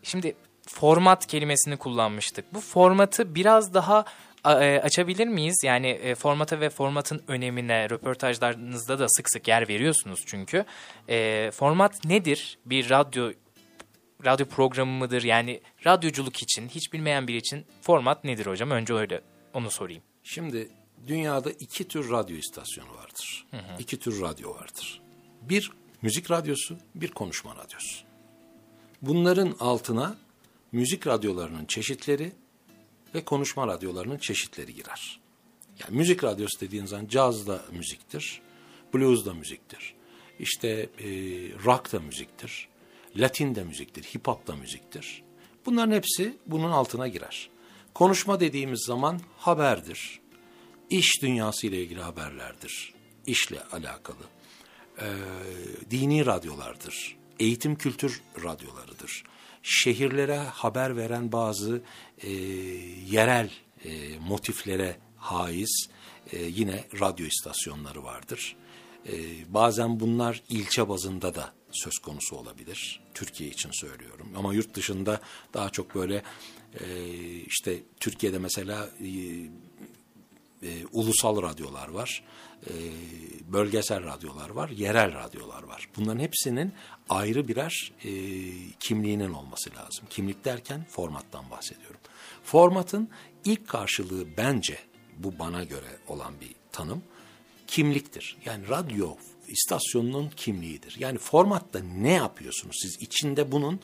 şimdi 0.03 0.35
format 0.67 1.27
kelimesini 1.27 1.77
kullanmıştık. 1.77 2.55
Bu 2.55 2.61
formatı 2.61 3.35
biraz 3.35 3.75
daha 3.75 4.05
açabilir 4.45 5.27
miyiz? 5.29 5.61
Yani 5.65 5.89
e, 5.89 6.15
formata 6.15 6.61
ve 6.61 6.71
formatın 6.71 7.23
önemine 7.29 7.91
röportajlarınızda 7.91 8.99
da 8.99 9.09
sık 9.09 9.31
sık 9.31 9.49
yer 9.49 9.69
veriyorsunuz 9.69 10.21
çünkü. 10.27 10.65
E, 11.09 11.51
format 11.55 12.05
nedir? 12.05 12.59
Bir 12.67 12.91
radyo 12.91 13.33
radyo 14.25 14.47
programı 14.47 14.93
mıdır? 14.93 15.23
Yani 15.23 15.61
radyoculuk 15.87 16.43
için, 16.43 16.69
hiç 16.69 16.93
bilmeyen 16.93 17.29
biri 17.29 17.37
için 17.37 17.67
format 17.83 18.25
nedir 18.25 18.47
hocam? 18.47 18.71
Önce 18.71 18.95
öyle 18.95 19.21
onu 19.55 19.71
sorayım. 19.71 20.03
Şimdi 20.23 20.69
dünyada 21.07 21.51
iki 21.51 21.89
tür 21.89 22.11
radyo 22.11 22.37
istasyonu 22.37 22.95
vardır. 22.95 23.47
İki 23.79 23.99
tür 23.99 24.21
radyo 24.21 24.55
vardır. 24.55 25.03
Bir 25.43 25.73
müzik 26.03 26.31
radyosu, 26.31 26.79
bir 26.95 27.11
konuşma 27.11 27.57
radyosu. 27.57 28.05
Bunların 29.03 29.57
altına 29.61 30.17
müzik 30.73 31.07
radyolarının 31.07 31.65
çeşitleri 31.65 32.33
ve 33.15 33.25
konuşma 33.25 33.67
radyolarının 33.67 34.19
çeşitleri 34.19 34.75
girer. 34.75 35.21
Yani 35.81 35.97
müzik 35.97 36.25
radyosu 36.25 36.61
dediğin 36.61 36.87
zaman 36.87 37.07
caz 37.07 37.47
da 37.47 37.65
müziktir, 37.73 38.41
blues 38.95 39.27
da 39.27 39.35
müziktir. 39.35 39.95
İşte 40.39 40.69
e, 40.69 41.09
rock 41.65 41.93
da 41.93 42.01
müziktir, 42.01 42.69
latin 43.17 43.55
de 43.55 43.65
müziktir, 43.65 44.03
hip 44.03 44.27
hop 44.27 44.47
da 44.47 44.57
müziktir. 44.57 45.23
Bunların 45.67 45.93
hepsi 45.93 46.37
bunun 46.47 46.71
altına 46.71 47.09
girer. 47.09 47.51
Konuşma 47.95 48.41
dediğimiz 48.41 48.85
zaman 48.87 49.21
haberdir, 49.39 50.21
iş 50.91 51.23
dünyası 51.23 51.67
ile 51.67 51.83
ilgili 51.83 52.01
haberlerdir, 52.01 52.95
işle 53.27 53.63
alakalı. 53.63 54.25
Ee, 54.99 55.07
dini 55.91 56.27
radyolardır, 56.27 57.17
eğitim 57.39 57.77
kültür 57.77 58.23
radyolarıdır. 58.43 59.25
Şehirlere 59.63 60.39
haber 60.39 60.97
veren 60.97 61.33
bazı 61.33 61.83
e, 62.19 62.31
yerel 63.11 63.51
e, 63.85 64.19
motiflere 64.19 64.97
haiz 65.17 65.89
e, 66.33 66.43
yine 66.43 66.85
radyo 67.01 67.27
istasyonları 67.27 68.05
vardır. 68.05 68.57
E, 69.07 69.13
bazen 69.55 70.01
bunlar 70.01 70.43
ilçe 70.49 70.89
bazında 70.89 71.35
da 71.35 71.53
söz 71.73 71.99
konusu 71.99 72.37
olabilir. 72.37 73.01
Türkiye 73.15 73.51
için 73.51 73.71
söylüyorum. 73.73 74.29
Ama 74.37 74.55
yurt 74.55 74.75
dışında 74.75 75.21
daha 75.55 75.71
çok 75.71 75.95
böyle 75.95 76.23
e, 76.81 77.07
işte 77.47 77.83
Türkiye'de 78.01 78.39
mesela 78.39 78.91
e, 79.01 79.09
e, 80.63 80.87
ulusal 80.93 81.43
radyolar 81.43 81.89
var, 81.89 82.23
e, 82.67 82.73
bölgesel 83.53 84.05
radyolar 84.05 84.51
var, 84.51 84.69
yerel 84.69 85.15
radyolar 85.15 85.63
var. 85.63 85.89
Bunların 85.97 86.21
hepsinin 86.21 86.73
ayrı 87.09 87.49
birer 87.49 87.93
e, 88.05 88.11
kimliğinin 88.81 89.33
olması 89.33 89.71
lazım. 89.71 90.05
Kimlik 90.11 90.45
derken 90.45 90.87
formattan 90.89 91.51
bahsediyorum. 91.51 92.01
Formatın 92.45 93.09
ilk 93.45 93.69
karşılığı 93.69 94.37
bence 94.37 94.79
bu 95.17 95.39
bana 95.39 95.65
göre 95.65 95.99
olan 96.09 96.41
bir 96.41 96.55
tanım 96.73 97.03
kimliktir. 97.67 98.37
Yani 98.45 98.69
radyo 98.69 99.17
istasyonunun 99.49 100.31
kimliğidir. 100.37 100.97
Yani 100.99 101.19
formatta 101.19 101.79
ne 101.79 102.13
yapıyorsunuz 102.13 102.77
siz? 102.83 102.97
İçinde 103.01 103.53
bunun 103.53 103.81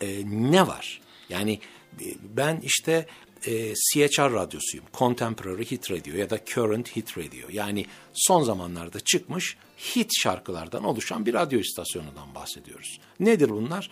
e, 0.00 0.22
ne 0.24 0.66
var? 0.66 1.00
Yani 1.28 1.60
e, 2.00 2.06
ben 2.36 2.60
işte 2.62 3.06
e, 3.46 3.74
CHR 3.74 4.32
radyosuyum. 4.32 4.86
Contemporary 4.94 5.64
Hit 5.64 5.90
Radio 5.90 6.14
ya 6.14 6.30
da 6.30 6.38
Current 6.54 6.96
Hit 6.96 7.18
Radio. 7.18 7.48
Yani 7.52 7.86
son 8.12 8.42
zamanlarda 8.42 9.00
çıkmış 9.00 9.56
hit 9.78 10.10
şarkılardan 10.20 10.84
oluşan 10.84 11.26
bir 11.26 11.34
radyo 11.34 11.60
istasyonundan 11.60 12.34
bahsediyoruz. 12.34 13.00
Nedir 13.20 13.50
bunlar? 13.50 13.90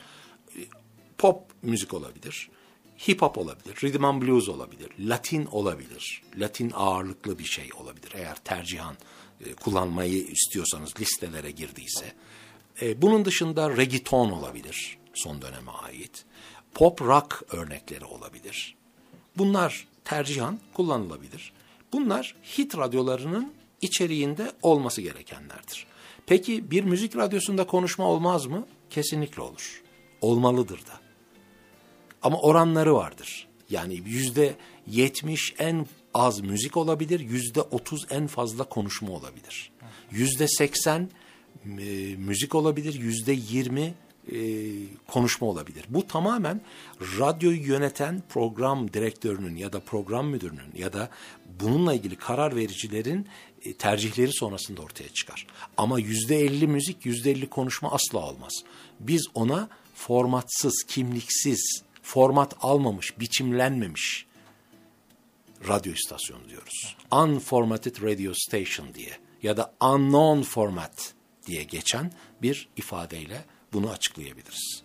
E, 0.57 0.61
Pop 1.19 1.43
müzik 1.63 1.95
olabilir. 1.95 2.51
Hip 3.09 3.23
hop 3.23 3.39
olabilir, 3.39 3.77
rhythm 3.83 4.05
and 4.05 4.23
blues 4.23 4.49
olabilir, 4.49 4.91
Latin 4.99 5.47
olabilir, 5.47 6.23
Latin 6.37 6.73
ağırlıklı 6.75 7.39
bir 7.39 7.45
şey 7.45 7.69
olabilir 7.81 8.13
eğer 8.15 8.37
tercihan 8.45 8.97
e, 9.47 9.53
kullanmayı 9.53 10.27
istiyorsanız 10.27 11.01
listelere 11.01 11.51
girdiyse. 11.51 12.13
E, 12.83 13.03
bunun 13.03 13.25
dışında 13.25 13.77
reggaeton 13.77 14.31
olabilir 14.31 14.99
son 15.15 15.43
döneme 15.43 15.71
ait, 15.71 16.25
pop 16.75 17.03
rock 17.03 17.43
örnekleri 17.51 18.05
olabilir. 18.05 18.77
Bunlar 19.39 19.87
tercihan 20.05 20.61
kullanılabilir. 20.74 21.53
Bunlar 21.93 22.37
hit 22.59 22.78
radyolarının 22.78 23.53
içeriğinde 23.80 24.53
olması 24.62 25.01
gerekenlerdir. 25.01 25.87
Peki 26.26 26.70
bir 26.70 26.84
müzik 26.84 27.16
radyosunda 27.16 27.66
konuşma 27.66 28.05
olmaz 28.05 28.47
mı? 28.47 28.66
Kesinlikle 28.91 29.43
olur. 29.43 29.82
Olmalıdır 30.20 30.78
da. 30.78 31.01
Ama 32.22 32.41
oranları 32.41 32.95
vardır. 32.95 33.49
Yani 33.70 34.03
yüzde 34.07 34.57
yetmiş 34.87 35.55
en 35.59 35.87
az 36.14 36.41
müzik 36.41 36.76
olabilir, 36.76 37.20
yüzde 37.20 37.61
otuz 37.61 38.07
en 38.11 38.26
fazla 38.26 38.64
konuşma 38.64 39.11
olabilir. 39.11 39.72
Yüzde 40.11 40.49
seksen 40.49 41.11
e, 41.64 42.16
müzik 42.16 42.55
olabilir, 42.55 42.95
yüzde 42.95 43.32
yirmi 43.32 43.95
e, 44.33 44.39
konuşma 45.07 45.47
olabilir. 45.47 45.85
Bu 45.89 46.07
tamamen 46.07 46.61
radyoyu 47.01 47.66
yöneten 47.66 48.22
program 48.29 48.93
direktörünün 48.93 49.57
ya 49.57 49.72
da 49.72 49.81
program 49.81 50.29
müdürünün 50.29 50.72
ya 50.74 50.93
da 50.93 51.09
bununla 51.61 51.95
ilgili 51.95 52.16
karar 52.16 52.57
vericilerin 52.57 53.27
e, 53.62 53.74
tercihleri 53.74 54.33
sonrasında 54.33 54.83
ortaya 54.83 55.09
çıkar. 55.09 55.47
Ama 55.77 55.99
yüzde 55.99 56.37
elli 56.37 56.66
müzik, 56.66 57.07
yüzde 57.07 57.31
elli 57.31 57.47
konuşma 57.47 57.93
asla 57.93 58.18
olmaz. 58.18 58.53
Biz 59.01 59.27
ona 59.35 59.68
formatsız, 59.95 60.85
kimliksiz, 60.89 61.83
format 62.03 62.55
almamış, 62.61 63.20
biçimlenmemiş 63.20 64.27
radyo 65.68 65.93
istasyonu 65.93 66.49
diyoruz. 66.49 66.97
Unformatted 67.12 68.03
radio 68.03 68.33
station 68.35 68.95
diye 68.95 69.12
ya 69.43 69.57
da 69.57 69.74
unknown 69.81 70.43
format 70.43 71.14
diye 71.47 71.62
geçen 71.62 72.12
bir 72.43 72.68
ifadeyle 72.77 73.45
bunu 73.73 73.91
açıklayabiliriz. 73.91 74.83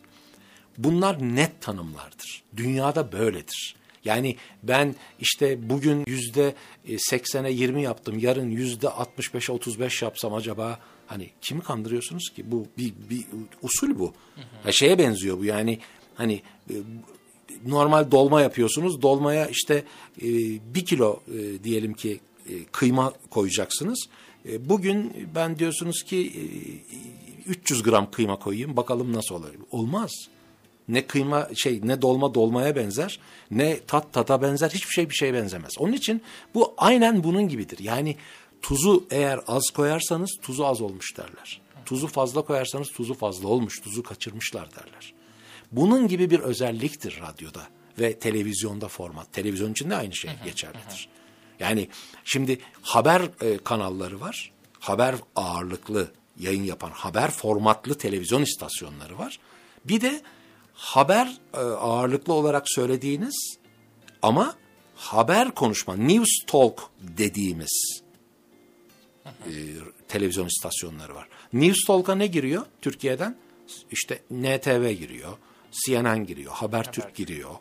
Bunlar 0.78 1.36
net 1.36 1.62
tanımlardır. 1.62 2.44
Dünyada 2.58 3.12
böyledir. 3.12 3.76
Yani 4.06 4.36
ben 4.64 4.96
işte 5.20 5.70
bugün 5.70 6.04
yüzde 6.08 6.56
seksene 6.98 7.52
yirmi 7.52 7.84
yaptım, 7.84 8.20
yarın 8.20 8.50
yüzde 8.50 8.90
altmış 8.90 9.34
beşe 9.34 9.52
otuz 9.52 9.80
beş 9.80 10.02
yapsam 10.02 10.34
acaba 10.34 10.80
hani 11.08 11.30
kimi 11.42 11.62
kandırıyorsunuz 11.62 12.30
ki? 12.36 12.52
Bu 12.52 12.68
bir, 12.78 12.94
bir 13.10 13.26
usul 13.62 14.00
bu. 14.00 14.14
Ya 14.66 14.72
şeye 14.72 14.98
benziyor 14.98 15.40
bu 15.40 15.46
yani 15.46 15.80
hani 16.16 16.42
e, 16.70 16.74
normal 17.66 18.12
dolma 18.12 18.42
yapıyorsunuz. 18.42 19.02
Dolmaya 19.02 19.48
işte 19.48 19.84
e, 20.22 20.28
bir 20.74 20.86
kilo 20.86 21.20
e, 21.28 21.64
diyelim 21.64 21.94
ki 21.94 22.20
e, 22.50 22.64
kıyma 22.72 23.14
koyacaksınız. 23.30 24.10
E, 24.50 24.70
bugün 24.70 25.30
ben 25.36 25.60
diyorsunuz 25.60 26.04
ki 26.04 26.18
e, 26.18 26.44
300 27.46 27.84
gram 27.84 28.12
kıyma 28.12 28.40
koyayım 28.40 28.78
bakalım 28.78 29.14
nasıl 29.14 29.36
olur. 29.36 29.50
Olmaz. 29.72 30.12
Ne 30.88 31.08
kıyma 31.08 31.48
şey 31.56 31.80
ne 31.84 32.02
dolma 32.02 32.34
dolmaya 32.34 32.76
benzer 32.76 33.20
ne 33.52 33.80
tat 33.80 34.14
tata 34.14 34.42
benzer 34.42 34.70
hiçbir 34.70 34.94
şey 34.94 35.10
bir 35.10 35.16
şeye 35.16 35.34
benzemez. 35.34 35.72
Onun 35.78 35.94
için 35.94 36.22
bu 36.54 36.74
aynen 36.78 37.24
bunun 37.24 37.48
gibidir. 37.48 37.80
Yani 37.80 38.16
tuzu 38.62 39.08
eğer 39.10 39.40
az 39.48 39.64
koyarsanız 39.70 40.38
tuzu 40.42 40.66
az 40.66 40.82
olmuş 40.82 41.18
derler. 41.18 41.62
Tuzu 41.86 42.08
fazla 42.08 42.42
koyarsanız 42.42 42.88
tuzu 42.92 43.14
fazla 43.14 43.48
olmuş, 43.48 43.82
tuzu 43.82 44.04
kaçırmışlar 44.04 44.72
derler. 44.72 45.14
Bunun 45.72 46.08
gibi 46.08 46.30
bir 46.30 46.40
özelliktir 46.40 47.22
radyoda 47.22 47.68
ve 48.00 48.20
televizyonda 48.20 48.88
format. 48.88 49.34
Televizyon 49.34 49.72
için 49.72 49.90
de 49.90 49.96
aynı 49.96 50.16
şey 50.16 50.32
geçerlidir. 50.44 51.10
Yani 51.60 51.88
şimdi 52.24 52.60
haber 52.82 53.22
e, 53.42 53.58
kanalları 53.58 54.20
var. 54.20 54.52
Haber 54.80 55.16
ağırlıklı 55.36 56.12
yayın 56.42 56.64
yapan 56.64 56.92
haber 56.92 57.32
formatlı 57.32 57.98
televizyon 57.98 58.42
istasyonları 58.42 59.18
var. 59.18 59.40
Bir 59.86 60.02
de 60.02 60.22
haber 60.74 61.38
e, 61.54 61.58
ağırlıklı 61.58 62.34
olarak 62.34 62.64
söylediğiniz 62.66 63.58
ama 64.22 64.56
haber 64.96 65.52
konuşma, 65.52 65.96
news 65.96 66.30
talk 66.48 66.90
dediğimiz 67.00 68.02
e, 69.26 69.52
televizyon 70.08 70.48
istasyonları 70.48 71.16
var. 71.16 71.28
News 71.54 71.86
talk'a 71.88 72.16
ne 72.16 72.28
giriyor 72.28 72.66
Türkiye'den? 72.82 73.36
İşte 73.92 74.22
NTV 74.32 74.92
giriyor, 74.92 75.38
CNN 75.72 76.26
giriyor, 76.26 76.52
Habertürk 76.52 77.16
giriyor, 77.16 77.52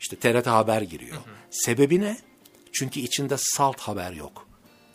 işte 0.00 0.16
TRT 0.16 0.46
Haber 0.46 0.82
giriyor. 0.82 1.16
Sebebi 1.50 2.00
ne? 2.00 2.16
Çünkü 2.72 3.00
içinde 3.00 3.36
salt 3.38 3.80
haber 3.80 4.12
yok. 4.12 4.46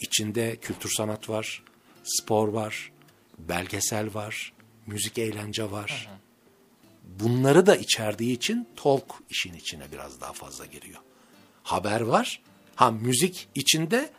İçinde 0.02 0.56
kültür 0.56 0.90
sanat 0.98 1.30
var, 1.30 1.64
spor 2.04 2.48
var, 2.48 2.92
belgesel 3.38 4.14
var, 4.14 4.54
müzik 4.86 5.18
eğlence 5.18 5.72
var. 5.72 6.10
Bunları 7.20 7.66
da 7.66 7.76
içerdiği 7.76 8.36
için 8.36 8.68
talk 8.76 9.24
işin 9.30 9.54
içine 9.54 9.92
biraz 9.92 10.22
daha 10.22 10.34
fazla 10.34 10.66
giriyor. 10.66 11.00
Haber 11.64 12.02
var. 12.02 12.42
Ha 12.76 12.92
müzik 12.92 13.48
içinde 13.56 14.10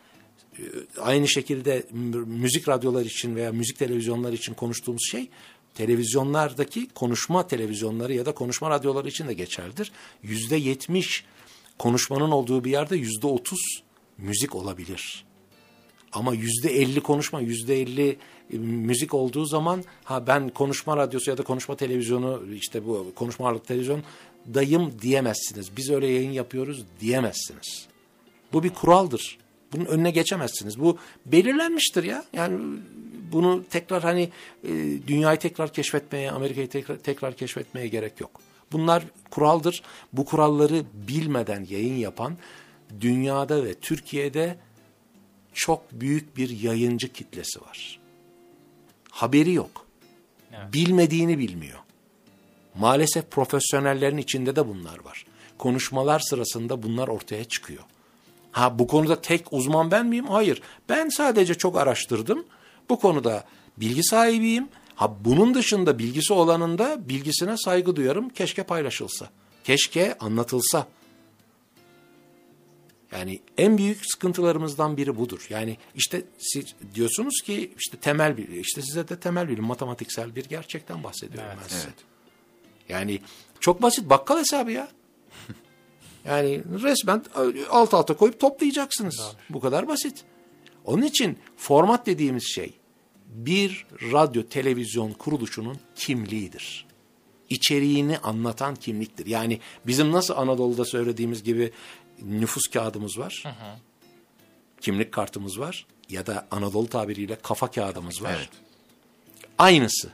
e, 0.58 0.62
aynı 1.00 1.28
şekilde 1.28 1.86
mü- 1.90 2.26
müzik 2.26 2.68
radyolar 2.68 3.04
için 3.04 3.36
veya 3.36 3.52
müzik 3.52 3.78
televizyonlar 3.78 4.32
için 4.32 4.54
konuştuğumuz 4.54 5.08
şey 5.10 5.30
televizyonlardaki 5.74 6.88
konuşma 6.88 7.46
televizyonları 7.46 8.14
ya 8.14 8.26
da 8.26 8.34
konuşma 8.34 8.70
radyoları 8.70 9.08
için 9.08 9.28
de 9.28 9.34
geçerlidir. 9.34 9.92
Yüzde 10.22 10.56
yetmiş 10.56 11.24
konuşmanın 11.78 12.30
olduğu 12.30 12.64
bir 12.64 12.70
yerde 12.70 12.96
yüzde 12.96 13.26
otuz 13.26 13.82
müzik 14.18 14.54
olabilir. 14.54 15.25
Ama 16.16 16.34
yüzde 16.34 16.70
elli 16.70 17.00
konuşma, 17.00 17.40
yüzde 17.40 17.80
elli 17.80 18.16
e, 18.52 18.58
müzik 18.58 19.14
olduğu 19.14 19.44
zaman 19.44 19.84
ha 20.04 20.26
ben 20.26 20.48
konuşma 20.48 20.96
radyosu 20.96 21.30
ya 21.30 21.38
da 21.38 21.42
konuşma 21.42 21.76
televizyonu 21.76 22.42
işte 22.54 22.86
bu 22.86 23.12
konuşma 23.14 23.46
ağırlıklı 23.46 23.66
televizyon 23.66 24.02
dayım 24.54 24.92
diyemezsiniz. 25.02 25.76
Biz 25.76 25.90
öyle 25.90 26.06
yayın 26.06 26.30
yapıyoruz 26.30 26.84
diyemezsiniz. 27.00 27.86
Bu 28.52 28.62
bir 28.62 28.70
kuraldır. 28.70 29.38
Bunun 29.72 29.84
önüne 29.84 30.10
geçemezsiniz. 30.10 30.80
Bu 30.80 30.98
belirlenmiştir 31.26 32.04
ya. 32.04 32.24
Yani 32.32 32.58
bunu 33.32 33.64
tekrar 33.70 34.02
hani 34.02 34.30
e, 34.64 34.72
dünyayı 35.06 35.38
tekrar 35.38 35.72
keşfetmeye, 35.72 36.30
Amerika'yı 36.30 36.68
tekrar, 36.68 36.96
tekrar 36.96 37.36
keşfetmeye 37.36 37.88
gerek 37.88 38.20
yok. 38.20 38.40
Bunlar 38.72 39.04
kuraldır. 39.30 39.82
Bu 40.12 40.24
kuralları 40.24 40.82
bilmeden 41.08 41.66
yayın 41.70 41.96
yapan 41.96 42.36
dünyada 43.00 43.64
ve 43.64 43.74
Türkiye'de 43.74 44.56
çok 45.56 45.92
büyük 45.92 46.36
bir 46.36 46.48
yayıncı 46.62 47.12
kitlesi 47.12 47.60
var. 47.60 48.00
Haberi 49.10 49.52
yok. 49.52 49.86
Bilmediğini 50.72 51.38
bilmiyor. 51.38 51.78
Maalesef 52.78 53.30
profesyonellerin 53.30 54.16
içinde 54.16 54.56
de 54.56 54.68
bunlar 54.68 55.04
var. 55.04 55.26
Konuşmalar 55.58 56.20
sırasında 56.20 56.82
bunlar 56.82 57.08
ortaya 57.08 57.44
çıkıyor. 57.44 57.82
Ha 58.52 58.78
bu 58.78 58.86
konuda 58.86 59.20
tek 59.20 59.52
uzman 59.52 59.90
ben 59.90 60.06
miyim? 60.06 60.26
Hayır. 60.26 60.62
Ben 60.88 61.08
sadece 61.08 61.54
çok 61.54 61.76
araştırdım. 61.76 62.44
Bu 62.88 63.00
konuda 63.00 63.44
bilgi 63.76 64.04
sahibiyim. 64.04 64.68
Ha 64.94 65.14
bunun 65.24 65.54
dışında 65.54 65.98
bilgisi 65.98 66.32
olanın 66.32 66.78
da 66.78 67.08
bilgisine 67.08 67.56
saygı 67.56 67.96
duyarım. 67.96 68.28
Keşke 68.28 68.62
paylaşılsa. 68.62 69.30
Keşke 69.64 70.18
anlatılsa. 70.18 70.86
Yani 73.18 73.40
en 73.58 73.78
büyük 73.78 73.98
sıkıntılarımızdan 74.12 74.96
biri 74.96 75.18
budur. 75.18 75.46
Yani 75.50 75.76
işte 75.94 76.24
siz 76.38 76.74
diyorsunuz 76.94 77.42
ki 77.44 77.72
işte 77.78 77.96
temel 77.96 78.36
bir 78.36 78.48
işte 78.48 78.82
size 78.82 79.08
de 79.08 79.20
temel 79.20 79.48
bilim 79.48 79.64
matematiksel 79.64 80.36
bir 80.36 80.44
gerçekten 80.44 81.04
bahsediyorum 81.04 81.50
ben 81.62 81.68
size. 81.68 81.88
Yani 82.88 83.20
çok 83.60 83.82
basit 83.82 84.10
bakkal 84.10 84.38
hesabı 84.38 84.72
ya. 84.72 84.88
Yani 86.24 86.62
resmen 86.82 87.24
alt 87.70 87.94
alta 87.94 88.16
koyup 88.16 88.40
toplayacaksınız. 88.40 89.22
Bu 89.50 89.60
kadar 89.60 89.88
basit. 89.88 90.24
Onun 90.84 91.02
için 91.02 91.38
format 91.56 92.06
dediğimiz 92.06 92.44
şey 92.54 92.74
bir 93.28 93.86
radyo 94.12 94.42
televizyon 94.42 95.12
kuruluşunun 95.12 95.76
kimliğidir. 95.94 96.86
İçeriğini 97.50 98.18
anlatan 98.18 98.74
kimliktir. 98.74 99.26
Yani 99.26 99.60
bizim 99.86 100.12
nasıl 100.12 100.34
Anadolu'da 100.36 100.84
söylediğimiz 100.84 101.42
gibi 101.42 101.72
nüfus 102.22 102.62
kağıdımız 102.72 103.18
var. 103.18 103.44
Kimlik 104.80 105.12
kartımız 105.12 105.60
var. 105.60 105.86
Ya 106.08 106.26
da 106.26 106.46
Anadolu 106.50 106.88
tabiriyle 106.88 107.38
kafa 107.42 107.70
kağıdımız 107.70 108.22
var. 108.22 108.34
Evet. 108.36 108.48
Aynısı. 109.58 110.10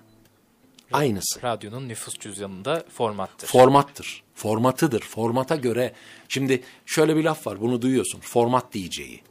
Aynısı 0.92 1.42
Radyonun 1.42 1.88
nüfus 1.88 2.18
cüzdanında 2.18 2.84
formattır. 2.92 3.48
formattır. 3.48 4.22
Formatıdır. 4.34 5.00
Formata 5.00 5.56
göre. 5.56 5.92
Şimdi 6.28 6.62
şöyle 6.86 7.16
bir 7.16 7.24
laf 7.24 7.46
var. 7.46 7.60
Bunu 7.60 7.82
duyuyorsun. 7.82 8.20
Format 8.20 8.74
DJ'yi. 8.74 9.22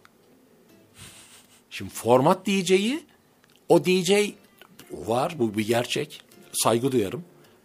Şimdi 1.69 1.93
format 1.93 2.47
DJ'yi 2.47 3.03
o 3.69 3.85
DJ 3.85 4.11
var. 4.91 5.35
Bu 5.39 5.57
bir 5.57 5.67
gerçek. 5.67 6.21
Saygı 6.53 6.91
duyarım. 6.91 7.23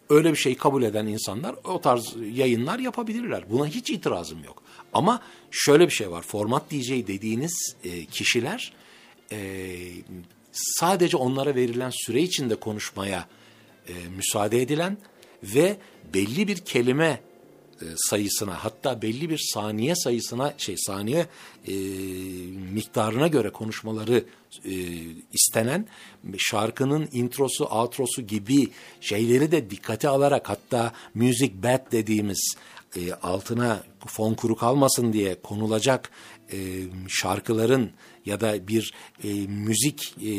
Öyle 0.09 0.31
bir 0.31 0.37
şey 0.37 0.57
kabul 0.57 0.83
eden 0.83 1.07
insanlar 1.07 1.55
o 1.63 1.81
tarz 1.81 2.15
yayınlar 2.33 2.79
yapabilirler. 2.79 3.49
Buna 3.49 3.67
hiç 3.67 3.89
itirazım 3.89 4.43
yok. 4.43 4.63
Ama 4.93 5.21
şöyle 5.51 5.85
bir 5.85 5.93
şey 5.93 6.11
var. 6.11 6.21
Format 6.21 6.71
DJ 6.71 6.89
dediğiniz 6.89 7.75
e, 7.83 8.05
kişiler 8.05 8.73
e, 9.31 9.37
sadece 10.51 11.17
onlara 11.17 11.55
verilen 11.55 11.91
süre 11.93 12.21
içinde 12.21 12.55
konuşmaya 12.55 13.27
e, 13.87 13.93
müsaade 14.15 14.61
edilen 14.61 14.97
ve 15.43 15.77
belli 16.13 16.47
bir 16.47 16.57
kelime 16.57 17.21
e, 17.81 17.85
sayısına 17.95 18.63
hatta 18.63 19.01
belli 19.01 19.29
bir 19.29 19.49
saniye 19.53 19.95
sayısına 19.95 20.53
şey 20.57 20.75
saniye 20.77 21.27
e, 21.67 21.73
miktarına 22.73 23.27
göre 23.27 23.49
konuşmaları 23.49 24.23
e, 24.65 24.73
istenen 25.33 25.87
şarkının 26.37 27.09
introsu, 27.11 27.65
outrosu 27.65 28.21
gibi 28.21 28.69
şeyleri 29.01 29.51
de 29.51 29.69
dikkate 29.69 30.09
alarak 30.09 30.49
hatta 30.49 30.93
music 31.15 31.63
bed 31.63 31.91
dediğimiz 31.91 32.55
e, 32.95 33.13
altına 33.13 33.83
fon 34.07 34.33
kuru 34.33 34.55
kalmasın 34.55 35.13
diye 35.13 35.41
konulacak 35.41 36.11
e, 36.51 36.57
şarkıların 37.07 37.91
ya 38.27 38.41
da 38.41 38.67
bir 38.67 38.93
e, 39.23 39.27
müzik 39.47 40.15
e, 40.17 40.31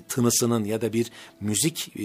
tınısının 0.00 0.64
ya 0.64 0.80
da 0.80 0.92
bir 0.92 1.10
müzik 1.40 1.88
e, 1.96 2.02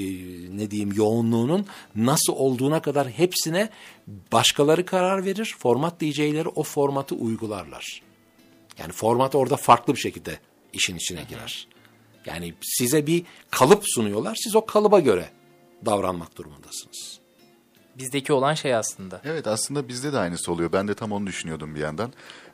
ne 0.58 0.72
diyeyim 0.72 0.94
yoğunluğunun 0.96 1.68
nasıl 1.96 2.34
olduğuna 2.34 2.82
kadar 2.82 3.10
hepsine 3.10 3.70
başkaları 4.08 4.86
karar 4.86 5.26
verir. 5.26 5.56
Format 5.60 6.02
DJ'leri 6.02 6.48
o 6.48 6.64
formatı 6.64 7.16
uygularlar. 7.16 8.02
Yani 8.80 8.92
format 8.92 9.36
orada 9.36 9.58
farklı 9.58 9.94
bir 9.94 10.00
şekilde 10.00 10.40
işin 10.74 10.96
içine 10.96 11.24
girer. 11.30 11.68
Yani 12.26 12.54
size 12.62 13.08
bir 13.08 13.24
kalıp 13.50 13.84
sunuyorlar. 13.86 14.36
Siz 14.44 14.56
o 14.56 14.66
kalıba 14.66 15.00
göre 15.00 15.30
davranmak 15.86 16.38
durumundasınız. 16.38 17.20
Bizdeki 17.98 18.34
olan 18.34 18.54
şey 18.54 18.76
aslında. 18.76 19.22
Evet 19.24 19.48
aslında 19.48 19.88
bizde 19.88 20.14
de 20.14 20.18
aynısı 20.18 20.52
oluyor. 20.52 20.72
Ben 20.74 20.88
de 20.88 20.94
tam 20.94 21.12
onu 21.12 21.28
düşünüyordum 21.28 21.76
bir 21.76 21.80
yandan. 21.80 22.14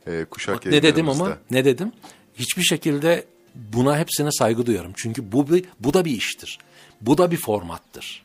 Ee, 0.10 0.26
kuşak 0.26 0.55
Bak 0.55 0.66
ne 0.66 0.84
dedim 0.84 1.10
ama 1.10 1.38
ne 1.51 1.66
dedim? 1.66 1.91
Hiçbir 2.36 2.64
şekilde 2.64 3.26
buna 3.55 3.97
hepsine 3.99 4.32
saygı 4.32 4.66
duyuyorum. 4.66 4.93
Çünkü 4.95 5.32
bu 5.32 5.49
bir, 5.51 5.66
bu 5.80 5.93
da 5.93 6.05
bir 6.05 6.12
iştir. 6.12 6.60
Bu 7.01 7.18
da 7.18 7.32
bir 7.32 7.38
formattır. 7.38 8.24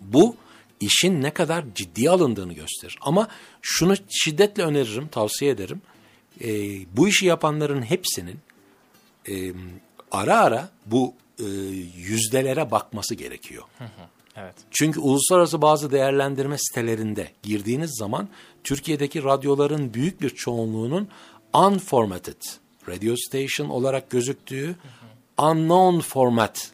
Bu 0.00 0.36
işin 0.80 1.22
ne 1.22 1.30
kadar 1.30 1.64
ciddiye 1.74 2.10
alındığını 2.10 2.52
gösterir. 2.52 2.98
Ama 3.00 3.28
şunu 3.62 3.94
şiddetle 4.10 4.62
öneririm, 4.62 5.08
tavsiye 5.08 5.50
ederim. 5.50 5.82
Ee, 6.40 6.48
bu 6.96 7.08
işi 7.08 7.26
yapanların 7.26 7.82
hepsinin 7.82 8.38
e, 9.28 9.52
ara 10.10 10.38
ara 10.38 10.70
bu 10.86 11.14
e, 11.38 11.44
yüzdelere 11.96 12.70
bakması 12.70 13.14
gerekiyor. 13.14 13.62
Evet. 14.36 14.54
Çünkü 14.70 15.00
uluslararası 15.00 15.62
bazı 15.62 15.90
değerlendirme 15.90 16.58
sitelerinde 16.58 17.32
girdiğiniz 17.42 17.96
zaman 17.98 18.28
Türkiye'deki 18.64 19.24
radyoların 19.24 19.94
büyük 19.94 20.20
bir 20.20 20.30
çoğunluğunun 20.30 21.08
unformatted 21.54 22.42
radio 22.88 23.14
station 23.16 23.68
olarak 23.68 24.10
gözüktüğü 24.10 24.76
unknown 25.38 26.00
format 26.00 26.70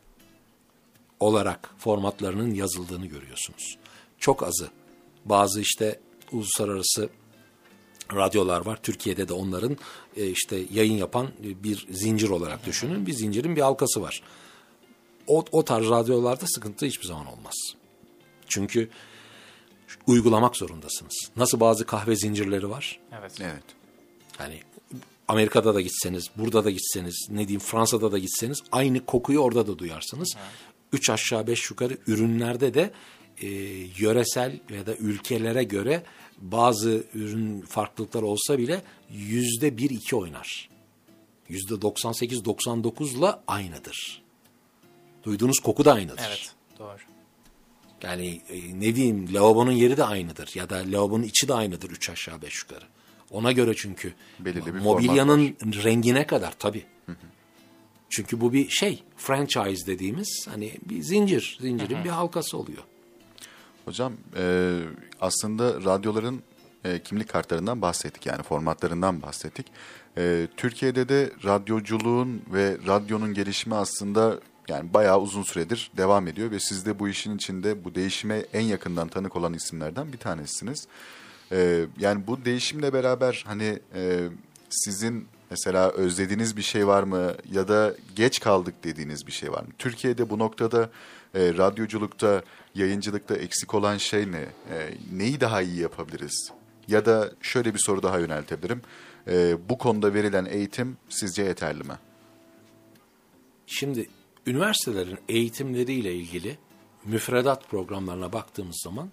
olarak 1.21 1.71
formatlarının 1.79 2.55
yazıldığını 2.55 3.07
görüyorsunuz. 3.07 3.79
Çok 4.19 4.43
azı. 4.43 4.69
Bazı 5.25 5.61
işte 5.61 6.01
uluslararası 6.33 7.09
radyolar 8.15 8.67
var. 8.67 8.79
Türkiye'de 8.83 9.29
de 9.29 9.33
onların 9.33 9.77
e, 10.17 10.27
işte 10.27 10.63
yayın 10.73 10.97
yapan 10.97 11.29
bir 11.41 11.87
zincir 11.91 12.29
olarak 12.29 12.67
düşünün. 12.67 13.07
Bir 13.07 13.13
zincirin 13.13 13.57
bir 13.57 13.61
halkası 13.61 14.03
var. 14.03 14.23
O, 15.27 15.45
o 15.53 15.65
tarz 15.65 15.91
radyolarda 15.91 16.47
sıkıntı 16.47 16.87
hiçbir 16.87 17.07
zaman 17.07 17.27
olmaz. 17.27 17.55
Çünkü 18.49 18.91
uygulamak 20.07 20.57
zorundasınız. 20.57 21.31
Nasıl 21.37 21.61
bazı 21.61 21.87
kahve 21.87 22.17
zincirleri 22.17 22.71
var? 22.71 23.01
Evet. 23.21 23.33
Evet. 23.41 23.65
Yani 24.39 24.61
Amerika'da 25.29 25.75
da 25.75 25.81
gitseniz, 25.81 26.31
burada 26.37 26.65
da 26.65 26.71
gitseniz, 26.71 27.27
ne 27.31 27.39
diyeyim 27.49 27.61
Fransa'da 27.61 28.13
da 28.13 28.19
gitseniz 28.19 28.63
aynı 28.73 29.07
kokuyu 29.07 29.39
orada 29.39 29.67
da 29.67 29.79
duyarsınız. 29.79 30.37
Üç 30.93 31.11
aşağı 31.11 31.47
beş 31.47 31.71
yukarı 31.71 31.99
ürünlerde 32.07 32.75
de 32.75 32.91
e, 33.41 33.49
yöresel 33.99 34.61
ya 34.71 34.87
da 34.87 34.97
ülkelere 34.97 35.65
göre 35.65 36.03
bazı 36.39 37.05
ürün 37.15 37.61
farklılıklar 37.61 38.23
olsa 38.23 38.59
bile 38.59 38.83
yüzde 39.11 39.77
bir 39.77 39.91
iki 39.91 40.17
oynar. 40.17 40.69
Yüzde 41.49 41.75
98-99'la 41.75 43.43
aynıdır. 43.47 44.22
Duyduğunuz 45.25 45.59
koku 45.61 45.85
da 45.85 45.93
aynıdır. 45.93 46.25
Evet. 46.27 46.53
Doğru. 46.79 46.97
Yani 48.03 48.43
e, 48.49 48.81
ne 48.81 48.95
diyeyim 48.97 49.35
lavabonun 49.35 49.73
yeri 49.73 49.97
de 49.97 50.05
aynıdır 50.05 50.51
ya 50.55 50.71
da 50.71 50.83
lavabonun 50.87 51.23
içi 51.23 51.49
de 51.49 51.55
aynıdır 51.55 51.91
üç 51.91 52.11
aşağı 52.11 52.43
beş 52.43 52.63
yukarı. 52.63 52.85
Ona 53.31 53.53
göre 53.53 53.75
çünkü 53.77 54.15
Belirli 54.41 54.75
bir 54.75 54.81
mobilyanın 54.81 55.57
rengine 55.85 56.27
kadar 56.27 56.53
tabii. 56.59 56.85
Çünkü 58.11 58.41
bu 58.41 58.53
bir 58.53 58.69
şey, 58.69 59.03
franchise 59.17 59.87
dediğimiz 59.87 60.47
hani 60.51 60.73
bir 60.89 61.03
zincir, 61.03 61.59
zincirin 61.61 62.05
bir 62.05 62.11
halkası 62.11 62.59
oluyor. 62.59 62.83
Hocam 63.85 64.13
e, 64.37 64.79
aslında 65.21 65.75
radyoların 65.75 66.43
e, 66.85 67.03
kimlik 67.03 67.29
kartlarından 67.29 67.83
bahsettik 67.83 68.27
yani 68.27 68.43
formatlarından 68.43 69.23
bahsettik. 69.23 69.67
E, 70.19 70.49
Türkiye'de 70.57 71.09
de 71.09 71.33
radyoculuğun 71.45 72.43
ve 72.53 72.79
radyonun 72.87 73.35
gelişimi 73.35 73.75
aslında 73.75 74.41
yani 74.69 74.95
bayağı 74.95 75.21
uzun 75.21 75.43
süredir 75.43 75.91
devam 75.97 76.29
ediyor 76.29 76.51
ve 76.51 76.61
siz 76.61 76.87
de 76.87 76.99
bu 76.99 77.09
işin 77.09 77.37
içinde 77.37 77.85
bu 77.85 77.95
değişime 77.95 78.39
en 78.53 78.61
yakından 78.61 79.09
tanık 79.09 79.37
olan 79.37 79.55
isimlerden 79.55 80.13
bir 80.13 80.19
tanesiniz. 80.19 80.87
E, 81.53 81.87
yani 81.99 82.27
bu 82.27 82.45
değişimle 82.45 82.93
beraber 82.93 83.45
hani 83.47 83.79
e, 83.95 84.29
sizin 84.71 85.29
mesela 85.51 85.91
özlediğiniz 85.91 86.57
bir 86.57 86.63
şey 86.63 86.87
var 86.87 87.03
mı 87.03 87.35
ya 87.53 87.69
da 87.69 87.95
geç 88.17 88.41
kaldık 88.41 88.75
dediğiniz 88.85 89.27
bir 89.27 89.33
şey 89.33 89.53
var 89.53 89.63
mı? 89.63 89.69
Türkiye'de 89.79 90.31
bu 90.31 90.39
noktada 90.39 90.91
e, 91.35 91.55
radyoculukta, 91.55 92.43
yayıncılıkta 92.75 93.37
eksik 93.37 93.75
olan 93.75 93.97
şey 93.97 94.33
ne? 94.33 94.41
E, 94.41 94.95
neyi 95.13 95.41
daha 95.41 95.63
iyi 95.63 95.81
yapabiliriz? 95.81 96.53
Ya 96.89 97.07
da 97.07 97.33
şöyle 97.43 97.75
bir 97.75 97.79
soru 97.79 98.03
daha 98.03 98.19
yöneltebilirim. 98.19 98.83
E, 99.29 99.57
bu 99.69 99.79
konuda 99.79 100.15
verilen 100.15 100.45
eğitim 100.45 100.97
sizce 101.09 101.43
yeterli 101.43 101.85
mi? 101.85 101.95
Şimdi 103.67 104.09
üniversitelerin 104.47 105.19
eğitimleriyle 105.29 106.15
ilgili 106.15 106.59
müfredat 107.05 107.69
programlarına 107.69 108.33
baktığımız 108.33 108.81
zaman 108.85 109.11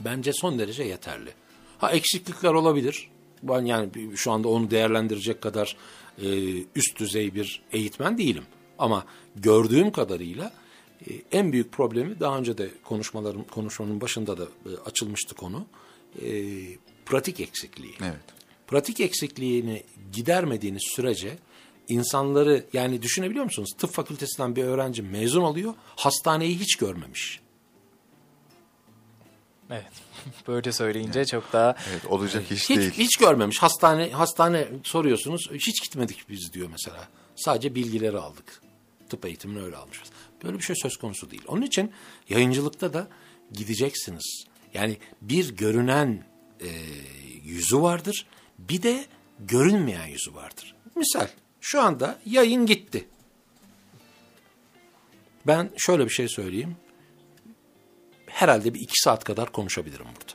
bence 0.00 0.32
son 0.32 0.58
derece 0.58 0.82
yeterli. 0.84 1.30
Ha 1.78 1.92
eksiklikler 1.92 2.52
olabilir. 2.52 3.10
Ben 3.42 3.64
yani 3.64 3.90
şu 4.16 4.32
anda 4.32 4.48
onu 4.48 4.70
değerlendirecek 4.70 5.40
kadar 5.40 5.76
e, 6.22 6.28
üst 6.74 6.98
düzey 6.98 7.34
bir 7.34 7.62
eğitmen 7.72 8.18
değilim. 8.18 8.44
Ama 8.78 9.04
gördüğüm 9.36 9.92
kadarıyla 9.92 10.52
e, 11.10 11.12
en 11.32 11.52
büyük 11.52 11.72
problemi 11.72 12.20
daha 12.20 12.38
önce 12.38 12.58
de 12.58 12.70
konuşmalarım 12.84 13.44
konuşmanın 13.44 14.00
başında 14.00 14.38
da 14.38 14.44
e, 14.44 14.70
açılmıştı 14.86 15.34
konu. 15.34 15.66
E, 16.22 16.28
pratik 17.06 17.40
eksikliği. 17.40 17.94
Evet. 18.02 18.24
Pratik 18.66 19.00
eksikliğini 19.00 19.82
gidermediğiniz 20.12 20.82
sürece 20.96 21.38
insanları 21.88 22.64
yani 22.72 23.02
düşünebiliyor 23.02 23.44
musunuz? 23.44 23.70
Tıp 23.78 23.92
fakültesinden 23.92 24.56
bir 24.56 24.64
öğrenci 24.64 25.02
mezun 25.02 25.42
oluyor, 25.42 25.74
hastaneyi 25.96 26.58
hiç 26.58 26.76
görmemiş. 26.76 27.40
Evet. 29.70 29.92
Böyle 30.48 30.72
söyleyince 30.72 31.24
çok 31.24 31.52
daha 31.52 31.76
Evet 31.90 32.06
olacak 32.06 32.52
iş 32.52 32.70
Hiç, 32.70 32.78
değil. 32.78 32.90
hiç 32.90 33.16
görmemiş. 33.16 33.62
Hastane 33.62 34.10
hastane 34.10 34.68
soruyorsunuz. 34.82 35.50
Hiç 35.52 35.82
gitmedik 35.82 36.28
biz 36.28 36.52
diyor 36.52 36.68
mesela. 36.72 37.08
Sadece 37.36 37.74
bilgileri 37.74 38.18
aldık. 38.18 38.62
Tıp 39.08 39.24
eğitimini 39.24 39.62
öyle 39.62 39.76
almışız. 39.76 40.08
Böyle 40.44 40.58
bir 40.58 40.62
şey 40.62 40.76
söz 40.76 40.96
konusu 40.96 41.30
değil. 41.30 41.42
Onun 41.46 41.62
için 41.62 41.92
yayıncılıkta 42.28 42.92
da 42.92 43.08
gideceksiniz. 43.52 44.44
Yani 44.74 44.98
bir 45.22 45.56
görünen 45.56 46.24
e, 46.60 46.68
yüzü 47.44 47.80
vardır. 47.80 48.26
Bir 48.58 48.82
de 48.82 49.04
görünmeyen 49.38 50.06
yüzü 50.06 50.34
vardır. 50.34 50.74
Misal 50.96 51.26
şu 51.64 51.80
anda 51.80 52.18
yayın 52.26 52.66
gitti. 52.66 53.08
Ben 55.46 55.70
şöyle 55.76 56.04
bir 56.04 56.10
şey 56.10 56.28
söyleyeyim. 56.28 56.76
Herhalde 58.26 58.74
bir 58.74 58.80
iki 58.80 59.00
saat 59.00 59.24
kadar 59.24 59.52
konuşabilirim 59.52 60.06
burada. 60.06 60.32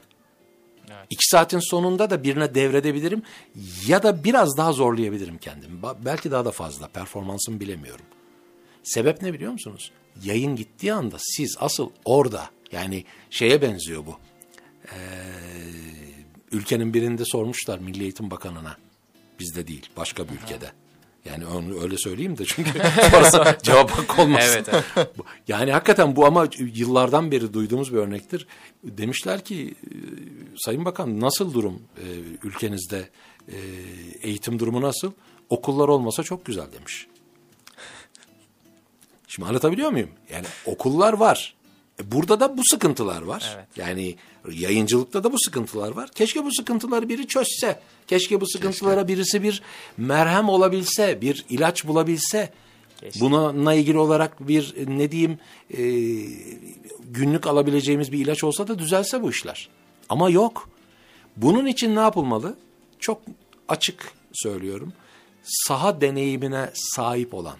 İki 1.09 1.27
saatin 1.27 1.59
sonunda 1.59 2.09
da 2.09 2.23
birine 2.23 2.55
devredebilirim 2.55 3.23
ya 3.87 4.03
da 4.03 4.23
biraz 4.23 4.57
daha 4.57 4.73
zorlayabilirim 4.73 5.37
kendimi. 5.37 5.81
Belki 6.05 6.31
daha 6.31 6.45
da 6.45 6.51
fazla 6.51 6.87
performansımı 6.87 7.59
bilemiyorum. 7.59 8.05
Sebep 8.83 9.21
ne 9.21 9.33
biliyor 9.33 9.51
musunuz? 9.51 9.91
Yayın 10.23 10.55
gittiği 10.55 10.93
anda 10.93 11.17
siz 11.19 11.57
asıl 11.59 11.89
orada 12.05 12.49
yani 12.71 13.05
şeye 13.29 13.61
benziyor 13.61 14.05
bu. 14.05 14.17
Ee, 14.85 14.97
ülkenin 16.51 16.93
birinde 16.93 17.25
sormuşlar 17.25 17.79
Milli 17.79 18.03
Eğitim 18.03 18.31
Bakanı'na. 18.31 18.77
Bizde 19.39 19.67
değil 19.67 19.89
başka 19.97 20.29
bir 20.29 20.33
ülkede. 20.33 20.71
Yani 21.25 21.45
onu 21.47 21.83
öyle 21.83 21.97
söyleyeyim 21.97 22.37
de 22.37 22.45
çünkü 22.45 22.71
sonrası 23.11 23.57
cevap 23.63 23.91
hakkı 23.91 24.21
olmasın. 24.21 24.49
Evet, 24.53 24.69
evet. 24.95 25.09
Yani 25.47 25.71
hakikaten 25.71 26.15
bu 26.15 26.25
ama 26.25 26.47
yıllardan 26.57 27.31
beri 27.31 27.53
duyduğumuz 27.53 27.93
bir 27.93 27.97
örnektir. 27.97 28.47
Demişler 28.83 29.43
ki 29.43 29.75
e, 29.83 29.93
Sayın 30.57 30.85
Bakan 30.85 31.19
nasıl 31.19 31.53
durum 31.53 31.81
e, 31.97 32.05
ülkenizde 32.43 33.09
e, 33.47 33.57
eğitim 34.21 34.59
durumu 34.59 34.81
nasıl? 34.81 35.11
Okullar 35.49 35.87
olmasa 35.87 36.23
çok 36.23 36.45
güzel 36.45 36.71
demiş. 36.79 37.07
Şimdi 39.27 39.49
anlatabiliyor 39.49 39.91
muyum? 39.91 40.09
Yani 40.33 40.45
okullar 40.65 41.13
var. 41.13 41.55
Burada 42.03 42.39
da 42.39 42.57
bu 42.57 42.61
sıkıntılar 42.65 43.21
var. 43.21 43.55
Evet. 43.55 43.67
Yani 43.77 44.15
yayıncılıkta 44.51 45.23
da 45.23 45.33
bu 45.33 45.39
sıkıntılar 45.39 45.91
var. 45.91 46.09
Keşke 46.09 46.45
bu 46.45 46.53
sıkıntıları 46.53 47.09
biri 47.09 47.27
çözse. 47.27 47.79
Keşke 48.07 48.41
bu 48.41 48.47
sıkıntılara 48.47 49.07
birisi 49.07 49.43
bir 49.43 49.61
merhem 49.97 50.49
olabilse, 50.49 51.21
bir 51.21 51.45
ilaç 51.49 51.87
bulabilse. 51.87 52.53
Keşke. 52.99 53.19
Bununla 53.19 53.73
ilgili 53.73 53.97
olarak 53.97 54.47
bir 54.47 54.75
ne 54.87 55.11
diyeyim 55.11 55.39
e, 55.69 55.81
günlük 56.99 57.47
alabileceğimiz 57.47 58.11
bir 58.11 58.19
ilaç 58.19 58.43
olsa 58.43 58.67
da 58.67 58.79
düzelse 58.79 59.23
bu 59.23 59.29
işler. 59.29 59.69
Ama 60.09 60.29
yok. 60.29 60.69
Bunun 61.37 61.65
için 61.65 61.95
ne 61.95 61.99
yapılmalı? 61.99 62.57
Çok 62.99 63.21
açık 63.67 64.11
söylüyorum. 64.33 64.93
Saha 65.43 66.01
deneyimine 66.01 66.69
sahip 66.73 67.33
olan, 67.33 67.57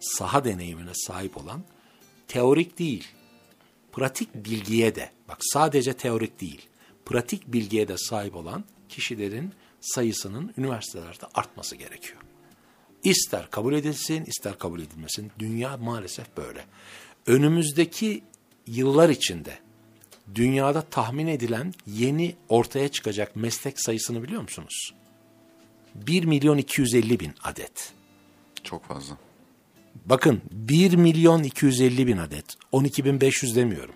saha 0.00 0.44
deneyimine 0.44 0.90
sahip 0.94 1.36
olan 1.36 1.62
teorik 2.28 2.78
değil, 2.78 3.08
pratik 3.98 4.34
bilgiye 4.34 4.94
de, 4.94 5.10
bak 5.28 5.38
sadece 5.40 5.92
teorik 5.92 6.40
değil, 6.40 6.68
pratik 7.06 7.52
bilgiye 7.52 7.88
de 7.88 7.98
sahip 7.98 8.36
olan 8.36 8.64
kişilerin 8.88 9.52
sayısının 9.80 10.54
üniversitelerde 10.58 11.26
artması 11.34 11.76
gerekiyor. 11.76 12.18
İster 13.04 13.50
kabul 13.50 13.74
edilsin, 13.74 14.24
ister 14.24 14.58
kabul 14.58 14.80
edilmesin. 14.80 15.32
Dünya 15.38 15.76
maalesef 15.76 16.36
böyle. 16.36 16.64
Önümüzdeki 17.26 18.22
yıllar 18.66 19.08
içinde 19.08 19.58
dünyada 20.34 20.82
tahmin 20.82 21.26
edilen 21.26 21.74
yeni 21.86 22.36
ortaya 22.48 22.88
çıkacak 22.88 23.36
meslek 23.36 23.80
sayısını 23.80 24.22
biliyor 24.22 24.42
musunuz? 24.42 24.94
1 25.94 26.24
milyon 26.24 26.58
250 26.58 27.20
bin 27.20 27.34
adet. 27.42 27.92
Çok 28.64 28.84
fazla. 28.84 29.27
Bakın 30.08 30.42
1 30.50 30.94
milyon 30.94 31.42
250 31.42 32.06
bin 32.06 32.16
adet. 32.16 32.44
12.500 32.72 33.54
demiyorum. 33.54 33.94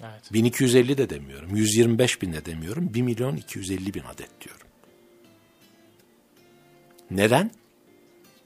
Evet. 0.00 0.32
1250 0.32 0.98
de 0.98 1.10
demiyorum. 1.10 1.56
125 1.56 2.22
bin 2.22 2.32
de 2.32 2.44
demiyorum. 2.44 2.94
1 2.94 3.02
milyon 3.02 3.36
250 3.36 3.94
bin 3.94 4.02
adet 4.02 4.40
diyorum. 4.44 4.66
Neden? 7.10 7.50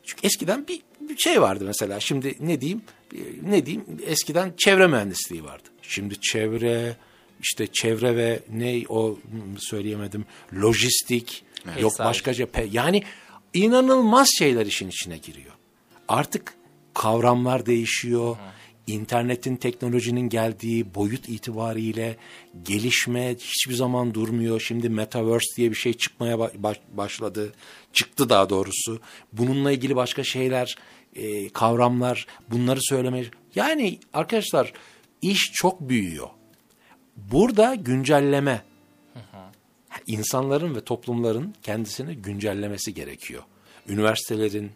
Çünkü 0.05 0.27
eskiden 0.27 0.69
bir, 0.69 0.83
bir 1.01 1.19
şey 1.19 1.43
vardı 1.43 1.65
mesela. 1.67 2.01
Şimdi 2.01 2.37
ne 2.41 2.61
diyeyim? 2.61 2.83
Ne 3.43 3.67
diyeyim? 3.67 3.85
Eskiden 4.07 4.53
çevre 4.57 4.87
mühendisliği 4.87 5.45
vardı. 5.45 5.69
Şimdi 5.83 6.21
çevre, 6.21 6.97
işte 7.43 7.67
çevre 7.67 8.17
ve 8.17 8.41
ne 8.53 8.83
o 8.89 9.19
söyleyemedim. 9.59 10.25
Lojistik, 10.55 11.45
yok 11.81 11.93
Pesay. 11.93 12.07
başka 12.07 12.35
cephe. 12.35 12.69
Yani 12.73 13.03
inanılmaz 13.55 14.29
şeyler 14.39 14.67
işin 14.67 14.89
içine 14.89 15.19
giriyor. 15.19 15.60
Artık 16.11 16.55
kavramlar 16.95 17.67
değişiyor. 17.67 18.37
İnternetin, 18.87 19.57
teknolojinin 19.57 20.29
geldiği 20.29 20.95
boyut 20.95 21.29
itibariyle 21.29 22.17
gelişme 22.63 23.35
hiçbir 23.35 23.75
zaman 23.75 24.15
durmuyor. 24.15 24.61
Şimdi 24.61 24.89
Metaverse 24.89 25.57
diye 25.57 25.71
bir 25.71 25.77
şey 25.77 25.93
çıkmaya 25.93 26.35
ba- 26.37 26.63
baş- 26.63 26.81
başladı. 26.93 27.53
Çıktı 27.93 28.29
daha 28.29 28.51
doğrusu. 28.51 29.01
Bununla 29.33 29.73
ilgili 29.73 29.97
başka 29.97 30.25
şeyler, 30.25 30.77
e, 31.17 31.49
kavramlar, 31.49 32.27
bunları 32.51 32.79
söylemeye... 32.83 33.25
Yani 33.55 33.99
arkadaşlar 34.13 34.73
iş 35.23 35.51
çok 35.53 35.81
büyüyor. 35.81 36.29
Burada 37.17 37.75
güncelleme, 37.75 38.63
insanların 40.07 40.75
ve 40.75 40.81
toplumların 40.81 41.55
kendisini 41.63 42.17
güncellemesi 42.17 42.95
gerekiyor. 42.95 43.43
Üniversitelerin, 43.89 44.71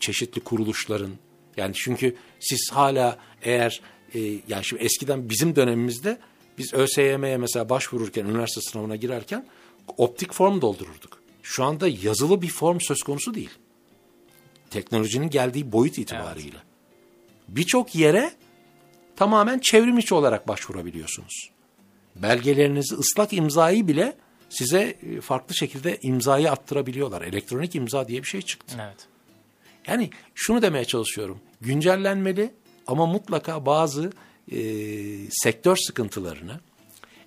çeşitli 0.00 0.40
kuruluşların 0.40 1.10
yani 1.56 1.74
çünkü 1.74 2.16
siz 2.40 2.70
hala 2.72 3.18
eğer 3.42 3.80
e, 4.14 4.18
yani 4.48 4.64
şimdi 4.64 4.82
eskiden 4.82 5.30
bizim 5.30 5.56
dönemimizde 5.56 6.18
biz 6.58 6.74
ÖSYM'ye 6.74 7.36
mesela 7.36 7.68
başvururken 7.68 8.24
üniversite 8.24 8.60
sınavına 8.60 8.96
girerken 8.96 9.46
optik 9.96 10.32
form 10.32 10.60
doldururduk. 10.60 11.22
Şu 11.42 11.64
anda 11.64 11.88
yazılı 11.88 12.42
bir 12.42 12.48
form 12.48 12.78
söz 12.80 13.02
konusu 13.02 13.34
değil. 13.34 13.50
Teknolojinin 14.70 15.30
geldiği 15.30 15.72
boyut 15.72 15.98
itibariyle. 15.98 16.56
Birçok 17.48 17.94
yere 17.94 18.32
tamamen 19.16 19.58
çevrim 19.58 19.98
içi 19.98 20.14
olarak 20.14 20.48
başvurabiliyorsunuz. 20.48 21.50
Belgelerinizi 22.16 22.94
ıslak 22.94 23.32
imzayı 23.32 23.88
bile 23.88 24.16
size 24.48 24.80
e, 24.82 25.20
farklı 25.20 25.54
şekilde 25.54 25.98
imzayı 26.02 26.50
attırabiliyorlar. 26.50 27.22
Elektronik 27.22 27.74
imza 27.74 28.08
diye 28.08 28.22
bir 28.22 28.28
şey 28.28 28.42
çıktı. 28.42 28.76
Evet. 28.80 29.06
Yani 29.86 30.10
şunu 30.34 30.62
demeye 30.62 30.84
çalışıyorum. 30.84 31.40
Güncellenmeli 31.60 32.54
ama 32.86 33.06
mutlaka 33.06 33.66
bazı 33.66 34.12
e, 34.52 34.58
sektör 35.30 35.76
sıkıntılarını 35.76 36.60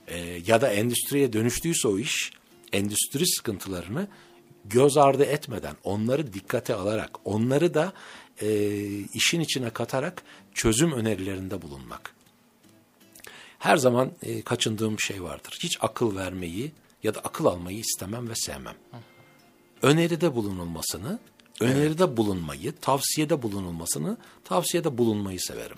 e, 0.07 0.17
ya 0.47 0.61
da 0.61 0.69
endüstriye 0.69 1.33
dönüştüyse 1.33 1.87
o 1.87 1.99
iş, 1.99 2.31
endüstri 2.73 3.27
sıkıntılarını 3.27 4.07
göz 4.65 4.97
ardı 4.97 5.23
etmeden, 5.23 5.75
onları 5.83 6.33
dikkate 6.33 6.75
alarak, 6.75 7.19
onları 7.25 7.73
da 7.73 7.93
e, 8.41 8.77
işin 9.13 9.39
içine 9.39 9.69
katarak 9.69 10.23
çözüm 10.53 10.91
önerilerinde 10.91 11.61
bulunmak. 11.61 12.15
Her 13.59 13.77
zaman 13.77 14.11
e, 14.23 14.41
kaçındığım 14.41 14.99
şey 14.99 15.23
vardır. 15.23 15.59
Hiç 15.63 15.77
akıl 15.81 16.15
vermeyi 16.15 16.71
ya 17.03 17.15
da 17.15 17.19
akıl 17.19 17.45
almayı 17.45 17.77
istemem 17.77 18.29
ve 18.29 18.35
sevmem. 18.35 18.75
Öneride 19.81 20.35
bulunulmasını, 20.35 21.19
öneride 21.59 22.17
bulunmayı, 22.17 22.73
tavsiyede 22.81 23.41
bulunulmasını, 23.41 24.17
tavsiyede 24.43 24.97
bulunmayı 24.97 25.39
severim. 25.39 25.77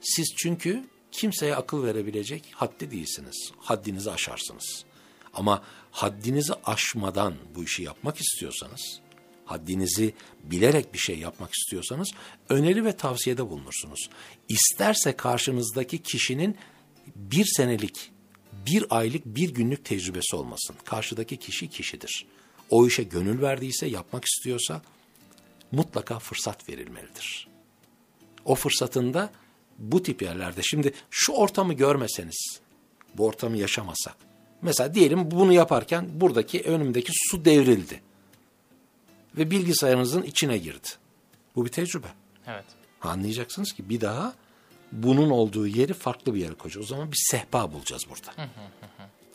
Siz 0.00 0.34
çünkü 0.36 0.84
kimseye 1.12 1.56
akıl 1.56 1.84
verebilecek 1.84 2.44
haddi 2.54 2.90
değilsiniz. 2.90 3.52
Haddinizi 3.58 4.10
aşarsınız. 4.10 4.84
Ama 5.34 5.62
haddinizi 5.90 6.52
aşmadan 6.64 7.34
bu 7.54 7.64
işi 7.64 7.82
yapmak 7.82 8.20
istiyorsanız, 8.20 9.00
haddinizi 9.44 10.14
bilerek 10.44 10.94
bir 10.94 10.98
şey 10.98 11.18
yapmak 11.18 11.50
istiyorsanız 11.54 12.10
öneri 12.48 12.84
ve 12.84 12.96
tavsiyede 12.96 13.50
bulunursunuz. 13.50 14.10
İsterse 14.48 15.16
karşınızdaki 15.16 15.98
kişinin 16.02 16.56
bir 17.16 17.44
senelik, 17.44 18.10
bir 18.66 18.84
aylık, 18.90 19.26
bir 19.26 19.54
günlük 19.54 19.84
tecrübesi 19.84 20.36
olmasın. 20.36 20.76
Karşıdaki 20.84 21.36
kişi 21.36 21.68
kişidir. 21.68 22.26
O 22.70 22.86
işe 22.86 23.02
gönül 23.02 23.42
verdiyse, 23.42 23.86
yapmak 23.86 24.24
istiyorsa 24.24 24.82
mutlaka 25.72 26.18
fırsat 26.18 26.68
verilmelidir. 26.68 27.48
O 28.44 28.54
fırsatında 28.54 29.30
bu 29.78 30.02
tip 30.02 30.22
yerlerde 30.22 30.62
şimdi 30.62 30.92
şu 31.10 31.32
ortamı 31.32 31.74
görmeseniz, 31.74 32.60
bu 33.14 33.26
ortamı 33.26 33.56
yaşamasak. 33.56 34.16
Mesela 34.62 34.94
diyelim 34.94 35.30
bunu 35.30 35.52
yaparken 35.52 36.20
buradaki 36.20 36.62
önümdeki 36.62 37.12
su 37.30 37.44
devrildi. 37.44 38.02
Ve 39.38 39.50
bilgisayarınızın 39.50 40.22
içine 40.22 40.58
girdi. 40.58 40.88
Bu 41.56 41.64
bir 41.64 41.70
tecrübe. 41.70 42.06
Evet. 42.46 42.64
Anlayacaksınız 43.02 43.72
ki 43.72 43.88
bir 43.88 44.00
daha 44.00 44.34
bunun 44.92 45.30
olduğu 45.30 45.66
yeri 45.66 45.92
farklı 45.92 46.34
bir 46.34 46.40
yere 46.40 46.54
koyacağız. 46.54 46.86
O 46.86 46.88
zaman 46.88 47.12
bir 47.12 47.18
sehpa 47.30 47.72
bulacağız 47.72 48.02
burada. 48.10 48.50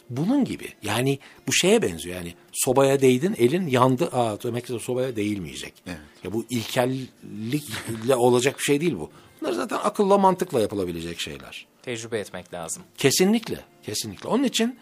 Bunun 0.09 0.45
gibi. 0.45 0.73
Yani 0.83 1.19
bu 1.47 1.53
şeye 1.53 1.81
benziyor. 1.81 2.15
Yani 2.15 2.33
sobaya 2.53 3.01
değdin 3.01 3.35
elin 3.37 3.67
yandı. 3.67 4.09
Aa 4.13 4.43
demek 4.43 4.65
ki 4.67 4.79
sobaya 4.79 5.15
değilmeyecek. 5.15 5.73
Evet. 5.87 5.97
Ya 6.23 6.33
bu 6.33 6.45
ilkellikle 6.49 8.15
olacak 8.15 8.57
bir 8.57 8.63
şey 8.63 8.81
değil 8.81 8.95
bu. 8.99 9.09
Bunlar 9.41 9.53
zaten 9.53 9.77
akılla 9.83 10.17
mantıkla 10.17 10.61
yapılabilecek 10.61 11.19
şeyler. 11.19 11.65
Tecrübe 11.81 12.19
etmek 12.19 12.53
lazım. 12.53 12.83
Kesinlikle. 12.97 13.59
Kesinlikle. 13.83 14.29
Onun 14.29 14.43
için 14.43 14.79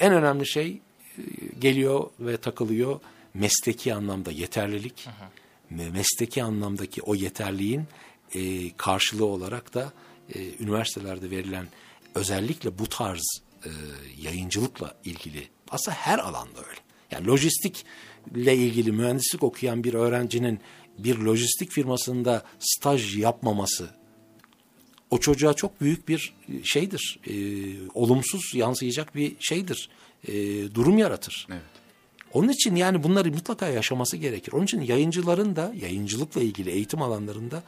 en 0.00 0.12
önemli 0.12 0.48
şey 0.48 0.68
e, 0.68 1.22
geliyor 1.60 2.10
ve 2.20 2.36
takılıyor 2.36 3.00
mesleki 3.34 3.94
anlamda 3.94 4.30
yeterlilik 4.30 5.08
ve 5.70 5.90
mesleki 5.90 6.42
anlamdaki 6.42 7.02
o 7.02 7.14
yeterliğin 7.14 7.84
e, 8.34 8.70
karşılığı 8.76 9.26
olarak 9.26 9.74
da 9.74 9.92
e, 10.34 10.38
üniversitelerde 10.60 11.30
verilen 11.30 11.68
özellikle 12.14 12.78
bu 12.78 12.86
tarz 12.86 13.22
e, 13.66 13.70
yayıncılıkla 14.22 14.94
ilgili 15.04 15.48
aslında 15.70 15.96
her 15.96 16.18
alanda 16.18 16.58
öyle. 16.68 16.80
Yani 17.10 17.26
lojistikle 17.26 18.56
ilgili 18.56 18.92
mühendislik 18.92 19.42
okuyan 19.42 19.84
bir 19.84 19.94
öğrencinin 19.94 20.60
bir 20.98 21.18
lojistik 21.18 21.70
firmasında 21.70 22.42
staj 22.58 23.18
yapmaması 23.18 23.90
o 25.10 25.18
çocuğa 25.18 25.54
çok 25.54 25.80
büyük 25.80 26.08
bir 26.08 26.34
şeydir. 26.64 27.20
E, 27.26 27.34
olumsuz 27.94 28.54
yansıyacak 28.54 29.14
bir 29.14 29.36
şeydir. 29.40 29.88
E, 30.28 30.34
durum 30.74 30.98
yaratır. 30.98 31.46
Evet. 31.50 31.62
Onun 32.32 32.48
için 32.48 32.76
yani 32.76 33.02
bunları 33.02 33.32
mutlaka 33.32 33.68
yaşaması 33.68 34.16
gerekir. 34.16 34.52
Onun 34.52 34.64
için 34.64 34.80
yayıncıların 34.80 35.56
da 35.56 35.74
yayıncılıkla 35.80 36.40
ilgili 36.40 36.70
eğitim 36.70 37.02
alanlarında 37.02 37.62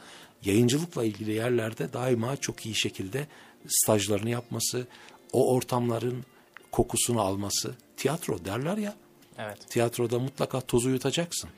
yayıncılıkla 0.45 1.03
ilgili 1.03 1.31
yerlerde 1.31 1.93
daima 1.93 2.37
çok 2.37 2.65
iyi 2.65 2.75
şekilde 2.75 3.27
stajlarını 3.67 4.29
yapması, 4.29 4.87
o 5.33 5.53
ortamların 5.53 6.25
kokusunu 6.71 7.21
alması. 7.21 7.75
Tiyatro 7.97 8.45
derler 8.45 8.77
ya. 8.77 8.95
Evet. 9.37 9.69
Tiyatroda 9.69 10.19
mutlaka 10.19 10.61
tozu 10.61 10.89
yutacaksın. 10.89 11.49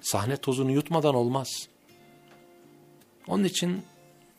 Sahne 0.00 0.36
tozunu 0.36 0.70
yutmadan 0.70 1.14
olmaz. 1.14 1.48
Onun 3.26 3.44
için 3.44 3.82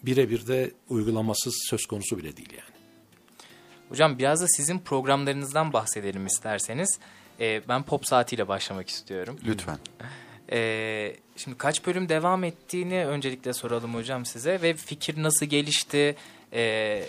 birebir 0.04 0.48
de 0.48 0.72
uygulamasız 0.90 1.54
söz 1.70 1.86
konusu 1.86 2.18
bile 2.18 2.38
değil 2.38 2.52
yani. 2.52 2.80
Hocam 3.90 4.20
biraz 4.20 4.42
da 4.42 4.48
sizin 4.48 4.80
programlarınızdan 4.80 5.74
bahsedelim 5.74 6.26
isterseniz. 6.26 7.00
Ee, 7.40 7.62
ben 7.68 7.84
pop 7.84 8.06
saatiyle 8.06 8.48
başlamak 8.48 8.90
istiyorum. 8.90 9.40
Lütfen. 9.46 9.78
Ee, 10.52 11.16
şimdi 11.36 11.58
kaç 11.58 11.86
bölüm 11.86 12.10
devam 12.10 12.44
ettiğini 12.44 13.06
öncelikle 13.06 13.54
soralım 13.54 13.96
hocam 13.96 14.26
size 14.26 14.62
ve 14.62 14.74
fikir 14.74 15.24
nasıl 15.24 15.46
gelişti? 15.46 16.16
Ee, 16.54 17.06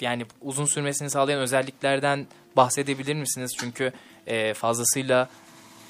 yani 0.00 0.26
uzun 0.40 0.64
sürmesini 0.64 1.10
sağlayan 1.10 1.40
özelliklerden 1.40 2.26
bahsedebilir 2.56 3.14
misiniz? 3.14 3.52
Çünkü 3.58 3.92
e, 4.26 4.54
fazlasıyla 4.54 5.28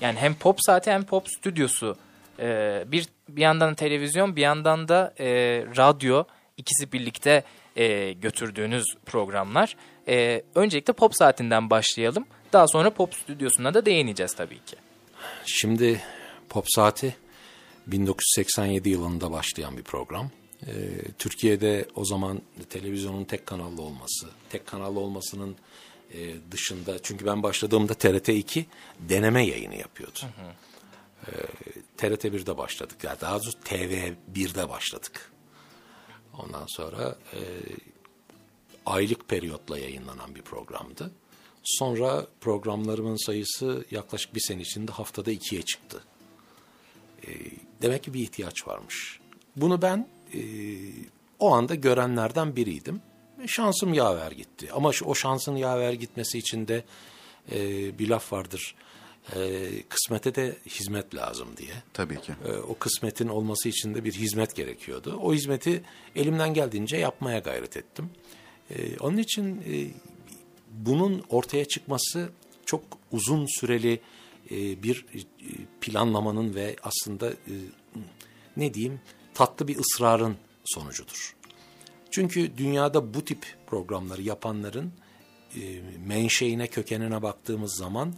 yani 0.01 0.19
hem 0.19 0.35
pop 0.35 0.59
saati 0.61 0.91
hem 0.91 1.05
pop 1.05 1.29
stüdyosu 1.29 1.97
e, 2.39 2.85
bir 2.87 3.07
bir 3.29 3.43
yandan 3.43 3.75
televizyon 3.75 4.37
bir 4.37 4.43
yandan 4.43 4.89
da 4.89 5.15
e, 5.19 5.27
radyo 5.77 6.25
ikisi 6.57 6.93
birlikte 6.93 7.45
e, 7.77 8.13
götürdüğünüz 8.13 8.85
programlar. 9.07 9.77
E, 10.09 10.43
öncelikle 10.55 10.93
pop 10.93 11.17
saatinden 11.17 11.71
başlayalım. 11.71 12.27
Daha 12.53 12.69
sonra 12.69 12.91
pop 12.91 13.15
stüdyosuna 13.15 13.75
da 13.75 13.87
değineceğiz 13.87 14.35
tabii 14.35 14.59
ki. 14.59 14.77
Şimdi 15.47 16.01
Pop 16.49 16.65
Saati 16.69 17.17
1987 17.87 18.89
yılında 18.89 19.33
başlayan 19.33 19.77
bir 19.77 19.83
program. 19.83 20.31
Ee, 20.67 20.73
Türkiye'de 21.19 21.89
o 21.95 22.05
zaman 22.05 22.43
televizyonun 22.71 23.25
tek 23.25 23.47
kanallı 23.47 23.83
olması, 23.83 24.27
tek 24.51 24.67
kanallı 24.67 25.01
olmasının 25.01 25.57
e, 26.15 26.35
dışında 26.51 27.03
çünkü 27.03 27.27
ben 27.27 27.43
başladığımda 27.43 27.95
TRT 27.95 28.29
2 28.29 28.67
deneme 29.01 29.47
yayını 29.47 29.75
yapıyordu. 29.75 30.19
Ee, 31.27 31.33
TRT 31.97 32.25
1'de 32.25 32.59
başladık. 32.59 32.97
Yani 33.03 33.21
daha 33.21 33.35
doğrusu 33.35 33.61
TV 33.61 34.12
1'de 34.35 34.69
başladık. 34.69 35.33
Ondan 36.39 36.67
sonra 36.67 37.19
e, 37.33 37.41
aylık 38.87 39.29
periyotla 39.29 39.79
yayınlanan 39.79 40.35
bir 40.35 40.43
programdı. 40.43 41.11
Sonra 41.65 42.27
programlarımın 42.41 43.27
sayısı 43.27 43.85
yaklaşık 43.91 44.35
bir 44.35 44.41
sene 44.41 44.62
içinde 44.62 44.93
haftada 44.93 45.31
ikiye 45.31 45.62
çıktı. 45.62 46.05
E, 47.27 47.31
demek 47.83 48.03
ki 48.03 48.15
bir 48.15 48.21
ihtiyaç 48.21 48.67
varmış. 48.69 49.21
Bunu 49.57 49.83
ben 49.83 50.09
e, 50.35 50.41
o 51.39 51.53
anda 51.53 51.74
görenlerden 51.74 52.57
biriydim. 52.57 53.01
Şansım 53.47 53.95
yaver 53.95 54.32
gitti. 54.32 54.68
Ama 54.72 54.93
şu, 54.93 55.05
o 55.05 55.14
şansın 55.14 55.57
yaver 55.57 55.93
gitmesi 55.93 56.39
için 56.39 56.68
de 56.68 56.85
e, 57.53 57.59
bir 57.99 58.09
laf 58.09 58.32
vardır. 58.32 58.74
E, 59.37 59.68
kısmete 59.89 60.35
de 60.35 60.57
hizmet 60.66 61.14
lazım 61.14 61.49
diye. 61.57 61.74
Tabii 61.93 62.20
ki. 62.20 62.32
E, 62.49 62.53
o 62.53 62.78
kısmetin 62.78 63.28
olması 63.28 63.68
için 63.68 63.95
de 63.95 64.05
bir 64.05 64.12
hizmet 64.12 64.57
gerekiyordu. 64.57 65.18
O 65.22 65.35
hizmeti 65.35 65.82
elimden 66.16 66.55
geldiğince 66.55 66.97
yapmaya 66.97 67.39
gayret 67.39 67.76
ettim. 67.76 68.11
E, 68.70 68.99
onun 68.99 69.16
için 69.16 69.62
e, 69.68 69.91
bunun 70.70 71.24
ortaya 71.28 71.64
çıkması 71.64 72.28
çok 72.66 72.82
uzun 73.12 73.47
süreli 73.61 74.01
e, 74.51 74.82
bir 74.82 75.07
e, 75.14 75.18
planlamanın 75.80 76.55
ve 76.55 76.76
aslında 76.82 77.30
e, 77.30 77.55
ne 78.57 78.74
diyeyim 78.74 79.01
tatlı 79.35 79.68
bir 79.68 79.76
ısrarın 79.78 80.37
sonucudur. 80.64 81.37
Çünkü 82.11 82.57
dünyada 82.57 83.14
bu 83.14 83.24
tip 83.24 83.57
programları 83.66 84.22
yapanların 84.22 84.93
e, 85.57 85.61
menşeine, 86.07 86.66
kökenine 86.66 87.22
baktığımız 87.22 87.76
zaman 87.76 88.14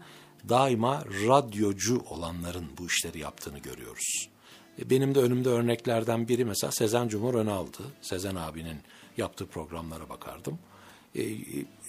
daima 0.48 1.04
radyocu 1.04 2.04
olanların 2.10 2.66
bu 2.78 2.86
işleri 2.86 3.18
yaptığını 3.18 3.58
görüyoruz. 3.58 4.28
E, 4.78 4.90
benim 4.90 5.14
de 5.14 5.18
önümde 5.18 5.48
örneklerden 5.48 6.28
biri 6.28 6.44
mesela 6.44 6.70
Sezen 6.72 7.08
Cumhur 7.08 7.34
Önal'dı. 7.34 7.82
Sezen 8.00 8.34
abinin 8.34 8.76
yaptığı 9.16 9.46
programlara 9.46 10.08
bakardım. 10.08 10.58
E, 11.14 11.22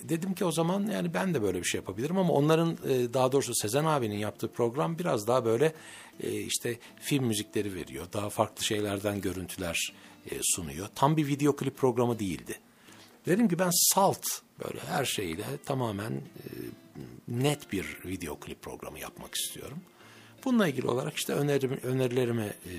dedim 0.04 0.34
ki 0.34 0.46
o 0.46 0.52
zaman 0.52 0.88
yani 0.88 1.14
ben 1.14 1.34
de 1.34 1.42
böyle 1.42 1.60
bir 1.60 1.66
şey 1.66 1.80
yapabilirim 1.80 2.18
ama 2.18 2.34
onların 2.34 2.78
e, 2.90 3.14
daha 3.14 3.32
doğrusu 3.32 3.56
Sezen 3.56 3.86
abinin 3.86 4.18
yaptığı 4.18 4.48
program 4.48 5.00
biraz 5.00 5.28
daha 5.28 5.46
böyle 5.46 5.74
e, 6.24 6.42
işte 6.42 6.80
film 7.00 7.26
müzikleri 7.26 7.76
veriyor. 7.76 8.08
Daha 8.14 8.30
farklı 8.30 8.64
şeylerden 8.64 9.22
görüntüler 9.22 9.94
e, 10.32 10.36
sunuyor. 10.44 10.88
Tam 10.96 11.18
bir 11.18 11.28
video 11.28 11.56
klip 11.56 11.78
programı 11.78 12.20
değildi. 12.20 12.60
Dedim 13.26 13.50
ki 13.50 13.60
ben 13.60 13.72
salt 13.74 14.26
böyle 14.66 14.80
her 14.80 15.06
şeyle 15.06 15.46
tamamen 15.66 16.12
e, 16.12 16.22
net 17.28 17.72
bir 17.72 17.98
video 18.06 18.40
klip 18.40 18.62
programı 18.62 19.00
yapmak 19.00 19.36
istiyorum. 19.36 19.78
Bununla 20.46 20.68
ilgili 20.68 20.88
olarak 20.88 21.18
işte 21.18 21.34
önerim, 21.34 21.80
önerilerimi 21.84 22.46
e, 22.46 22.74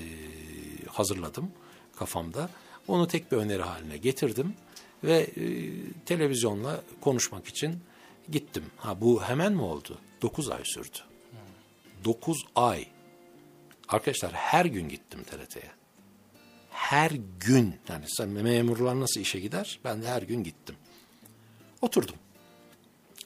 hazırladım 0.87 1.51
kafamda. 1.95 2.49
Onu 2.87 3.07
tek 3.07 3.31
bir 3.31 3.37
öneri 3.37 3.61
haline 3.61 3.97
getirdim 3.97 4.53
ve 5.03 5.17
e, 5.19 5.45
televizyonla 6.05 6.81
konuşmak 7.01 7.47
için 7.47 7.79
gittim. 8.31 8.63
Ha 8.77 9.01
bu 9.01 9.23
hemen 9.23 9.53
mi 9.53 9.61
oldu? 9.61 9.97
9 10.21 10.49
ay 10.49 10.61
sürdü. 10.63 10.97
9 12.05 12.45
ay. 12.55 12.87
Arkadaşlar 13.89 14.31
her 14.31 14.65
gün 14.65 14.89
gittim 14.89 15.23
TRT'ye. 15.23 15.71
Her 16.69 17.11
gün 17.39 17.75
yani 17.89 18.33
memurlar 18.41 18.99
nasıl 18.99 19.21
işe 19.21 19.39
gider? 19.39 19.79
Ben 19.83 20.01
de 20.01 20.07
her 20.07 20.21
gün 20.21 20.43
gittim. 20.43 20.75
Oturdum. 21.81 22.15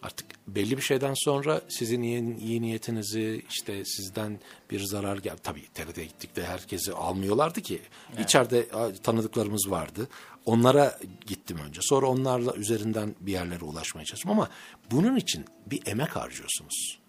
Artık 0.03 0.25
belli 0.47 0.77
bir 0.77 0.81
şeyden 0.81 1.13
sonra 1.17 1.61
sizin 1.69 2.01
iyi, 2.01 2.37
iyi 2.37 2.61
niyetinizi 2.61 3.45
işte 3.49 3.85
sizden 3.85 4.39
bir 4.71 4.79
zarar 4.79 5.17
gel 5.17 5.37
tabii 5.37 5.67
TRT'ye 5.73 6.05
gittik 6.05 6.35
de 6.35 6.45
herkesi 6.45 6.93
almıyorlardı 6.93 7.61
ki. 7.61 7.81
Evet. 8.15 8.25
İçeride 8.25 8.67
tanıdıklarımız 9.03 9.69
vardı. 9.69 10.07
Onlara 10.45 10.99
gittim 11.27 11.57
önce. 11.67 11.79
Sonra 11.83 12.07
onlarla 12.07 12.53
üzerinden 12.53 13.15
bir 13.19 13.31
yerlere 13.31 13.65
ulaşmaya 13.65 14.05
çalıştım 14.05 14.31
ama 14.31 14.49
bunun 14.91 15.15
için 15.15 15.45
bir 15.65 15.87
emek 15.87 16.15
harcıyorsunuz. 16.15 16.99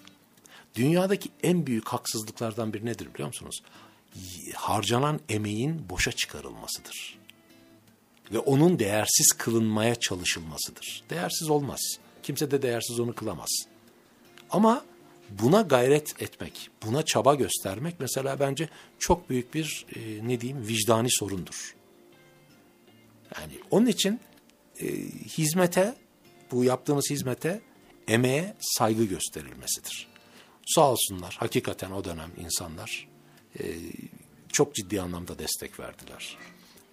Dünyadaki 0.74 1.30
en 1.42 1.66
büyük 1.66 1.88
haksızlıklardan 1.88 2.72
biri 2.72 2.86
nedir 2.86 3.14
biliyor 3.14 3.28
musunuz? 3.28 3.62
Harcanan 4.54 5.20
emeğin 5.28 5.88
boşa 5.88 6.12
çıkarılmasıdır. 6.12 7.18
Ve 8.32 8.38
onun 8.38 8.78
değersiz 8.78 9.32
kılınmaya 9.38 9.94
çalışılmasıdır. 9.94 11.04
Değersiz 11.10 11.50
olmaz. 11.50 11.80
Kimse 12.22 12.50
de 12.50 12.62
değersiz 12.62 13.00
onu 13.00 13.14
kılamaz. 13.14 13.50
Ama 14.50 14.84
buna 15.30 15.60
gayret 15.60 16.22
etmek, 16.22 16.70
buna 16.86 17.04
çaba 17.04 17.34
göstermek 17.34 18.00
mesela 18.00 18.40
bence 18.40 18.68
çok 18.98 19.30
büyük 19.30 19.54
bir 19.54 19.86
e, 19.96 20.28
ne 20.28 20.40
diyeyim 20.40 20.66
vicdani 20.68 21.10
sorundur. 21.10 21.74
Yani 23.40 23.52
onun 23.70 23.86
için 23.86 24.20
e, 24.80 24.86
hizmete, 25.28 25.94
bu 26.52 26.64
yaptığımız 26.64 27.10
hizmete, 27.10 27.60
emeğe 28.08 28.54
saygı 28.60 29.04
gösterilmesidir. 29.04 30.13
Sağ 30.66 30.90
olsunlar, 30.90 31.36
hakikaten 31.40 31.90
o 31.90 32.04
dönem 32.04 32.30
insanlar 32.36 33.08
e, 33.60 33.64
çok 34.52 34.74
ciddi 34.74 35.00
anlamda 35.00 35.38
destek 35.38 35.80
verdiler. 35.80 36.36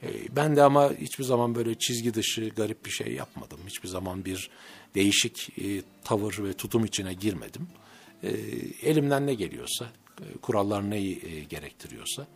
E, 0.03 0.36
ben 0.36 0.55
de 0.55 0.63
ama 0.63 0.91
hiçbir 0.93 1.24
zaman 1.24 1.55
böyle 1.55 1.78
çizgi 1.80 2.13
dışı 2.13 2.49
garip 2.49 2.86
bir 2.86 2.91
şey 2.91 3.13
yapmadım. 3.13 3.59
Hiçbir 3.67 3.88
zaman 3.88 4.26
bir 4.26 4.49
değişik 4.95 5.59
e, 5.59 5.82
tavır 6.03 6.39
ve 6.43 6.53
tutum 6.53 6.86
içine 6.86 7.13
girmedim. 7.13 7.67
E, 8.24 8.30
elimden 8.82 9.28
ne 9.28 9.34
geliyorsa, 9.34 9.86
e, 10.22 10.38
kurallar 10.38 10.89
neyi 10.89 11.26
e, 11.26 11.43
gerektiriyorsa 11.43 12.28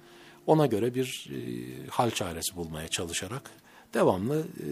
ona 0.48 0.66
göre 0.66 0.96
bir 0.96 1.30
e, 1.32 1.38
hal 1.88 2.12
çaresi 2.12 2.56
bulmaya 2.56 2.88
çalışarak 2.88 3.52
devamlı 3.94 4.40
e, 4.40 4.68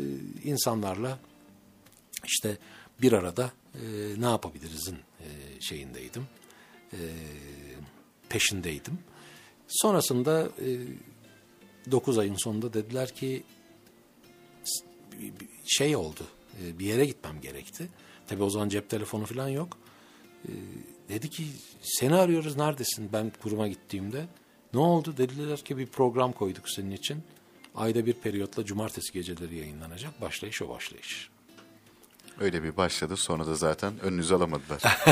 insanlarla 0.50 1.20
işte 2.26 2.58
bir 3.02 3.12
arada 3.12 3.52
e, 3.76 3.82
ne 4.18 4.26
yapabilirizin 4.26 4.98
e, 5.20 5.28
şeyindeydim, 5.62 6.24
e, 6.94 7.04
peşindeydim. 8.30 9.00
Sonrasında 9.68 10.50
e, 11.88 11.92
9 11.92 12.18
ayın 12.18 12.36
sonunda 12.36 12.74
dediler 12.74 13.16
ki 13.16 13.44
şey 15.66 15.96
oldu, 15.96 16.28
e, 16.64 16.80
bir 16.80 16.86
yere 16.86 17.06
gitmem 17.06 17.42
gerekti. 17.42 17.88
Tabii 18.28 18.44
o 18.44 18.50
zaman 18.50 18.70
cep 18.70 18.90
telefonu 18.90 19.26
falan 19.26 19.48
yok. 19.48 19.78
E, 20.46 20.52
dedi 21.10 21.30
ki 21.30 21.44
seni 21.82 22.16
arıyoruz 22.16 22.58
neredesin 22.58 23.10
ben 23.14 23.32
kuruma 23.42 23.68
gittiğimde. 23.68 24.26
Ne 24.74 24.80
oldu 24.80 25.18
dediler 25.18 25.60
ki 25.60 25.78
bir 25.78 25.88
program 25.88 26.32
koyduk 26.32 26.70
senin 26.70 26.92
için. 26.92 27.24
Ayda 27.76 28.06
bir 28.06 28.14
periyotla 28.14 28.66
cumartesi 28.66 29.14
geceleri 29.14 29.56
yayınlanacak. 29.56 30.22
Başlayış 30.22 30.62
o 30.62 30.70
başlayış. 30.70 31.30
Öyle 32.40 32.64
bir 32.64 32.78
başladı 32.78 33.18
sonra 33.18 33.48
da 33.48 33.56
zaten 33.56 34.00
önünüzü 34.00 34.36
alamadılar. 34.36 34.82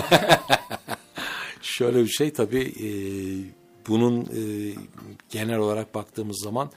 Şöyle 1.61 2.03
bir 2.03 2.09
şey 2.09 2.33
tabii 2.33 2.73
e, 2.79 2.89
bunun 3.87 4.21
e, 4.21 4.73
genel 5.29 5.57
olarak 5.57 5.95
baktığımız 5.95 6.41
zaman 6.43 6.71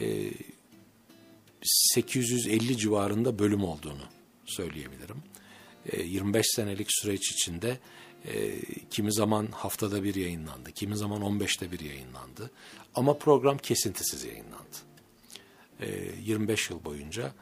e, 0.00 0.30
850 1.62 2.76
civarında 2.76 3.38
bölüm 3.38 3.64
olduğunu 3.64 4.04
söyleyebilirim. 4.46 5.22
25 6.04 6.40
e, 6.40 6.42
senelik 6.56 6.86
süreç 6.90 7.32
içinde 7.32 7.78
e, 8.24 8.60
kimi 8.90 9.12
zaman 9.12 9.46
haftada 9.46 10.04
bir 10.04 10.14
yayınlandı, 10.14 10.72
kimi 10.72 10.96
zaman 10.96 11.22
15'te 11.22 11.72
bir 11.72 11.80
yayınlandı. 11.80 12.50
Ama 12.94 13.18
program 13.18 13.58
kesintisiz 13.58 14.24
yayınlandı. 14.24 14.76
25 16.20 16.70
e, 16.70 16.74
yıl 16.74 16.84
boyunca 16.84 17.32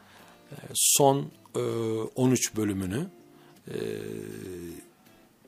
son 0.73 1.31
13 2.15 2.55
bölümünü 2.55 3.07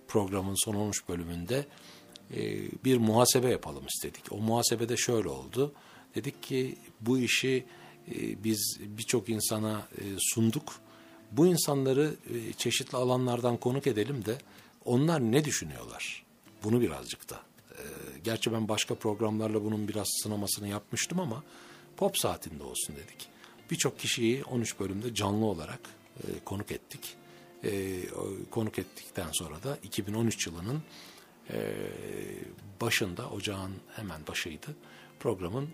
programın 0.08 0.66
son 0.66 0.76
13 0.76 1.10
bölümünde 1.10 1.66
bir 2.86 2.98
muhasebe 2.98 3.50
yapalım 3.50 3.86
istedik. 3.86 4.32
O 4.32 4.38
muhasebede 4.38 4.98
şöyle 4.98 5.30
oldu. 5.30 5.74
Dedik 6.16 6.44
ki 6.44 6.76
bu 7.02 7.20
işi 7.20 7.66
e, 8.12 8.44
biz 8.44 8.78
birçok 8.80 9.30
insana 9.30 9.88
e, 9.98 10.04
sunduk. 10.20 10.74
Bu 11.32 11.48
insanları 11.48 12.16
e, 12.34 12.54
çeşitli 12.54 12.98
alanlardan 12.98 13.58
konuk 13.58 13.88
edelim 13.88 14.26
de 14.26 14.38
onlar 14.86 15.22
ne 15.22 15.46
düşünüyorlar? 15.46 16.26
Bunu 16.64 16.82
birazcık 16.82 17.30
da. 17.30 17.42
Gerçi 18.24 18.54
ben 18.54 18.68
başka 18.68 18.96
programlarla 18.96 19.64
bunun 19.64 19.88
biraz 19.88 20.08
sınamasını 20.24 20.68
yapmıştım 20.68 21.20
ama 21.20 21.44
pop 21.98 22.18
saatinde 22.18 22.64
olsun 22.64 22.96
dedik. 22.96 23.28
Birçok 23.72 24.00
kişiyi 24.00 24.44
13 24.44 24.80
bölümde 24.80 25.14
canlı 25.14 25.46
olarak 25.46 25.80
konuk 26.46 26.72
ettik. 26.72 27.16
Konuk 28.52 28.80
ettikten 28.80 29.32
sonra 29.32 29.64
da 29.64 29.78
2013 29.84 30.48
yılının 30.48 30.82
başında, 32.82 33.30
ocağın 33.30 33.72
hemen 33.96 34.28
başıydı. 34.28 34.76
Programın 35.20 35.70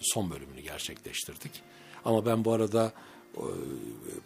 son 0.00 0.30
bölümünü 0.30 0.60
gerçekleştirdik. 0.60 1.62
Ama 2.04 2.26
ben 2.26 2.44
bu 2.44 2.52
arada 2.52 2.92
e, 3.36 3.44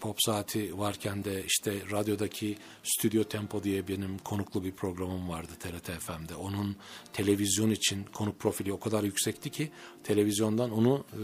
pop 0.00 0.16
saati 0.20 0.78
varken 0.78 1.24
de 1.24 1.44
işte 1.44 1.74
radyodaki 1.90 2.58
Stüdyo 2.82 3.24
Tempo 3.24 3.62
diye 3.62 3.88
benim 3.88 4.18
konuklu 4.18 4.64
bir 4.64 4.72
programım 4.72 5.28
vardı 5.28 5.52
TRT 5.60 5.90
FM'de. 6.00 6.34
Onun 6.34 6.76
televizyon 7.12 7.70
için 7.70 8.04
konuk 8.04 8.40
profili 8.40 8.72
o 8.72 8.80
kadar 8.80 9.02
yüksekti 9.02 9.50
ki 9.50 9.70
televizyondan 10.04 10.70
onu 10.70 11.04
e, 11.12 11.20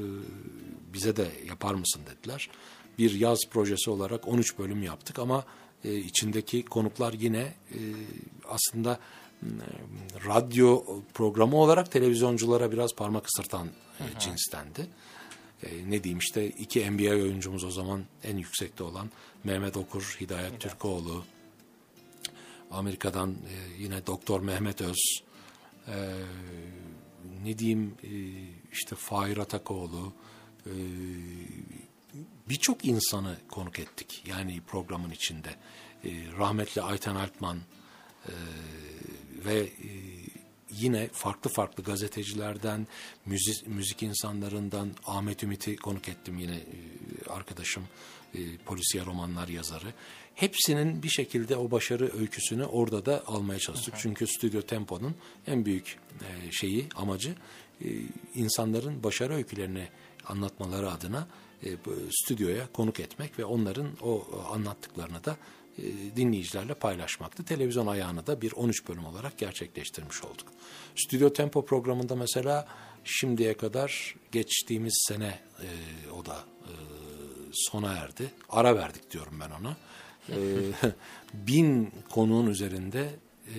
bize 0.94 1.16
de 1.16 1.28
yapar 1.46 1.74
mısın 1.74 2.02
dediler. 2.06 2.50
Bir 2.98 3.20
yaz 3.20 3.38
projesi 3.50 3.90
olarak 3.90 4.28
13 4.28 4.58
bölüm 4.58 4.82
yaptık 4.82 5.18
ama 5.18 5.44
e, 5.84 5.96
içindeki 5.96 6.64
konuklar 6.64 7.12
yine 7.12 7.54
aslında 8.48 8.98
radyo 10.26 10.84
programı 11.14 11.56
olarak 11.56 11.92
televizyonculara 11.92 12.72
biraz 12.72 12.94
parmak 12.94 13.26
ısırtan 13.26 13.68
e, 14.00 14.20
cinstendi. 14.20 14.86
E, 15.62 15.90
ne 15.90 16.04
diyeyim 16.04 16.18
işte 16.18 16.46
iki 16.46 16.90
NBA 16.90 17.10
oyuncumuz 17.10 17.64
o 17.64 17.70
zaman 17.70 18.04
en 18.24 18.36
yüksekte 18.36 18.84
olan 18.84 19.10
Mehmet 19.44 19.76
Okur, 19.76 20.16
Hidayet 20.20 20.50
evet. 20.50 20.60
Türkoğlu, 20.60 21.24
Amerika'dan 22.70 23.30
e, 23.30 23.82
yine 23.82 24.06
Doktor 24.06 24.40
Mehmet 24.40 24.80
Öz, 24.80 25.22
e, 25.88 25.94
ne 27.44 27.58
diyeyim 27.58 27.94
e, 28.04 28.10
işte 28.72 28.96
Fahir 28.96 29.36
Atakoğlu, 29.36 30.12
e, 30.66 30.72
birçok 32.48 32.84
insanı 32.84 33.36
konuk 33.48 33.78
ettik 33.78 34.22
yani 34.26 34.60
programın 34.66 35.10
içinde. 35.10 35.48
E, 36.04 36.10
rahmetli 36.38 36.82
Ayten 36.82 37.14
Altman 37.14 37.58
e, 38.28 38.32
ve 39.44 39.58
e, 39.60 39.90
yine 40.70 41.08
farklı 41.12 41.50
farklı 41.50 41.82
gazetecilerden, 41.82 42.86
müzik, 43.26 43.66
müzik 43.66 44.02
insanlarından 44.02 44.90
Ahmet 45.06 45.42
Ümit'i 45.42 45.76
konuk 45.76 46.08
ettim 46.08 46.38
yine 46.38 46.56
e, 46.56 47.30
arkadaşım, 47.30 47.84
e, 48.34 48.56
polisiye 48.56 49.04
romanlar 49.04 49.48
yazarı. 49.48 49.92
Hepsinin 50.34 51.02
bir 51.02 51.08
şekilde 51.08 51.56
o 51.56 51.70
başarı 51.70 52.18
öyküsünü 52.18 52.64
orada 52.64 53.06
da 53.06 53.22
almaya 53.26 53.58
çalıştık. 53.58 53.94
Hı 53.94 53.98
hı. 53.98 54.02
Çünkü 54.02 54.26
Stüdyo 54.26 54.62
Tempo'nun 54.62 55.14
en 55.46 55.64
büyük 55.64 55.98
e, 56.20 56.52
şeyi, 56.52 56.88
amacı 56.96 57.34
insanların 58.34 59.02
başarı 59.02 59.34
öykülerini 59.34 59.88
anlatmaları 60.26 60.90
adına 60.90 61.28
stüdyoya 62.10 62.72
konuk 62.72 63.00
etmek 63.00 63.38
ve 63.38 63.44
onların 63.44 63.88
o 64.02 64.24
anlattıklarını 64.52 65.24
da 65.24 65.36
e, 65.78 65.82
dinleyicilerle 66.16 66.74
paylaşmaktı. 66.74 67.44
Televizyon 67.44 67.86
ayağını 67.86 68.26
da 68.26 68.40
bir 68.40 68.52
13 68.52 68.88
bölüm 68.88 69.06
olarak 69.06 69.38
gerçekleştirmiş 69.38 70.24
olduk. 70.24 70.46
Stüdyo 70.96 71.32
Tempo 71.32 71.64
programında 71.64 72.16
mesela 72.16 72.68
şimdiye 73.04 73.56
kadar 73.56 74.14
geçtiğimiz 74.32 75.04
sene 75.08 75.38
e, 75.60 75.68
o 76.10 76.26
da 76.26 76.44
e, 76.62 76.72
sona 77.52 77.92
erdi. 77.92 78.30
Ara 78.48 78.76
verdik 78.76 79.10
diyorum 79.10 79.40
ben 79.40 79.50
ona. 79.50 79.76
E, 80.28 80.38
bin 81.46 81.92
konuğun 82.10 82.46
üzerinde 82.46 83.10
e, 83.46 83.56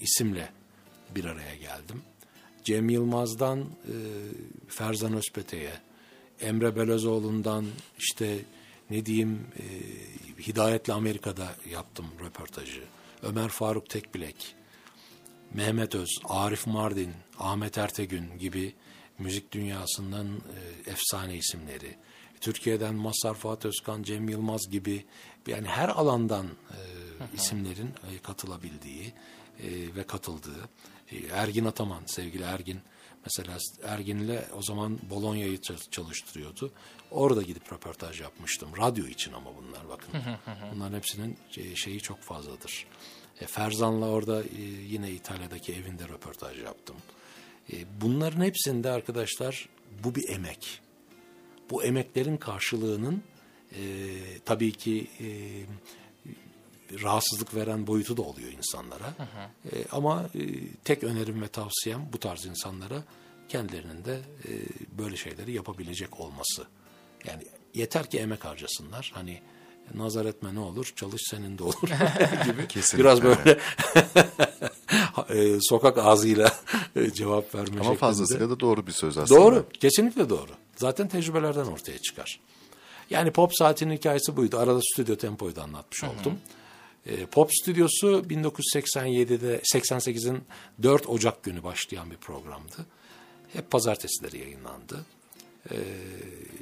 isimle 0.00 0.48
bir 1.14 1.24
araya 1.24 1.54
geldim. 1.54 2.02
Cem 2.64 2.88
Yılmaz'dan 2.88 3.60
e, 3.60 3.94
Ferzan 4.68 5.14
Özpete'ye, 5.14 5.72
Emre 6.40 6.76
Belözoğlu'ndan 6.76 7.66
işte 7.98 8.38
ne 8.90 9.06
diyeyim 9.06 9.46
e, 9.58 9.62
Hidayet'le 10.42 10.88
Amerika'da 10.88 11.54
yaptım 11.70 12.06
röportajı. 12.24 12.82
Ömer 13.22 13.48
Faruk 13.48 13.90
Tekbilek, 13.90 14.54
Mehmet 15.54 15.94
Öz, 15.94 16.08
Arif 16.24 16.66
Mardin, 16.66 17.12
Ahmet 17.38 17.78
Ertegün 17.78 18.38
gibi 18.38 18.74
müzik 19.18 19.52
dünyasından 19.52 20.26
e, 20.26 20.90
efsane 20.90 21.36
isimleri. 21.36 21.96
Türkiye'den 22.40 22.94
Mazhar 22.94 23.34
Fuat 23.34 23.64
Özkan, 23.64 24.02
Cem 24.02 24.28
Yılmaz 24.28 24.70
gibi 24.70 25.04
yani 25.46 25.68
her 25.68 25.88
alandan 25.88 26.46
e, 26.46 26.78
isimlerin 27.36 27.88
e, 27.88 28.18
katılabildiği 28.18 29.12
e, 29.62 29.94
ve 29.96 30.02
katıldığı. 30.02 30.68
E, 31.12 31.16
Ergin 31.32 31.64
Ataman, 31.64 32.02
sevgili 32.06 32.42
Ergin 32.42 32.80
mesela 33.24 33.58
Ergin'le 33.84 34.38
o 34.56 34.62
zaman 34.62 34.98
Bolonya'yı 35.10 35.60
çalıştırıyordu. 35.90 36.72
Orada 37.10 37.42
gidip 37.42 37.72
röportaj 37.72 38.20
yapmıştım. 38.20 38.68
Radyo 38.78 39.06
için 39.06 39.32
ama 39.32 39.50
bunlar 39.56 39.88
bakın. 39.88 40.08
Bunların 40.74 40.96
hepsinin 40.96 41.36
e, 41.56 41.76
şeyi 41.76 42.00
çok 42.00 42.20
fazladır. 42.20 42.86
E, 43.40 43.46
Ferzan'la 43.46 44.08
orada 44.08 44.42
e, 44.42 44.62
yine 44.88 45.10
İtalya'daki 45.10 45.74
evinde 45.74 46.08
röportaj 46.08 46.62
yaptım. 46.62 46.96
E, 47.72 47.76
bunların 48.00 48.44
hepsinde 48.44 48.90
arkadaşlar 48.90 49.68
bu 50.04 50.14
bir 50.14 50.28
emek. 50.28 50.80
Bu 51.70 51.84
emeklerin 51.84 52.36
karşılığının 52.36 53.22
e, 53.72 53.82
tabii 54.44 54.72
ki 54.72 55.06
e, 55.20 55.26
rahatsızlık 57.02 57.54
veren 57.54 57.86
boyutu 57.86 58.16
da 58.16 58.22
oluyor 58.22 58.52
insanlara. 58.52 59.04
Hı 59.16 59.22
hı. 59.22 59.76
E, 59.76 59.84
ama 59.92 60.24
e, 60.34 60.40
tek 60.84 61.04
önerim 61.04 61.42
ve 61.42 61.48
tavsiyem 61.48 62.08
bu 62.12 62.18
tarz 62.18 62.46
insanlara 62.46 63.02
kendilerinin 63.48 64.04
de 64.04 64.14
e, 64.48 64.50
böyle 64.98 65.16
şeyleri 65.16 65.52
yapabilecek 65.52 66.20
olması. 66.20 66.66
Yani 67.26 67.42
yeter 67.74 68.10
ki 68.10 68.18
emek 68.18 68.44
harcasınlar. 68.44 69.10
Hani 69.14 69.40
nazar 69.94 70.24
etme 70.24 70.54
ne 70.54 70.60
olur, 70.60 70.92
çalış 70.96 71.22
senin 71.30 71.58
de 71.58 71.62
olur 71.62 71.88
gibi. 72.44 72.68
Kesinlikle. 72.68 72.98
Biraz 72.98 73.22
böyle 73.22 73.58
e, 75.54 75.58
sokak 75.60 75.98
ağzıyla 75.98 76.52
e, 76.96 77.10
cevap 77.10 77.54
verme 77.54 77.68
Ama 77.70 77.78
şeklinde. 77.78 77.98
fazlasıyla 77.98 78.50
da 78.50 78.60
doğru 78.60 78.86
bir 78.86 78.92
söz 78.92 79.18
aslında. 79.18 79.40
Doğru, 79.40 79.68
kesinlikle 79.80 80.30
doğru. 80.30 80.50
Zaten 80.76 81.08
tecrübelerden 81.08 81.64
ortaya 81.64 81.98
çıkar. 81.98 82.40
Yani 83.10 83.30
pop 83.30 83.56
saatinin 83.56 83.96
hikayesi 83.96 84.36
buydu. 84.36 84.58
Arada 84.58 84.80
stüdyo 84.92 85.16
tempoyu 85.16 85.56
da 85.56 85.62
anlatmış 85.62 86.02
Hı-hı. 86.02 86.10
oldum. 86.10 86.38
E, 87.06 87.26
pop 87.26 87.50
stüdyosu 87.52 88.24
1987'de 88.28 89.60
88'in 89.74 90.42
4 90.82 91.08
Ocak 91.08 91.42
günü 91.42 91.62
başlayan 91.62 92.10
bir 92.10 92.16
programdı. 92.16 92.86
Hep 93.52 93.70
pazartesileri 93.70 94.38
yayınlandı. 94.38 95.06
Ee, 95.70 95.76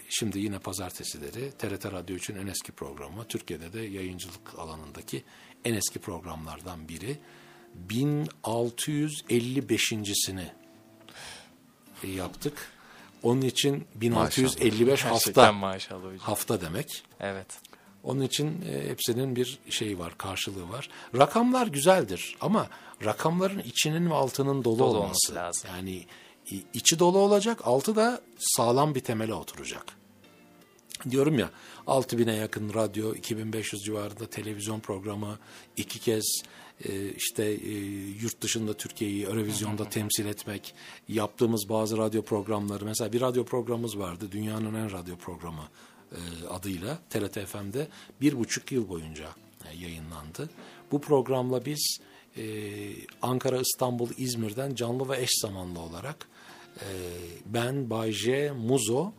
şimdi 0.08 0.38
yine 0.38 0.58
pazartesileri 0.58 1.50
TRT 1.50 1.86
Radyo 1.86 2.16
için 2.16 2.36
en 2.36 2.46
eski 2.46 2.72
programı. 2.72 3.24
Türkiye'de 3.24 3.72
de 3.72 3.80
yayıncılık 3.80 4.58
alanındaki 4.58 5.24
en 5.64 5.74
eski 5.74 5.98
programlardan 5.98 6.88
biri. 6.88 7.18
1655.sini 7.88 10.46
yaptık. 12.16 12.72
Onun 13.22 13.40
için 13.40 13.86
1655 13.94 14.90
maşallah. 14.90 15.12
hafta 15.12 15.52
maşallah 15.52 16.18
hafta 16.18 16.60
demek. 16.60 17.02
Evet. 17.20 17.46
Onun 18.02 18.20
için 18.20 18.62
e, 18.62 18.88
hepsinin 18.88 19.36
bir 19.36 19.58
şeyi 19.70 19.98
var, 19.98 20.18
karşılığı 20.18 20.68
var. 20.68 20.88
Rakamlar 21.16 21.66
güzeldir 21.66 22.36
ama 22.40 22.68
rakamların 23.04 23.58
içinin 23.58 24.10
ve 24.10 24.14
altının 24.14 24.64
dolu, 24.64 24.78
dolu 24.78 24.86
olması, 24.86 25.00
olması 25.02 25.34
lazım. 25.34 25.70
Yani 25.76 26.06
içi 26.74 26.98
dolu 26.98 27.18
olacak, 27.18 27.60
altı 27.64 27.96
da 27.96 28.20
sağlam 28.38 28.94
bir 28.94 29.00
temele 29.00 29.34
oturacak. 29.34 29.84
Diyorum 31.10 31.38
ya 31.38 31.50
6000'e 31.86 32.34
yakın 32.34 32.74
radyo, 32.74 33.14
2500 33.14 33.82
civarında 33.82 34.26
televizyon 34.26 34.80
programı, 34.80 35.38
iki 35.76 35.98
kez 35.98 36.42
e, 36.84 37.08
işte 37.08 37.44
e, 37.44 37.72
yurt 38.22 38.40
dışında 38.40 38.74
Türkiye'yi 38.74 39.24
Eurovizyonda 39.24 39.88
temsil 39.88 40.26
etmek, 40.26 40.74
yaptığımız 41.08 41.68
bazı 41.68 41.98
radyo 41.98 42.22
programları. 42.22 42.84
Mesela 42.84 43.12
bir 43.12 43.20
radyo 43.20 43.44
programımız 43.44 43.98
vardı, 43.98 44.28
dünyanın 44.32 44.74
en 44.74 44.92
radyo 44.92 45.16
programı 45.16 45.62
adıyla 46.50 46.98
TRT 47.10 47.46
FM'de 47.46 47.88
bir 48.20 48.38
buçuk 48.38 48.72
yıl 48.72 48.88
boyunca 48.88 49.28
yayınlandı. 49.80 50.50
Bu 50.92 51.00
programla 51.00 51.64
biz 51.64 51.98
Ankara, 53.22 53.60
İstanbul, 53.60 54.08
İzmir'den 54.16 54.74
canlı 54.74 55.08
ve 55.08 55.22
eş 55.22 55.30
zamanlı 55.42 55.80
olarak 55.80 56.28
ben, 57.46 57.90
Bay 57.90 58.12
J, 58.12 58.52
Muzo 58.52 59.12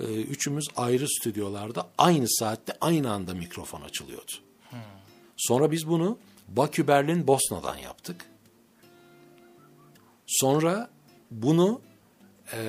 e, 0.00 0.04
üçümüz 0.04 0.68
ayrı 0.76 1.08
stüdyolarda 1.08 1.88
aynı 1.98 2.28
saatte 2.28 2.72
aynı 2.80 3.12
anda 3.12 3.34
mikrofon 3.34 3.82
açılıyordu. 3.82 4.32
Hmm. 4.70 4.78
Sonra 5.36 5.70
biz 5.70 5.88
bunu 5.88 6.18
Bakü, 6.48 6.88
Berlin, 6.88 7.26
Bosna'dan 7.26 7.76
yaptık. 7.76 8.26
Sonra 10.26 10.90
bunu 11.30 11.80
e, 12.52 12.62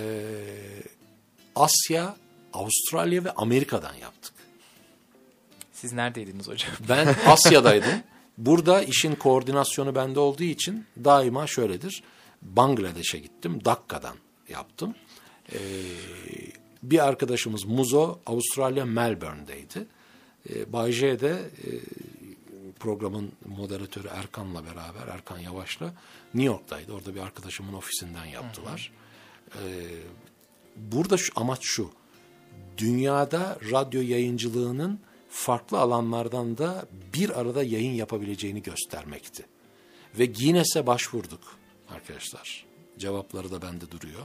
Asya, 1.55 2.15
Avustralya 2.53 3.23
ve 3.23 3.31
Amerika'dan 3.31 3.93
yaptık. 3.93 4.33
Siz 5.71 5.93
neredeydiniz 5.93 6.47
hocam? 6.47 6.71
Ben 6.89 7.15
Asya'daydım. 7.25 8.03
Burada 8.37 8.83
işin 8.83 9.15
koordinasyonu 9.15 9.95
bende 9.95 10.19
olduğu 10.19 10.43
için 10.43 10.85
daima 11.03 11.47
şöyledir. 11.47 12.03
Bangladeş'e 12.41 13.19
gittim, 13.19 13.65
Dakka'dan 13.65 14.15
yaptım. 14.49 14.95
Ee, 15.53 15.57
bir 16.83 17.07
arkadaşımız 17.07 17.65
Muzo 17.65 18.19
Avustralya 18.25 18.85
Melbourne'deydi. 18.85 19.87
Ee, 20.49 20.73
Bay 20.73 20.91
J 20.91 21.19
de 21.19 21.29
e, 21.29 21.69
programın 22.79 23.31
moderatörü 23.45 24.07
Erkan'la 24.07 24.65
beraber, 24.65 25.13
Erkan 25.13 25.39
Yavaş'la 25.39 25.93
New 26.33 26.53
York'taydı. 26.53 26.93
Orada 26.93 27.15
bir 27.15 27.19
arkadaşımın 27.19 27.73
ofisinden 27.73 28.25
yaptılar. 28.25 28.91
Ee, 29.55 29.59
burada 30.75 31.17
şu, 31.17 31.31
amaç 31.35 31.59
şu, 31.61 31.89
dünyada 32.77 33.59
radyo 33.71 34.01
yayıncılığının 34.01 34.99
farklı 35.29 35.79
alanlardan 35.79 36.57
da 36.57 36.85
bir 37.13 37.39
arada 37.39 37.63
yayın 37.63 37.93
yapabileceğini 37.93 38.61
göstermekti. 38.61 39.45
Ve 40.19 40.25
Guinness'e 40.25 40.87
başvurduk 40.87 41.57
arkadaşlar. 41.89 42.65
Cevapları 42.97 43.51
da 43.51 43.61
bende 43.61 43.91
duruyor. 43.91 44.21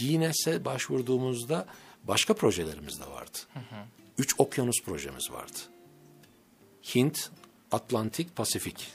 Guinness'e 0.00 0.64
başvurduğumuzda 0.64 1.66
başka 2.04 2.34
projelerimiz 2.34 3.00
de 3.00 3.10
vardı. 3.10 3.38
Hı 3.54 3.58
hı. 3.58 3.84
Üç 4.18 4.34
okyanus 4.38 4.82
projemiz 4.84 5.30
vardı. 5.30 5.58
Hint, 6.94 7.30
Atlantik, 7.72 8.36
Pasifik 8.36 8.88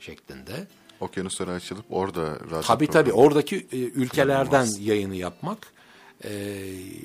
şeklinde. 0.00 0.66
Okyanuslara 1.00 1.52
açılıp 1.52 1.84
orada 1.90 2.40
radyo 2.40 2.62
Tabii 2.62 2.86
tabii 2.86 3.12
oradaki 3.12 3.56
e, 3.56 3.76
ülkelerden 3.76 4.68
yayını 4.80 5.16
yapmak. 5.16 5.73
E, 6.24 6.30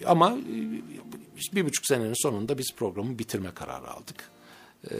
ama 0.05 0.37
bir 1.53 1.65
buçuk 1.65 1.85
senenin 1.85 2.23
sonunda 2.23 2.57
biz 2.57 2.73
programı 2.75 3.19
bitirme 3.19 3.53
kararı 3.53 3.91
aldık. 3.91 4.31
E, 4.91 4.95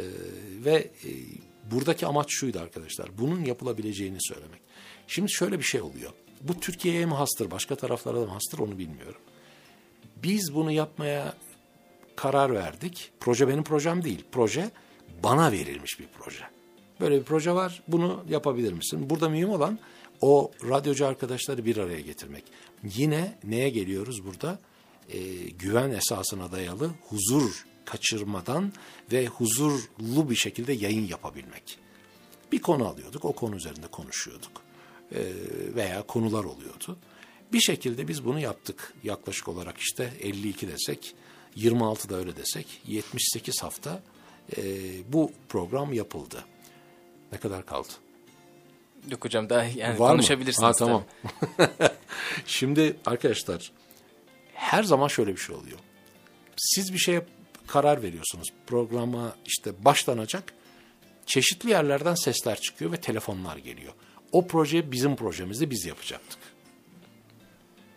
ve 0.65 0.75
e, 0.75 1.11
buradaki 1.71 2.05
amaç 2.05 2.27
şuydu 2.29 2.59
arkadaşlar. 2.59 3.17
Bunun 3.17 3.45
yapılabileceğini 3.45 4.17
söylemek. 4.19 4.61
Şimdi 5.07 5.31
şöyle 5.31 5.59
bir 5.59 5.63
şey 5.63 5.81
oluyor. 5.81 6.11
Bu 6.41 6.59
Türkiye'ye 6.59 7.05
mi 7.05 7.13
hastır, 7.13 7.51
başka 7.51 7.75
taraflara 7.75 8.21
da 8.21 8.25
mı 8.25 8.31
hastır 8.31 8.59
onu 8.59 8.77
bilmiyorum. 8.77 9.21
Biz 10.23 10.55
bunu 10.55 10.71
yapmaya 10.71 11.33
karar 12.15 12.53
verdik. 12.53 13.11
Proje 13.19 13.47
benim 13.47 13.63
projem 13.63 14.03
değil. 14.03 14.25
Proje 14.31 14.71
bana 15.23 15.51
verilmiş 15.51 15.99
bir 15.99 16.07
proje. 16.07 16.43
Böyle 16.99 17.19
bir 17.19 17.23
proje 17.23 17.51
var. 17.51 17.83
Bunu 17.87 18.23
yapabilir 18.29 18.73
misin? 18.73 19.09
Burada 19.09 19.29
mühim 19.29 19.49
olan 19.49 19.79
o 20.21 20.51
radyocu 20.69 21.07
arkadaşları 21.07 21.65
bir 21.65 21.77
araya 21.77 22.01
getirmek. 22.01 22.43
Yine 22.83 23.37
neye 23.43 23.69
geliyoruz 23.69 24.25
burada? 24.25 24.59
Ee, 25.09 25.19
güven 25.49 25.89
esasına 25.89 26.51
dayalı 26.51 26.91
huzur 27.09 27.65
kaçırmadan 27.85 28.73
ve 29.11 29.27
huzurlu 29.27 30.29
bir 30.29 30.35
şekilde 30.35 30.73
yayın 30.73 31.07
yapabilmek. 31.07 31.79
Bir 32.51 32.61
konu 32.61 32.87
alıyorduk, 32.87 33.25
o 33.25 33.33
konu 33.33 33.55
üzerinde 33.55 33.87
konuşuyorduk. 33.87 34.61
E, 35.11 35.19
veya 35.75 36.01
konular 36.01 36.43
oluyordu. 36.43 36.97
Bir 37.53 37.59
şekilde 37.59 38.07
biz 38.07 38.25
bunu 38.25 38.39
yaptık. 38.39 38.93
Yaklaşık 39.03 39.47
olarak 39.47 39.77
işte 39.77 40.13
52 40.21 40.67
desek, 40.67 41.15
26 41.55 42.09
da 42.09 42.15
öyle 42.15 42.35
desek 42.35 42.81
78 42.87 43.63
hafta 43.63 44.03
e, 44.57 44.63
bu 45.13 45.31
program 45.49 45.93
yapıldı. 45.93 46.45
Ne 47.31 47.37
kadar 47.37 47.65
kaldı? 47.65 47.93
Yok 49.11 49.25
hocam 49.25 49.49
daha 49.49 49.63
yani 49.63 49.99
Var 49.99 50.11
konuşabilirsiniz. 50.11 50.61
Mı? 50.61 50.67
Ha, 50.67 50.73
tamam. 50.73 51.03
Şimdi 52.45 52.97
arkadaşlar 53.05 53.71
her 54.53 54.83
zaman 54.83 55.07
şöyle 55.07 55.31
bir 55.31 55.37
şey 55.37 55.55
oluyor. 55.55 55.79
Siz 56.57 56.93
bir 56.93 56.97
şeye 56.97 57.25
karar 57.67 58.01
veriyorsunuz. 58.03 58.47
Programa 58.67 59.35
işte 59.45 59.85
başlanacak. 59.85 60.53
Çeşitli 61.25 61.69
yerlerden 61.69 62.15
sesler 62.15 62.61
çıkıyor 62.61 62.91
ve 62.91 62.97
telefonlar 62.97 63.57
geliyor 63.57 63.93
O 64.31 64.47
proje 64.47 64.91
bizim 64.91 65.15
projemizdi, 65.15 65.69
biz 65.69 65.85
yapacaktık. 65.85 66.39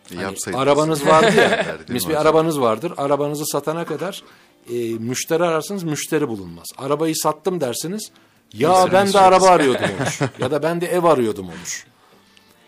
Hani 0.09 0.21
Yapsaydınız. 0.21 0.63
arabanız 0.63 1.05
vardı 1.05 1.35
ya, 1.37 1.77
mis 1.89 2.09
bir 2.09 2.21
arabanız 2.21 2.61
vardır. 2.61 2.93
Arabanızı 2.97 3.43
satana 3.45 3.85
kadar 3.85 4.23
e, 4.69 4.73
müşteri 4.93 5.43
ararsınız, 5.43 5.83
müşteri 5.83 6.27
bulunmaz. 6.27 6.67
Arabayı 6.77 7.15
sattım 7.15 7.61
dersiniz, 7.61 8.11
ya 8.53 8.89
ben 8.91 9.13
de 9.13 9.19
araba 9.19 9.49
arıyordum 9.49 9.83
olur. 9.83 10.19
ya 10.39 10.51
da 10.51 10.63
ben 10.63 10.81
de 10.81 10.87
ev 10.87 11.03
arıyordum 11.03 11.47
olur. 11.47 11.85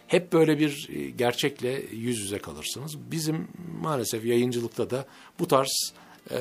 Hep 0.07 0.33
böyle 0.33 0.59
bir 0.59 0.89
e, 0.89 1.09
gerçekle 1.09 1.83
yüz 1.91 2.19
yüze 2.19 2.39
kalırsınız. 2.39 3.11
Bizim 3.11 3.47
maalesef 3.81 4.25
yayıncılıkta 4.25 4.89
da 4.89 5.05
bu 5.39 5.47
tarz 5.47 5.93
e, 6.31 6.37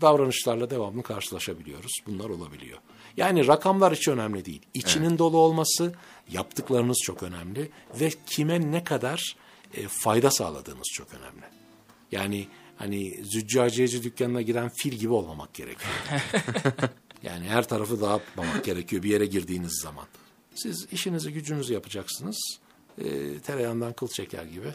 davranışlarla 0.00 0.70
devamlı 0.70 1.02
karşılaşabiliyoruz. 1.02 1.92
Bunlar 2.06 2.28
olabiliyor. 2.28 2.78
Yani 3.16 3.46
rakamlar 3.46 3.94
hiç 3.94 4.08
önemli 4.08 4.44
değil. 4.44 4.62
İçinin 4.74 5.18
dolu 5.18 5.38
olması, 5.38 5.94
yaptıklarınız 6.32 6.98
çok 7.04 7.22
önemli 7.22 7.70
ve 8.00 8.10
kime 8.26 8.72
ne 8.72 8.84
kadar 8.84 9.36
e, 9.74 9.88
fayda 9.88 10.30
sağladığınız 10.30 10.88
çok 10.92 11.08
önemli. 11.14 11.44
Yani 12.12 12.46
hani 12.76 13.24
züccaciyeci 13.24 14.02
dükkanına 14.02 14.42
giren 14.42 14.70
fil 14.82 14.92
gibi 14.92 15.12
olmamak 15.12 15.54
gerekiyor. 15.54 15.92
yani 17.26 17.48
her 17.48 17.68
tarafı 17.68 18.00
dağıtmamak 18.00 18.64
gerekiyor 18.64 19.02
bir 19.02 19.10
yere 19.10 19.26
girdiğiniz 19.26 19.80
zaman. 19.82 20.04
Siz 20.54 20.86
işinizi 20.92 21.32
gücünüzü 21.32 21.72
yapacaksınız. 21.72 22.58
E, 22.98 23.38
tereyağından 23.38 23.92
kıl 23.92 24.08
çeker 24.08 24.44
gibi. 24.44 24.68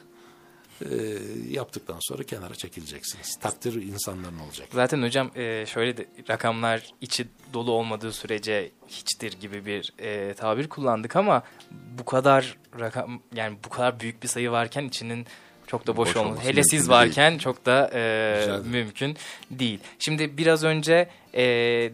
E, 0.82 1.18
yaptıktan 1.49 1.97
sonra 1.99 2.24
kenara 2.24 2.56
çekileceksiniz. 2.56 3.36
Takdir 3.41 3.74
insanların 3.74 4.39
olacak. 4.39 4.68
Zaten 4.74 5.02
hocam 5.02 5.32
e, 5.36 5.66
şöyle 5.66 5.97
de 5.97 6.06
rakamlar 6.30 6.93
içi 7.02 7.28
dolu 7.54 7.72
olmadığı 7.72 8.14
sürece 8.14 8.72
hiçtir 8.88 9.39
gibi 9.39 9.66
bir 9.66 9.93
e, 9.99 10.34
tabir 10.34 10.70
kullandık 10.70 11.16
ama 11.16 11.43
bu 11.72 12.06
kadar 12.06 12.58
rakam 12.80 13.22
yani 13.36 13.58
bu 13.66 13.70
kadar 13.70 13.99
büyük 13.99 14.24
bir 14.24 14.28
sayı 14.28 14.52
varken 14.52 14.84
içinin 14.84 15.28
çok 15.72 15.88
da 15.88 15.97
boş, 15.97 16.09
Boş 16.09 16.15
olması 16.17 16.41
Hele 16.47 16.63
siz 16.63 16.72
değil. 16.72 16.89
varken 16.89 17.38
çok 17.38 17.65
da 17.65 17.91
e, 17.93 18.36
Güzel. 18.39 18.65
mümkün 18.65 19.17
değil. 19.51 19.80
Şimdi 19.99 20.38
biraz 20.38 20.63
önce 20.63 21.09
e, 21.34 21.43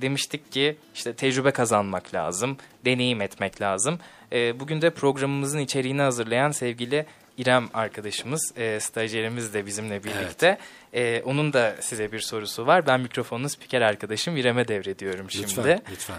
demiştik 0.01 0.51
ki 0.51 0.77
işte 0.95 1.13
tecrübe 1.13 1.51
kazanmak 1.51 2.13
lazım, 2.13 2.57
deneyim 2.85 3.21
etmek 3.21 3.61
lazım. 3.61 3.99
E, 4.31 4.59
bugün 4.59 4.81
de 4.81 4.89
programımızın 4.89 5.59
içeriğini 5.59 6.01
hazırlayan 6.01 6.51
sevgili 6.51 7.05
İrem 7.37 7.69
arkadaşımız, 7.73 8.53
e, 8.57 8.79
stajyerimiz 8.79 9.53
de 9.53 9.65
bizimle 9.65 10.03
birlikte. 10.03 10.57
E, 10.93 11.21
onun 11.25 11.53
da 11.53 11.75
size 11.79 12.11
bir 12.11 12.19
sorusu 12.19 12.67
var. 12.67 12.87
Ben 12.87 12.99
mikrofonunu 12.99 13.49
spiker 13.49 13.81
arkadaşım 13.81 14.37
İrem'e 14.37 14.67
devrediyorum 14.67 15.31
şimdi. 15.31 15.43
Lütfen, 15.47 15.81
lütfen. 15.91 16.17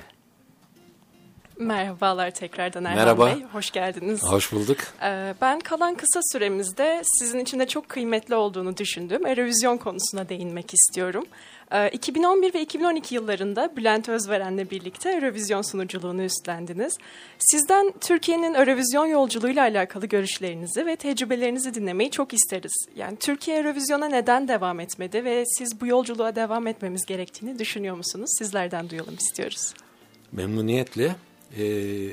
Merhabalar 1.59 2.31
tekrardan 2.31 2.85
Erhan 2.85 2.99
Merhaba. 2.99 3.27
Bey. 3.27 3.45
Hoş 3.53 3.71
geldiniz. 3.71 4.23
Hoş 4.23 4.53
bulduk. 4.53 4.79
Ee, 5.03 5.35
ben 5.41 5.61
kalan 5.61 5.95
kısa 5.95 6.21
süremizde 6.33 7.03
sizin 7.05 7.39
için 7.39 7.59
de 7.59 7.67
çok 7.69 7.89
kıymetli 7.89 8.35
olduğunu 8.35 8.77
düşündüğüm 8.77 9.27
Eurovision 9.27 9.77
konusuna 9.77 10.29
değinmek 10.29 10.75
istiyorum. 10.75 11.25
Ee, 11.73 11.89
2011 11.89 12.55
ve 12.55 12.63
2012 12.63 13.15
yıllarında 13.15 13.77
Bülent 13.77 14.09
Özveren'le 14.09 14.71
birlikte 14.71 15.11
Eurovision 15.11 15.63
sunuculuğunu 15.63 16.23
üstlendiniz. 16.23 16.99
Sizden 17.39 17.95
Türkiye'nin 18.01 18.55
Eurovision 18.55 19.07
yolculuğuyla 19.07 19.63
alakalı 19.63 20.07
görüşlerinizi 20.07 20.87
ve 20.87 20.97
tecrübelerinizi 20.97 21.75
dinlemeyi 21.75 22.11
çok 22.11 22.35
isteriz. 22.35 22.87
Yani 22.97 23.17
Türkiye 23.17 23.57
Eurovision'a 23.57 24.09
neden 24.09 24.49
devam 24.49 24.81
etmedi 24.81 25.25
ve 25.25 25.45
siz 25.59 25.81
bu 25.81 25.87
yolculuğa 25.87 26.37
devam 26.37 26.67
etmemiz 26.67 27.07
gerektiğini 27.07 27.59
düşünüyor 27.59 27.97
musunuz? 27.97 28.31
Sizlerden 28.39 28.91
duyalım 28.91 29.15
istiyoruz. 29.15 29.75
Memnuniyetle. 30.33 31.15
Ee, 31.57 31.63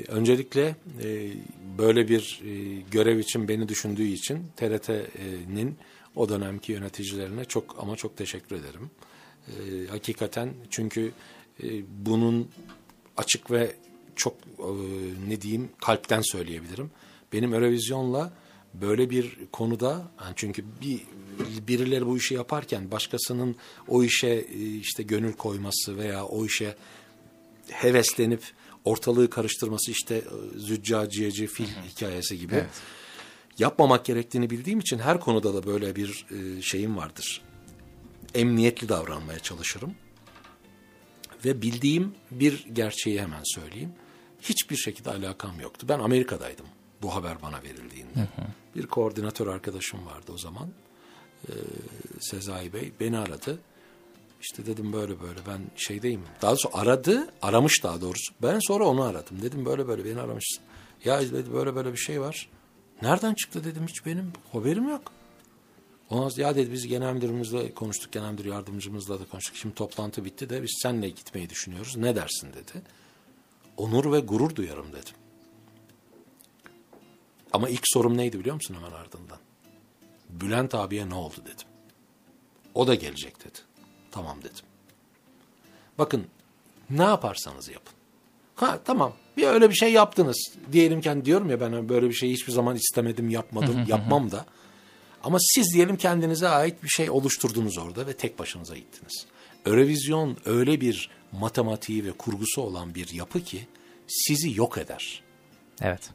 öncelikle 0.08 0.76
e, 1.02 1.30
böyle 1.78 2.08
bir 2.08 2.42
e, 2.44 2.80
görev 2.90 3.18
için 3.18 3.48
beni 3.48 3.68
düşündüğü 3.68 4.06
için 4.06 4.46
TRT'nin 4.56 5.76
o 6.16 6.28
dönemki 6.28 6.72
yöneticilerine 6.72 7.44
çok 7.44 7.76
ama 7.78 7.96
çok 7.96 8.16
teşekkür 8.16 8.56
ederim. 8.56 8.90
Ee, 9.48 9.86
hakikaten 9.90 10.54
çünkü 10.70 11.12
e, 11.62 11.66
bunun 12.06 12.48
açık 13.16 13.50
ve 13.50 13.74
çok 14.16 14.34
e, 14.58 14.68
ne 15.28 15.40
diyeyim 15.40 15.68
kalpten 15.80 16.22
söyleyebilirim. 16.24 16.90
Benim 17.32 17.54
Eurovision'la 17.54 18.32
böyle 18.74 19.10
bir 19.10 19.38
konuda 19.52 20.10
yani 20.20 20.32
çünkü 20.36 20.64
bir 20.82 21.00
birileri 21.68 22.06
bu 22.06 22.16
işi 22.16 22.34
yaparken 22.34 22.90
başkasının 22.90 23.56
o 23.88 24.02
işe 24.02 24.28
e, 24.28 24.76
işte 24.76 25.02
gönül 25.02 25.32
koyması 25.32 25.96
veya 25.96 26.24
o 26.24 26.46
işe 26.46 26.74
heveslenip 27.70 28.42
ortalığı 28.86 29.30
karıştırması 29.30 29.90
işte 29.90 30.14
e, 30.14 30.58
züccaciyeci 30.58 31.46
fil 31.46 31.68
hikayesi 31.90 32.38
gibi 32.38 32.64
yapmamak 33.58 34.04
gerektiğini 34.04 34.50
bildiğim 34.50 34.78
için 34.78 34.98
her 34.98 35.20
konuda 35.20 35.54
da 35.54 35.66
böyle 35.66 35.96
bir 35.96 36.26
e, 36.30 36.62
şeyim 36.62 36.96
vardır. 36.96 37.42
Emniyetli 38.34 38.88
davranmaya 38.88 39.38
çalışırım. 39.38 39.94
Ve 41.44 41.62
bildiğim 41.62 42.14
bir 42.30 42.66
gerçeği 42.72 43.22
hemen 43.22 43.42
söyleyeyim. 43.44 43.92
Hiçbir 44.42 44.76
şekilde 44.76 45.10
alakam 45.10 45.60
yoktu. 45.60 45.86
Ben 45.88 45.98
Amerika'daydım 45.98 46.66
bu 47.02 47.14
haber 47.14 47.42
bana 47.42 47.62
verildiğinde. 47.62 48.28
Bir 48.76 48.86
koordinatör 48.86 49.46
arkadaşım 49.46 50.06
vardı 50.06 50.32
o 50.34 50.38
zaman. 50.38 50.68
Ee, 51.48 51.52
Sezai 52.20 52.72
Bey 52.72 52.92
beni 53.00 53.18
aradı. 53.18 53.58
İşte 54.40 54.66
dedim 54.66 54.92
böyle 54.92 55.20
böyle 55.20 55.40
ben 55.46 55.60
şeydeyim. 55.76 56.22
Daha 56.42 56.50
doğrusu 56.50 56.70
aradı, 56.72 57.28
aramış 57.42 57.82
daha 57.82 58.00
doğrusu. 58.00 58.34
Ben 58.42 58.58
sonra 58.58 58.84
onu 58.84 59.02
aradım. 59.02 59.42
Dedim 59.42 59.64
böyle 59.64 59.88
böyle 59.88 60.04
beni 60.04 60.20
aramışsın. 60.20 60.62
Ya 61.04 61.20
dedi 61.20 61.52
böyle 61.52 61.74
böyle 61.74 61.92
bir 61.92 61.98
şey 61.98 62.20
var. 62.20 62.48
Nereden 63.02 63.34
çıktı 63.34 63.64
dedim 63.64 63.86
hiç 63.86 64.06
benim 64.06 64.32
haberim 64.52 64.88
yok. 64.88 65.12
Ondan 66.10 66.28
sonra 66.28 66.42
ya 66.42 66.56
dedi 66.56 66.72
biz 66.72 66.86
genel 66.86 67.14
müdürümüzle 67.14 67.74
konuştuk, 67.74 68.12
genel 68.12 68.30
müdür 68.30 68.44
yardımcımızla 68.44 69.20
da 69.20 69.24
konuştuk. 69.24 69.56
Şimdi 69.56 69.74
toplantı 69.74 70.24
bitti 70.24 70.50
de 70.50 70.62
biz 70.62 70.78
seninle 70.82 71.08
gitmeyi 71.08 71.50
düşünüyoruz. 71.50 71.96
Ne 71.96 72.16
dersin 72.16 72.48
dedi. 72.52 72.82
Onur 73.76 74.12
ve 74.12 74.20
gurur 74.20 74.54
duyarım 74.54 74.92
dedim. 74.92 75.14
Ama 77.52 77.68
ilk 77.68 77.82
sorum 77.84 78.16
neydi 78.16 78.38
biliyor 78.38 78.54
musun 78.54 78.74
hemen 78.74 78.92
ardından? 78.92 79.38
Bülent 80.28 80.74
abiye 80.74 81.08
ne 81.08 81.14
oldu 81.14 81.34
dedim. 81.44 81.66
O 82.74 82.86
da 82.86 82.94
gelecek 82.94 83.44
dedi. 83.44 83.58
Tamam 84.16 84.38
dedim. 84.38 84.64
Bakın 85.98 86.26
ne 86.90 87.02
yaparsanız 87.02 87.68
yapın. 87.68 87.92
Ha 88.54 88.78
tamam 88.84 89.12
bir 89.36 89.46
öyle 89.46 89.70
bir 89.70 89.74
şey 89.74 89.92
yaptınız. 89.92 90.52
Diyelim 90.72 91.00
ki 91.00 91.08
hani 91.08 91.24
diyorum 91.24 91.50
ya 91.50 91.60
ben 91.60 91.88
böyle 91.88 92.08
bir 92.08 92.14
şey 92.14 92.30
hiçbir 92.30 92.52
zaman 92.52 92.76
istemedim 92.76 93.30
yapmadım 93.30 93.84
yapmam 93.88 94.30
da. 94.30 94.46
Ama 95.24 95.38
siz 95.40 95.74
diyelim 95.74 95.96
kendinize 95.96 96.48
ait 96.48 96.82
bir 96.82 96.88
şey 96.88 97.10
oluşturdunuz 97.10 97.78
orada 97.78 98.06
ve 98.06 98.12
tek 98.12 98.38
başınıza 98.38 98.76
gittiniz. 98.76 99.26
Eurovision 99.66 100.36
öyle 100.44 100.80
bir 100.80 101.10
matematiği 101.32 102.04
ve 102.04 102.12
kurgusu 102.12 102.62
olan 102.62 102.94
bir 102.94 103.12
yapı 103.12 103.40
ki 103.40 103.66
sizi 104.06 104.58
yok 104.58 104.78
eder. 104.78 105.22
Evet. 105.82 106.10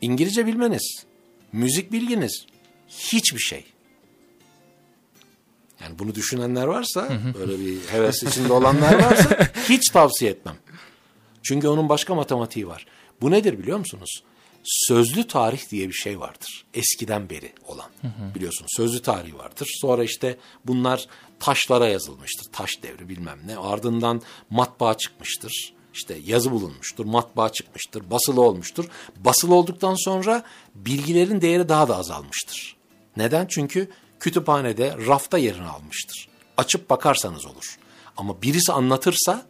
İngilizce 0.00 0.46
bilmeniz, 0.46 1.04
müzik 1.52 1.92
bilginiz, 1.92 2.46
hiçbir 2.88 3.40
şey. 3.40 3.71
Yani 5.82 5.98
bunu 5.98 6.14
düşünenler 6.14 6.64
varsa, 6.64 7.08
böyle 7.38 7.58
bir 7.58 7.78
heves 7.80 8.22
içinde 8.22 8.52
olanlar 8.52 9.02
varsa 9.02 9.38
hiç 9.68 9.88
tavsiye 9.90 10.30
etmem. 10.30 10.56
Çünkü 11.42 11.68
onun 11.68 11.88
başka 11.88 12.14
matematiği 12.14 12.68
var. 12.68 12.86
Bu 13.20 13.30
nedir 13.30 13.58
biliyor 13.58 13.78
musunuz? 13.78 14.22
Sözlü 14.64 15.26
tarih 15.26 15.70
diye 15.70 15.88
bir 15.88 15.94
şey 15.94 16.20
vardır. 16.20 16.64
Eskiden 16.74 17.30
beri 17.30 17.52
olan. 17.66 17.90
Biliyorsunuz 18.34 18.70
sözlü 18.76 19.02
tarih 19.02 19.34
vardır. 19.34 19.68
Sonra 19.80 20.04
işte 20.04 20.36
bunlar 20.64 21.06
taşlara 21.40 21.88
yazılmıştır. 21.88 22.52
Taş 22.52 22.82
devri 22.82 23.08
bilmem 23.08 23.38
ne. 23.46 23.56
Ardından 23.56 24.22
matbaa 24.50 24.96
çıkmıştır. 24.96 25.74
İşte 25.94 26.18
yazı 26.24 26.50
bulunmuştur, 26.50 27.04
matbaa 27.04 27.52
çıkmıştır, 27.52 28.10
basılı 28.10 28.40
olmuştur. 28.40 28.84
Basılı 29.16 29.54
olduktan 29.54 29.94
sonra 29.94 30.42
bilgilerin 30.74 31.40
değeri 31.40 31.68
daha 31.68 31.88
da 31.88 31.96
azalmıştır. 31.96 32.76
Neden? 33.16 33.46
Çünkü 33.46 33.88
kütüphanede 34.22 34.96
rafta 35.06 35.38
yerini 35.38 35.68
almıştır. 35.68 36.28
Açıp 36.56 36.90
bakarsanız 36.90 37.46
olur. 37.46 37.78
Ama 38.16 38.42
birisi 38.42 38.72
anlatırsa 38.72 39.46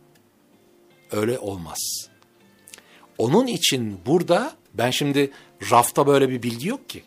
öyle 1.11 1.39
olmaz. 1.39 1.78
Onun 3.19 3.47
için 3.47 4.01
burada 4.07 4.53
ben 4.74 4.90
şimdi 4.90 5.32
rafta 5.70 6.07
böyle 6.07 6.28
bir 6.28 6.43
bilgi 6.43 6.69
yok 6.69 6.89
ki. 6.89 7.03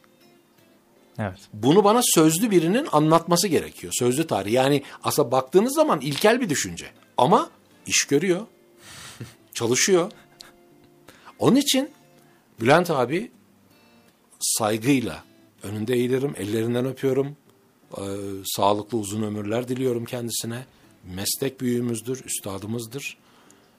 Evet. 1.20 1.40
Bunu 1.54 1.84
bana 1.84 2.02
sözlü 2.04 2.52
birinin 2.52 2.88
anlatması 2.92 3.48
gerekiyor. 3.48 3.94
Sözlü 4.00 4.28
tarih. 4.28 4.54
Yani 4.54 4.84
aslında 5.04 5.32
baktığınız 5.32 5.76
zaman 5.76 6.02
ilkel 6.02 6.42
bir 6.42 6.50
düşünce. 6.50 6.86
Ama 7.18 7.50
iş 7.86 8.04
görüyor. 8.04 8.48
Çalışıyor. 9.54 10.12
Onun 11.40 11.56
için 11.56 11.92
Bülent 12.60 12.90
abi 12.90 13.32
saygıyla 14.40 15.24
önünde 15.64 15.94
eğilirim, 15.94 16.34
ellerinden 16.38 16.86
öpüyorum. 16.86 17.38
Ee, 17.98 18.02
sağlıklı 18.46 18.98
uzun 18.98 19.24
ömürler 19.24 19.68
diliyorum 19.68 20.06
kendisine. 20.06 20.66
Meslek 21.04 21.62
büyüğümüzdür, 21.62 22.26
üstadımızdır. 22.26 23.18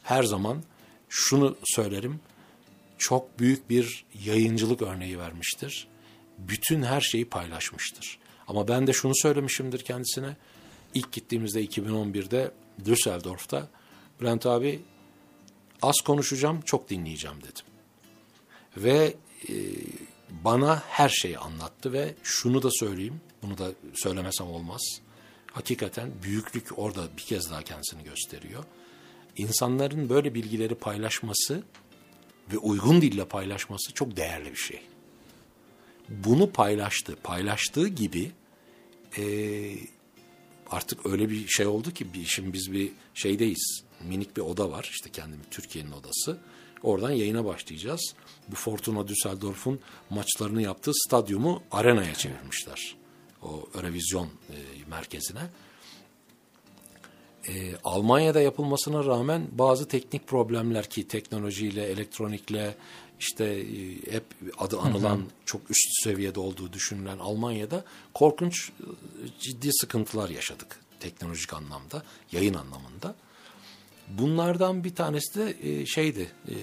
Her 0.03 0.23
zaman 0.23 0.63
şunu 1.09 1.57
söylerim. 1.65 2.21
çok 2.99 3.39
büyük 3.39 3.71
bir 3.71 4.05
yayıncılık 4.25 4.83
örneği 4.83 5.19
vermiştir. 5.19 5.89
Bütün 6.39 6.83
her 6.83 7.01
şeyi 7.01 7.29
paylaşmıştır. 7.29 8.19
Ama 8.49 8.69
ben 8.69 8.87
de 8.87 8.93
şunu 8.93 9.13
söylemişimdir 9.17 9.79
kendisine. 9.79 10.37
İlk 10.95 11.13
gittiğimizde 11.13 11.65
2011'de 11.65 12.53
Düsseldorf'ta 12.85 13.69
Bülent 14.21 14.47
abi 14.47 14.83
az 15.83 16.01
konuşacağım, 16.01 16.61
çok 16.61 16.91
dinleyeceğim 16.91 17.37
dedim. 17.37 17.65
Ve 18.77 19.15
e, 19.49 19.55
bana 20.31 20.83
her 20.89 21.09
şeyi 21.09 21.39
anlattı 21.39 21.93
ve 21.93 22.15
şunu 22.23 22.63
da 22.63 22.69
söyleyeyim, 22.71 23.21
bunu 23.47 23.59
da 23.59 23.71
söylemesem 23.95 24.47
olmaz. 24.47 25.01
Hakikaten 25.53 26.11
büyüklük 26.23 26.79
orada 26.79 27.09
bir 27.17 27.23
kez 27.23 27.51
daha 27.51 27.63
kendisini 27.63 28.05
gösteriyor. 28.05 28.65
İnsanların 29.37 30.09
böyle 30.09 30.35
bilgileri 30.35 30.75
paylaşması 30.75 31.63
ve 32.53 32.59
uygun 32.59 33.03
dille 33.03 33.25
paylaşması 33.25 33.93
çok 33.93 34.17
değerli 34.17 34.51
bir 34.51 34.57
şey. 34.57 34.81
Bunu 36.09 36.53
paylaştı. 36.53 37.17
Paylaştığı 37.23 37.89
gibi 37.89 38.33
e, 39.19 39.25
artık 40.71 41.07
öyle 41.07 41.31
bir 41.31 41.49
şey 41.49 41.67
oldu 41.67 41.91
ki 41.91 42.15
bir, 42.15 42.25
şimdi 42.25 42.53
biz 42.53 42.73
bir 42.73 42.93
şeydeyiz. 43.15 43.83
Minik 44.05 44.37
bir 44.37 44.43
oda 44.43 44.71
var 44.71 44.91
işte 44.93 45.11
kendimi 45.11 45.43
Türkiye'nin 45.51 45.93
odası. 45.93 46.39
Oradan 46.83 47.11
yayına 47.11 47.45
başlayacağız. 47.45 48.15
Bu 48.49 48.57
Fortuna 48.57 49.09
Düsseldorf'un 49.09 49.81
maçlarını 50.11 50.63
yaptığı 50.63 50.93
stadyumu 50.95 51.63
arenaya 51.71 52.15
çevirmişler. 52.15 52.97
O 53.43 53.69
Eurovision 53.75 54.27
e, 54.27 54.57
merkezine. 54.91 55.41
E, 57.49 57.77
Almanya'da 57.85 58.41
yapılmasına 58.41 59.05
rağmen 59.05 59.49
bazı 59.53 59.89
teknik 59.89 60.27
problemler 60.27 60.91
ki 60.91 61.09
teknolojiyle, 61.09 61.85
elektronikle 61.85 62.77
işte 63.21 63.45
e, 63.45 64.13
hep 64.13 64.25
adı 64.59 64.79
anılan 64.79 65.23
çok 65.45 65.71
üst 65.71 66.05
seviyede 66.05 66.41
olduğu 66.41 66.73
düşünülen 66.73 67.19
Almanya'da 67.19 67.85
korkunç 68.15 68.69
e, 68.69 68.85
ciddi 69.41 69.69
sıkıntılar 69.73 70.29
yaşadık 70.29 70.81
teknolojik 71.01 71.53
anlamda, 71.53 72.03
yayın 72.33 72.55
anlamında. 72.55 73.15
Bunlardan 74.09 74.85
bir 74.85 74.95
tanesi 74.95 75.35
de 75.35 75.57
e, 75.63 75.87
şeydi, 75.87 76.31
e, 76.49 76.55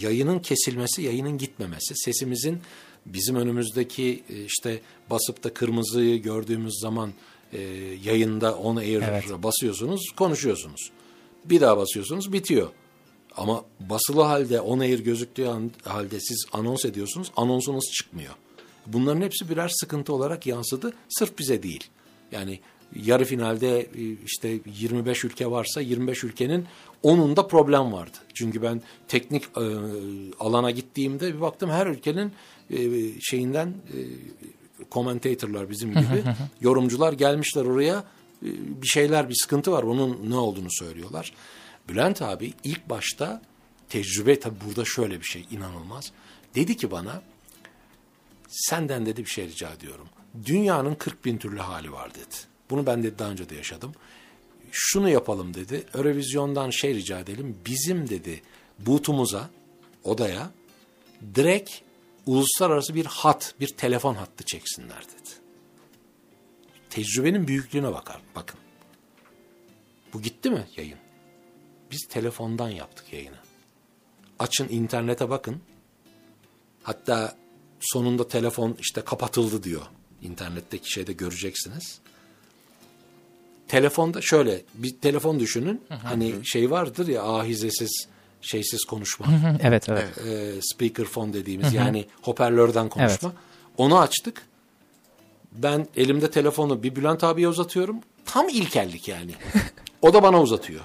yayının 0.00 0.38
kesilmesi, 0.38 1.02
yayının 1.02 1.38
gitmemesi, 1.38 1.94
sesimizin 1.96 2.60
bizim 3.06 3.36
önümüzdeki 3.36 4.22
e, 4.28 4.44
işte 4.44 4.80
basıp 5.10 5.44
da 5.44 5.54
kırmızıyı 5.54 6.22
gördüğümüz 6.22 6.74
zaman 6.82 7.12
e, 7.52 7.60
yayında 8.04 8.54
on 8.54 8.76
air 8.76 9.02
Evet. 9.02 9.24
basıyorsunuz, 9.42 10.00
konuşuyorsunuz. 10.16 10.90
Bir 11.44 11.60
daha 11.60 11.76
basıyorsunuz, 11.76 12.32
bitiyor. 12.32 12.68
Ama 13.36 13.64
basılı 13.80 14.22
halde 14.22 14.60
on 14.60 14.78
air 14.78 14.98
gözüktüğü 14.98 15.48
halde 15.84 16.20
siz 16.20 16.46
anons 16.52 16.84
ediyorsunuz, 16.84 17.32
anonsunuz 17.36 17.84
çıkmıyor. 17.92 18.34
Bunların 18.86 19.20
hepsi 19.20 19.48
birer 19.48 19.68
sıkıntı 19.68 20.12
olarak 20.12 20.46
yansıdı. 20.46 20.92
Sırf 21.08 21.38
bize 21.38 21.62
değil. 21.62 21.84
Yani 22.32 22.60
yarı 22.96 23.24
finalde 23.24 23.80
e, 23.80 24.16
işte 24.26 24.60
25 24.78 25.24
ülke 25.24 25.50
varsa 25.50 25.80
25 25.80 26.24
ülkenin 26.24 26.66
10'unda 27.04 27.48
problem 27.48 27.92
vardı. 27.92 28.16
Çünkü 28.34 28.62
ben 28.62 28.82
teknik 29.08 29.44
e, 29.44 29.64
alana 30.40 30.70
gittiğimde 30.70 31.34
bir 31.34 31.40
baktım 31.40 31.70
her 31.70 31.86
ülkenin 31.86 32.32
e, 32.70 33.20
şeyinden 33.20 33.68
e, 33.68 33.98
commentatorlar 34.90 35.70
bizim 35.70 35.90
gibi 35.90 36.24
yorumcular 36.60 37.12
gelmişler 37.12 37.64
oraya 37.64 38.04
e, 38.42 38.48
bir 38.82 38.86
şeyler 38.86 39.28
bir 39.28 39.34
sıkıntı 39.34 39.72
var 39.72 39.82
onun 39.82 40.30
ne 40.30 40.36
olduğunu 40.36 40.70
söylüyorlar. 40.70 41.32
Bülent 41.88 42.22
abi 42.22 42.52
ilk 42.64 42.90
başta 42.90 43.42
tecrübe 43.88 44.40
tabi 44.40 44.54
burada 44.66 44.84
şöyle 44.84 45.20
bir 45.20 45.26
şey 45.26 45.46
inanılmaz. 45.50 46.12
Dedi 46.54 46.76
ki 46.76 46.90
bana 46.90 47.22
senden 48.48 49.06
dedi 49.06 49.24
bir 49.24 49.30
şey 49.30 49.48
rica 49.48 49.70
ediyorum. 49.72 50.08
Dünyanın 50.46 50.94
40 50.94 51.24
bin 51.24 51.38
türlü 51.38 51.58
hali 51.58 51.92
var 51.92 52.14
dedi. 52.14 52.36
Bunu 52.70 52.86
ben 52.86 53.02
de 53.02 53.18
daha 53.18 53.30
önce 53.30 53.48
de 53.48 53.54
yaşadım. 53.54 53.92
Şunu 54.72 55.08
yapalım 55.08 55.54
dedi. 55.54 55.84
Eurovizyondan 55.94 56.70
şey 56.70 56.94
rica 56.94 57.20
edelim. 57.20 57.56
Bizim 57.66 58.08
dedi 58.08 58.42
butumuza, 58.78 59.50
odaya 60.04 60.50
direkt 61.34 61.70
uluslararası 62.26 62.94
bir 62.94 63.06
hat, 63.06 63.54
bir 63.60 63.68
telefon 63.68 64.14
hattı 64.14 64.44
çeksinler 64.44 65.04
dedi. 65.04 65.30
Tecrübenin 66.90 67.48
büyüklüğüne 67.48 67.92
bakar. 67.92 68.20
Bakın. 68.34 68.60
Bu 70.12 70.22
gitti 70.22 70.50
mi 70.50 70.66
yayın? 70.76 70.98
Biz 71.90 72.08
telefondan 72.08 72.70
yaptık 72.70 73.12
yayını. 73.12 73.36
Açın 74.38 74.68
internete 74.68 75.30
bakın. 75.30 75.60
Hatta 76.82 77.36
sonunda 77.80 78.28
telefon 78.28 78.76
işte 78.80 79.00
kapatıldı 79.00 79.62
diyor. 79.62 79.82
İnternetteki 80.22 80.92
şeyde 80.92 81.12
göreceksiniz. 81.12 82.00
Telefonda 83.68 84.20
şöyle 84.22 84.62
bir 84.74 85.00
telefon 85.00 85.40
düşünün. 85.40 85.82
Hani 85.88 86.46
şey 86.46 86.70
vardır 86.70 87.06
ya 87.06 87.22
ahizesiz 87.22 88.08
şeysiz 88.42 88.84
konuşma. 88.84 89.26
evet 89.62 89.88
evet. 89.88 90.18
e, 90.18 90.60
speakerphone 90.62 91.32
dediğimiz 91.32 91.74
yani 91.74 92.04
hoparlörden 92.22 92.88
konuşma. 92.88 93.32
Onu 93.76 93.98
açtık. 93.98 94.42
Ben 95.52 95.86
elimde 95.96 96.30
telefonu 96.30 96.82
bir 96.82 96.96
Bülent 96.96 97.24
abiye 97.24 97.48
uzatıyorum. 97.48 97.96
Tam 98.24 98.48
ilkellik 98.48 99.08
yani. 99.08 99.34
o 100.02 100.14
da 100.14 100.22
bana 100.22 100.42
uzatıyor. 100.42 100.80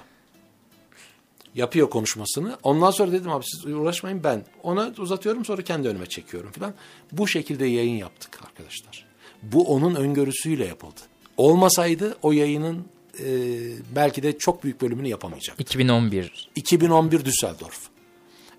Yapıyor 1.54 1.90
konuşmasını. 1.90 2.58
Ondan 2.62 2.90
sonra 2.90 3.12
dedim 3.12 3.30
abi 3.30 3.44
siz 3.44 3.66
uğraşmayın 3.66 4.24
ben. 4.24 4.44
Ona 4.62 4.92
uzatıyorum 4.98 5.44
sonra 5.44 5.62
kendi 5.62 5.88
önüme 5.88 6.06
çekiyorum 6.06 6.52
falan. 6.52 6.74
Bu 7.12 7.28
şekilde 7.28 7.66
yayın 7.66 7.96
yaptık 7.96 8.38
arkadaşlar. 8.44 9.06
Bu 9.42 9.64
onun 9.74 9.94
öngörüsüyle 9.94 10.64
yapıldı. 10.66 11.00
Olmasaydı 11.36 12.16
o 12.22 12.32
yayının 12.32 12.84
e, 13.20 13.26
belki 13.96 14.22
de 14.22 14.38
çok 14.38 14.64
büyük 14.64 14.80
bölümünü 14.80 15.08
yapamayacak. 15.08 15.60
2011. 15.60 16.50
2011 16.56 17.24
Düsseldorf. 17.24 17.78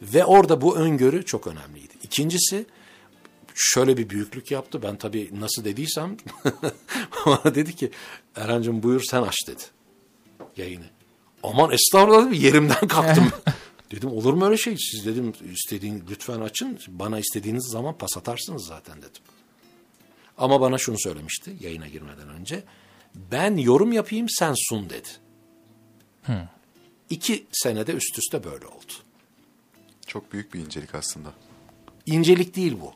Ve 0.01 0.25
orada 0.25 0.61
bu 0.61 0.77
öngörü 0.77 1.25
çok 1.25 1.47
önemliydi. 1.47 1.93
İkincisi 2.03 2.65
şöyle 3.55 3.97
bir 3.97 4.09
büyüklük 4.09 4.51
yaptı. 4.51 4.83
Ben 4.83 4.95
tabii 4.97 5.29
nasıl 5.39 5.65
dediysem 5.65 6.17
bana 7.25 7.55
dedi 7.55 7.75
ki 7.75 7.91
Erhan'cığım 8.35 8.83
buyur 8.83 9.01
sen 9.09 9.21
aç 9.21 9.35
dedi 9.47 9.63
yayını. 10.57 10.85
Aman 11.43 11.71
estağfurullah 11.71 12.25
dedim, 12.25 12.41
yerimden 12.41 12.87
kalktım. 12.87 13.29
dedim 13.91 14.11
olur 14.11 14.33
mu 14.33 14.45
öyle 14.45 14.57
şey? 14.57 14.75
Siz 14.77 15.05
dedim 15.05 15.33
istediğin 15.53 16.03
lütfen 16.09 16.41
açın. 16.41 16.79
Bana 16.87 17.19
istediğiniz 17.19 17.69
zaman 17.71 17.97
pas 17.97 18.17
atarsınız 18.17 18.65
zaten 18.65 18.97
dedim. 18.97 19.21
Ama 20.37 20.61
bana 20.61 20.77
şunu 20.77 20.95
söylemişti 20.99 21.55
yayına 21.59 21.87
girmeden 21.87 22.29
önce. 22.29 22.63
Ben 23.31 23.57
yorum 23.57 23.91
yapayım 23.91 24.29
sen 24.29 24.53
sun 24.69 24.89
dedi. 24.89 25.07
İki 27.09 27.45
senede 27.51 27.91
üst 27.91 28.19
üste 28.19 28.43
böyle 28.43 28.65
oldu. 28.65 28.93
Çok 30.07 30.33
büyük 30.33 30.53
bir 30.53 30.59
incelik 30.59 30.95
aslında. 30.95 31.33
İncelik 32.05 32.55
değil 32.55 32.77
bu. 32.81 32.93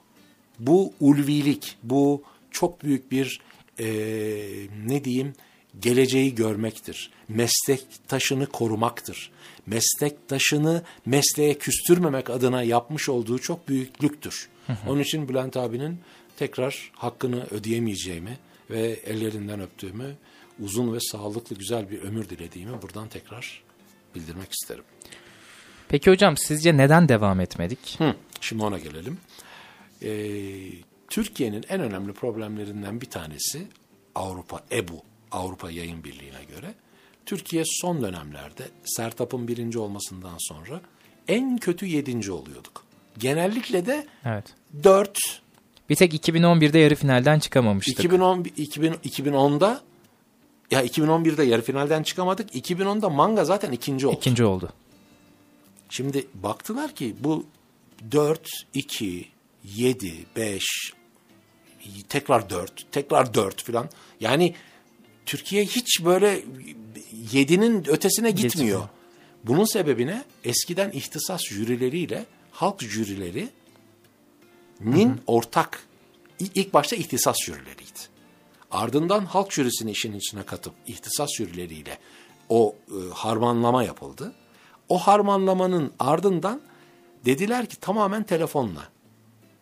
Bu 0.60 0.94
ulvilik, 1.00 1.78
bu 1.84 2.24
çok 2.52 2.84
büyük 2.84 3.12
bir 3.12 3.42
eee, 3.80 4.68
ne 4.86 5.04
diyeyim 5.04 5.34
geleceği 5.80 6.36
görmektir. 6.36 7.12
Meslektaşını 7.28 8.46
korumaktır. 8.46 9.32
Meslektaşını 9.66 10.84
mesleğe 11.06 11.58
küstürmemek 11.58 12.30
adına 12.30 12.64
yapmış 12.64 13.10
olduğu 13.10 13.40
çok 13.40 13.68
büyüklüktür. 13.68 14.50
Onun 14.88 15.00
için 15.00 15.30
Bülent 15.30 15.58
abinin 15.58 16.00
tekrar 16.38 16.92
hakkını 16.96 17.46
ödeyemeyeceğimi 17.52 18.38
ve 18.72 18.82
ellerinden 19.06 19.62
öptüğümü, 19.62 20.16
uzun 20.60 20.94
ve 20.94 21.00
sağlıklı 21.00 21.56
güzel 21.56 21.90
bir 21.90 22.02
ömür 22.02 22.30
dilediğimi 22.30 22.82
buradan 22.82 23.08
tekrar 23.08 23.64
bildirmek 24.16 24.52
isterim. 24.52 24.84
Peki 25.90 26.12
hocam 26.12 26.38
sizce 26.38 26.78
neden 26.78 27.10
devam 27.10 27.40
etmedik? 27.40 27.96
Hı, 28.00 28.16
şimdi 28.42 28.64
ona 28.64 28.80
gelelim. 28.80 29.18
Ee, 30.04 30.84
Türkiye'nin 31.10 31.64
en 31.70 31.82
önemli 31.82 32.14
problemlerinden 32.14 33.02
bir 33.02 33.10
tanesi 33.10 33.68
Avrupa, 34.16 34.64
EBU, 34.72 35.02
Avrupa 35.32 35.72
Yayın 35.72 36.04
Birliği'ne 36.04 36.44
göre. 36.56 36.74
Türkiye 37.26 37.64
son 37.66 38.02
dönemlerde 38.02 38.64
Sertap'ın 38.86 39.48
birinci 39.48 39.80
olmasından 39.80 40.38
sonra 40.40 40.82
en 41.28 41.58
kötü 41.58 41.86
yedinci 41.86 42.32
oluyorduk. 42.32 42.84
Genellikle 43.18 43.86
de 43.86 44.08
Evet. 44.26 44.46
4, 44.84 45.42
Bir 45.90 45.96
tek 45.96 46.14
2011'de 46.14 46.80
yarı 46.80 46.96
finalden 46.96 47.40
çıkamamıştık. 47.40 48.00
2010, 48.00 48.46
2000, 48.58 48.94
2010'da 48.94 49.82
ya 50.72 50.86
2011'de 50.86 51.44
yarı 51.44 51.62
finalden 51.62 52.04
çıkamadık. 52.04 52.56
2010'da 52.56 53.10
Manga 53.10 53.46
zaten 53.46 53.72
ikinci 53.72 54.08
oldu. 54.08 54.18
İkinci 54.18 54.46
oldu. 54.46 54.70
Şimdi 55.90 56.28
baktılar 56.34 56.96
ki 56.96 57.16
bu 57.20 57.46
4, 58.12 58.50
2, 58.74 59.28
7, 59.64 60.14
5, 60.36 60.64
tekrar 62.10 62.50
4, 62.50 62.92
tekrar 62.92 63.34
4 63.34 63.64
falan. 63.64 63.90
Yani 64.20 64.56
Türkiye 65.26 65.66
hiç 65.66 66.06
böyle 66.06 66.44
7'nin 67.34 67.90
ötesine 67.90 68.32
gitmiyor. 68.32 68.52
Gitmiyor. 68.52 68.82
Bunun 69.44 69.66
sebebine 69.66 70.24
eskiden 70.44 70.92
ihtisas 70.92 71.42
jürileriyle 71.50 72.26
halk 72.52 72.82
jürilerinin 74.84 75.22
ortak 75.28 75.88
ilk 76.40 76.74
başta 76.74 76.96
ihtisas 76.96 77.36
jürileriydi. 77.46 77.82
Ardından 78.72 79.26
halk 79.26 79.52
jürisini 79.52 79.92
işin 79.92 80.14
içine 80.14 80.44
katıp 80.44 80.74
ihtisas 80.88 81.30
jürileriyle 81.38 81.98
o 82.50 82.76
e, 82.88 83.14
harmanlama 83.14 83.84
yapıldı. 83.84 84.34
O 84.90 84.98
harmanlamanın 84.98 85.94
ardından 86.00 86.62
dediler 87.26 87.66
ki 87.66 87.80
tamamen 87.80 88.24
telefonla 88.24 88.88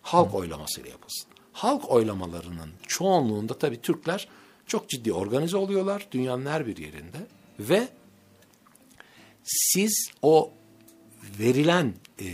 halk 0.01 0.35
oylamasıyla 0.35 0.89
yapılsın. 0.89 1.29
Halk 1.53 1.91
oylamalarının 1.91 2.69
çoğunluğunda 2.87 3.57
tabii 3.57 3.81
Türkler 3.81 4.27
çok 4.67 4.89
ciddi 4.89 5.13
organize 5.13 5.57
oluyorlar 5.57 6.07
dünyanın 6.11 6.45
her 6.45 6.67
bir 6.67 6.77
yerinde 6.77 7.27
ve 7.59 7.87
siz 9.43 10.11
o 10.21 10.51
verilen 11.39 11.93
e, 12.19 12.25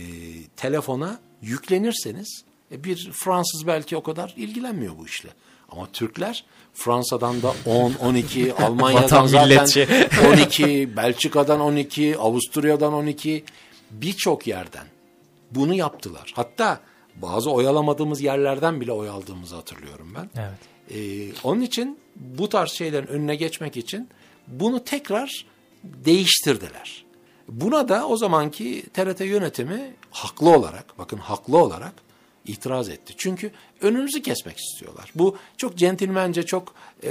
telefona 0.56 1.20
yüklenirseniz 1.42 2.45
e, 2.72 2.84
bir 2.84 3.10
Fransız 3.12 3.66
belki 3.66 3.96
o 3.96 4.02
kadar 4.02 4.34
ilgilenmiyor 4.36 4.98
bu 4.98 5.06
işle. 5.06 5.28
Ama 5.68 5.88
Türkler 5.92 6.44
Fransa'dan 6.74 7.42
da 7.42 7.54
10, 7.66 7.92
12, 7.92 8.54
Almanya'dan 8.64 9.26
zaten 9.26 9.86
12, 10.32 10.90
Belçika'dan 10.96 11.60
12, 11.60 12.18
Avusturya'dan 12.18 12.92
12 12.92 13.44
birçok 13.90 14.46
yerden 14.46 14.86
bunu 15.50 15.74
yaptılar. 15.74 16.32
Hatta 16.36 16.80
bazı 17.16 17.50
oyalamadığımız 17.50 18.20
yerlerden 18.20 18.80
bile 18.80 18.92
oy 18.92 19.08
aldığımızı 19.08 19.56
hatırlıyorum 19.56 20.14
ben. 20.14 20.30
Evet. 20.42 20.58
Ee, 20.90 21.32
onun 21.44 21.60
için 21.60 21.98
bu 22.16 22.48
tarz 22.48 22.70
şeylerin 22.70 23.06
önüne 23.06 23.36
geçmek 23.36 23.76
için 23.76 24.08
bunu 24.46 24.84
tekrar 24.84 25.46
değiştirdiler. 25.84 27.04
Buna 27.48 27.88
da 27.88 28.08
o 28.08 28.16
zamanki 28.16 28.86
TRT 28.94 29.20
yönetimi 29.20 29.94
haklı 30.10 30.50
olarak, 30.50 30.98
bakın 30.98 31.18
haklı 31.18 31.58
olarak 31.58 31.92
itiraz 32.46 32.88
etti. 32.88 33.14
Çünkü 33.16 33.50
önümüzü 33.80 34.22
kesmek 34.22 34.58
istiyorlar. 34.58 35.12
Bu 35.14 35.36
çok 35.56 35.76
centilmence, 35.76 36.42
çok 36.42 36.74
e, 37.02 37.10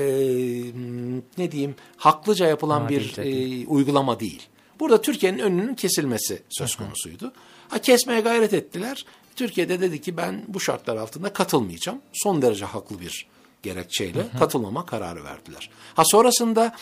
ne 1.37 1.51
diyeyim 1.51 1.75
haklıca 1.97 2.47
yapılan 2.47 2.81
ha, 2.81 2.89
bir 2.89 3.17
e, 3.17 3.67
uygulama 3.67 4.19
değil. 4.19 4.47
Burada 4.79 5.01
Türkiye'nin 5.01 5.39
önünün 5.39 5.75
kesilmesi 5.75 6.41
söz 6.49 6.75
konusuydu. 6.75 7.33
Ha 7.69 7.79
kesmeye 7.79 8.21
gayret 8.21 8.53
ettiler. 8.53 9.05
Türkiye'de 9.35 9.81
dedi 9.81 10.01
ki 10.01 10.17
ben 10.17 10.43
bu 10.47 10.59
şartlar 10.59 10.97
altında 10.97 11.33
katılmayacağım. 11.33 12.01
Son 12.13 12.41
derece 12.41 12.65
haklı 12.65 12.99
bir 12.99 13.27
gerekçeyle 13.63 14.19
hı 14.19 14.23
hı. 14.23 14.39
katılmama 14.39 14.85
kararı 14.85 15.23
verdiler. 15.23 15.69
Ha 15.95 16.03
sonrasında 16.05 16.75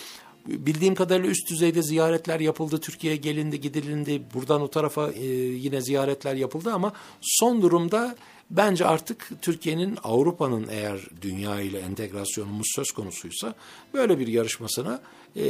bildiğim 0.48 0.96
kadarıyla 0.96 1.30
üst 1.30 1.50
düzeyde 1.50 1.84
ziyaretler 1.84 2.40
yapıldı. 2.40 2.80
Türkiye'ye 2.80 3.18
gelindi, 3.18 3.62
gidilindi. 3.62 4.22
Buradan 4.34 4.62
o 4.62 4.68
tarafa 4.68 5.12
e, 5.12 5.26
yine 5.36 5.82
ziyaretler 5.82 6.36
yapıldı 6.36 6.74
ama 6.74 6.94
son 7.22 7.62
durumda 7.62 8.16
bence 8.50 8.86
artık 8.86 9.30
Türkiye'nin 9.42 9.98
Avrupa'nın 10.04 10.68
eğer 10.72 11.00
dünya 11.22 11.62
ile 11.62 11.80
entegrasyonumuz 11.80 12.68
söz 12.76 12.92
konusuysa 12.92 13.54
böyle 13.94 14.20
bir 14.20 14.28
yarışmasına 14.28 15.02
e, 15.36 15.44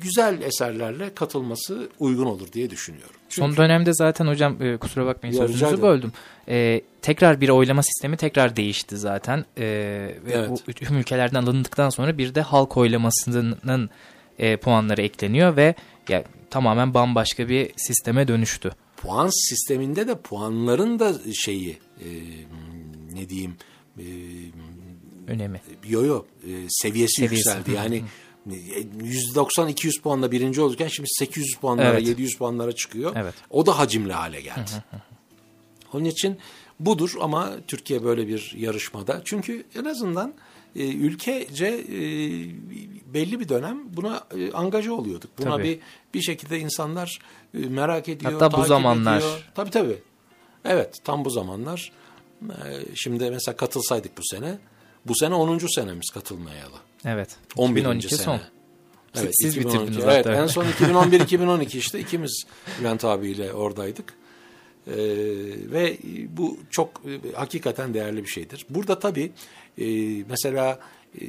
güzel 0.00 0.42
eserlerle 0.42 1.14
katılması 1.14 1.88
uygun 1.98 2.26
olur 2.26 2.52
diye 2.52 2.70
düşünüyorum. 2.70 3.16
Çünkü, 3.28 3.48
Son 3.48 3.56
dönemde 3.56 3.92
zaten 3.94 4.26
hocam 4.26 4.62
e, 4.62 4.76
kusura 4.76 5.06
bakmayın 5.06 5.36
sözünüzü 5.36 5.82
böldüm. 5.82 6.12
E, 6.48 6.80
tekrar 7.02 7.40
bir 7.40 7.48
oylama 7.48 7.82
sistemi 7.82 8.16
tekrar 8.16 8.56
değişti 8.56 8.96
zaten. 8.96 9.44
E, 9.58 9.64
ve 10.24 10.32
evet. 10.32 10.50
bu 10.50 10.72
tüm 10.72 10.98
ülkelerden 10.98 11.42
alındıktan 11.42 11.90
sonra 11.90 12.18
bir 12.18 12.34
de 12.34 12.40
halk 12.40 12.76
oylamasının 12.76 13.90
e, 14.38 14.56
puanları 14.56 15.02
ekleniyor 15.02 15.56
ve 15.56 15.74
ya, 16.08 16.24
tamamen 16.50 16.94
bambaşka 16.94 17.48
bir 17.48 17.70
sisteme 17.76 18.28
dönüştü. 18.28 18.70
Puan 19.00 19.48
sisteminde 19.48 20.08
de 20.08 20.18
puanların 20.18 20.98
da 20.98 21.14
şeyi 21.32 21.78
e, 22.00 22.08
ne 23.14 23.28
diyeyim 23.28 23.56
e, 23.98 24.04
önemi. 25.26 25.60
Yo 25.88 26.04
yo 26.04 26.24
e, 26.42 26.48
seviyesi, 26.68 27.14
seviyesi 27.14 27.22
yükseldi. 27.22 27.72
Yani 27.72 28.04
%90-200 28.48 30.00
puanla 30.00 30.32
birinci 30.32 30.60
olurken 30.60 30.88
şimdi 30.88 31.08
800 31.12 31.56
puanlara, 31.60 31.92
evet. 31.92 32.08
700 32.08 32.36
puanlara 32.38 32.72
çıkıyor. 32.72 33.12
Evet. 33.16 33.34
O 33.50 33.66
da 33.66 33.78
hacimli 33.78 34.12
hale 34.12 34.40
geldi. 34.40 34.70
Onun 35.92 36.04
için 36.04 36.38
budur 36.80 37.14
ama 37.20 37.52
Türkiye 37.66 38.04
böyle 38.04 38.28
bir 38.28 38.54
yarışmada. 38.56 39.22
Çünkü 39.24 39.64
en 39.74 39.84
azından 39.84 40.34
e, 40.76 40.88
ülkece 40.92 41.66
e, 41.66 41.98
belli 43.14 43.40
bir 43.40 43.48
dönem 43.48 43.96
buna 43.96 44.24
e, 44.36 44.52
angaja 44.52 44.92
oluyorduk. 44.92 45.30
Buna 45.38 45.50
tabii. 45.50 45.64
bir 45.64 45.78
bir 46.14 46.22
şekilde 46.22 46.58
insanlar 46.58 47.18
e, 47.54 47.58
merak 47.58 48.08
ediyor, 48.08 48.32
Hatta 48.32 48.52
bu 48.52 48.64
zamanlar. 48.64 49.18
Ediyor. 49.18 49.50
Tabii 49.54 49.70
tabii. 49.70 49.98
Evet 50.64 50.96
tam 51.04 51.24
bu 51.24 51.30
zamanlar. 51.30 51.92
E, 52.42 52.56
şimdi 52.94 53.30
mesela 53.30 53.56
katılsaydık 53.56 54.18
bu 54.18 54.22
sene. 54.24 54.58
Bu 55.06 55.14
sene 55.14 55.34
10. 55.34 55.58
senemiz 55.58 56.10
katılmayalı. 56.10 56.76
Evet. 57.04 57.36
11. 57.56 57.80
2012 57.80 58.08
sene. 58.08 58.24
son. 58.24 58.40
Evet, 59.16 59.34
Siz 59.42 59.56
2012. 59.56 59.80
bitirdiniz 59.80 60.04
evet, 60.04 60.26
hatta. 60.26 60.42
En 60.42 60.46
son 60.46 60.64
2011-2012 60.80 61.76
işte 61.76 62.00
ikimiz 62.00 62.44
Bülent 62.80 63.04
abiyle 63.04 63.52
oradaydık. 63.52 64.14
Ee, 64.86 64.92
ve 65.72 65.98
bu 66.28 66.58
çok 66.70 66.88
e, 67.04 67.36
hakikaten 67.36 67.94
değerli 67.94 68.24
bir 68.24 68.28
şeydir. 68.28 68.66
Burada 68.70 68.98
tabii 68.98 69.32
e, 69.78 69.84
mesela 70.28 70.80
e, 71.20 71.24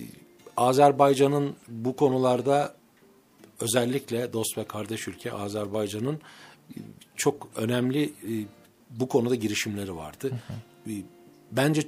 Azerbaycan'ın 0.57 1.55
bu 1.68 1.95
konularda 1.95 2.76
özellikle 3.59 4.34
dost 4.34 4.57
ve 4.57 4.63
kardeş 4.63 5.07
ülke 5.07 5.31
Azerbaycan'ın 5.31 6.19
e, 6.69 6.77
çok 7.15 7.47
önemli 7.55 8.03
e, 8.03 8.31
bu 8.89 9.07
konuda 9.07 9.35
girişimleri 9.35 9.95
vardı. 9.95 10.30
Hı 10.30 10.35
hı. 10.35 10.93
E, 10.93 11.03
bence 11.51 11.88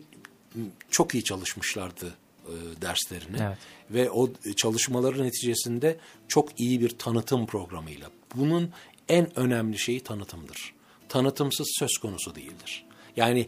çok 0.91 1.13
iyi 1.13 1.23
çalışmışlardı 1.23 2.13
e, 2.45 2.81
derslerini 2.81 3.37
evet. 3.41 3.57
ve 3.91 4.11
o 4.11 4.29
çalışmaların 4.55 5.25
neticesinde 5.25 5.97
çok 6.27 6.59
iyi 6.59 6.81
bir 6.81 6.89
tanıtım 6.89 7.45
programıyla. 7.45 8.09
Bunun 8.35 8.71
en 9.09 9.39
önemli 9.39 9.79
şeyi 9.79 9.99
tanıtımdır. 9.99 10.73
Tanıtımsız 11.09 11.67
söz 11.79 11.97
konusu 11.97 12.35
değildir. 12.35 12.85
Yani 13.15 13.47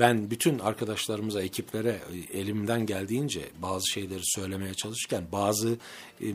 ben 0.00 0.30
bütün 0.30 0.58
arkadaşlarımıza, 0.58 1.42
ekiplere 1.42 2.00
e, 2.32 2.38
elimden 2.38 2.86
geldiğince 2.86 3.40
bazı 3.62 3.90
şeyleri 3.92 4.22
söylemeye 4.22 4.74
çalışırken 4.74 5.24
bazı 5.32 5.76
e, 6.20 6.26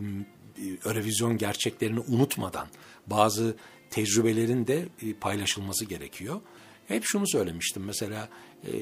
Eurovision 0.86 1.38
gerçeklerini 1.38 1.99
unutmadan 1.99 2.68
bazı 3.07 3.56
tecrübelerin 3.90 4.68
de 4.68 4.88
e, 5.02 5.14
paylaşılması 5.14 5.86
gerekiyor. 5.86 6.41
Hep 6.88 7.03
şunu 7.06 7.27
söylemiştim 7.27 7.84
mesela 7.86 8.30
e, 8.68 8.73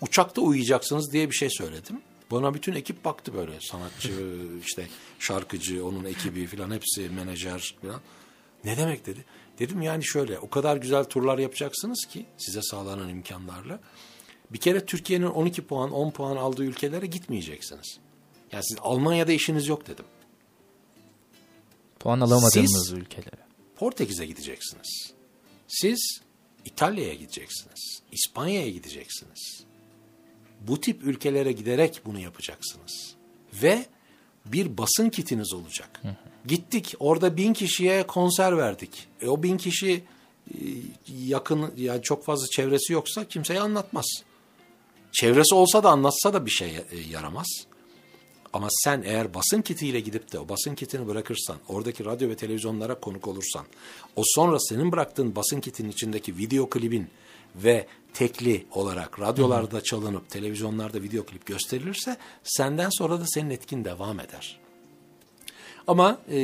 uçakta 0.00 0.40
uyuyacaksınız 0.40 1.12
diye 1.12 1.30
bir 1.30 1.36
şey 1.36 1.50
söyledim. 1.50 2.00
Bana 2.30 2.54
bütün 2.54 2.74
ekip 2.74 3.04
baktı 3.04 3.34
böyle 3.34 3.52
sanatçı 3.60 4.12
işte 4.66 4.86
şarkıcı 5.18 5.86
onun 5.86 6.04
ekibi 6.04 6.46
falan 6.46 6.70
hepsi 6.70 7.08
menajer 7.08 7.74
falan. 7.82 8.00
Ne 8.64 8.76
demek 8.76 9.06
dedi. 9.06 9.24
Dedim 9.58 9.82
yani 9.82 10.04
şöyle 10.04 10.38
o 10.38 10.50
kadar 10.50 10.76
güzel 10.76 11.04
turlar 11.04 11.38
yapacaksınız 11.38 12.06
ki 12.10 12.26
size 12.36 12.62
sağlanan 12.62 13.08
imkanlarla. 13.08 13.80
Bir 14.50 14.58
kere 14.58 14.86
Türkiye'nin 14.86 15.26
12 15.26 15.66
puan 15.66 15.92
10 15.92 16.10
puan 16.10 16.36
aldığı 16.36 16.64
ülkelere 16.64 17.06
gitmeyeceksiniz. 17.06 17.98
Yani 18.52 18.64
siz 18.64 18.78
Almanya'da 18.80 19.32
işiniz 19.32 19.66
yok 19.68 19.86
dedim. 19.86 20.04
Puan 22.00 22.20
alamadığınız 22.20 22.86
siz, 22.88 22.92
ülkelere. 22.92 23.48
Portekiz'e 23.76 24.26
gideceksiniz. 24.26 25.12
Siz 25.68 26.20
İtalya'ya 26.64 27.14
gideceksiniz. 27.14 28.02
İspanya'ya 28.12 28.70
gideceksiniz 28.70 29.68
bu 30.60 30.80
tip 30.80 31.02
ülkelere 31.04 31.52
giderek 31.52 32.00
bunu 32.04 32.18
yapacaksınız. 32.18 33.14
Ve 33.62 33.86
bir 34.44 34.78
basın 34.78 35.10
kitiniz 35.10 35.52
olacak. 35.54 36.00
Hı 36.02 36.08
hı. 36.08 36.16
Gittik 36.46 36.94
orada 36.98 37.36
bin 37.36 37.52
kişiye 37.52 38.06
konser 38.06 38.58
verdik. 38.58 39.08
E, 39.22 39.28
o 39.28 39.42
bin 39.42 39.56
kişi 39.56 40.04
e, 40.50 40.58
yakın 41.08 41.72
yani 41.76 42.02
çok 42.02 42.24
fazla 42.24 42.46
çevresi 42.46 42.92
yoksa 42.92 43.24
kimseye 43.28 43.60
anlatmaz. 43.60 44.06
Çevresi 45.12 45.54
olsa 45.54 45.82
da 45.82 45.90
anlatsa 45.90 46.32
da 46.32 46.46
bir 46.46 46.50
şey 46.50 46.76
e, 46.76 46.84
yaramaz. 47.10 47.46
Ama 48.52 48.68
sen 48.70 49.02
eğer 49.06 49.34
basın 49.34 49.62
kitiyle 49.62 50.00
gidip 50.00 50.32
de 50.32 50.38
o 50.38 50.48
basın 50.48 50.74
kitini 50.74 51.06
bırakırsan, 51.06 51.56
oradaki 51.68 52.04
radyo 52.04 52.28
ve 52.28 52.36
televizyonlara 52.36 53.00
konuk 53.00 53.28
olursan, 53.28 53.66
o 54.16 54.22
sonra 54.24 54.60
senin 54.60 54.92
bıraktığın 54.92 55.36
basın 55.36 55.60
kitinin 55.60 55.90
içindeki 55.90 56.36
video 56.36 56.70
klibin 56.70 57.08
ve 57.56 57.86
tekli 58.14 58.66
olarak 58.70 59.20
radyolarda 59.20 59.80
çalınıp 59.80 60.30
televizyonlarda 60.30 61.02
video 61.02 61.26
klip 61.26 61.46
gösterilirse 61.46 62.16
senden 62.42 62.90
sonra 62.90 63.20
da 63.20 63.24
senin 63.26 63.50
etkin 63.50 63.84
devam 63.84 64.20
eder. 64.20 64.67
Ama 65.88 66.18
e, 66.30 66.38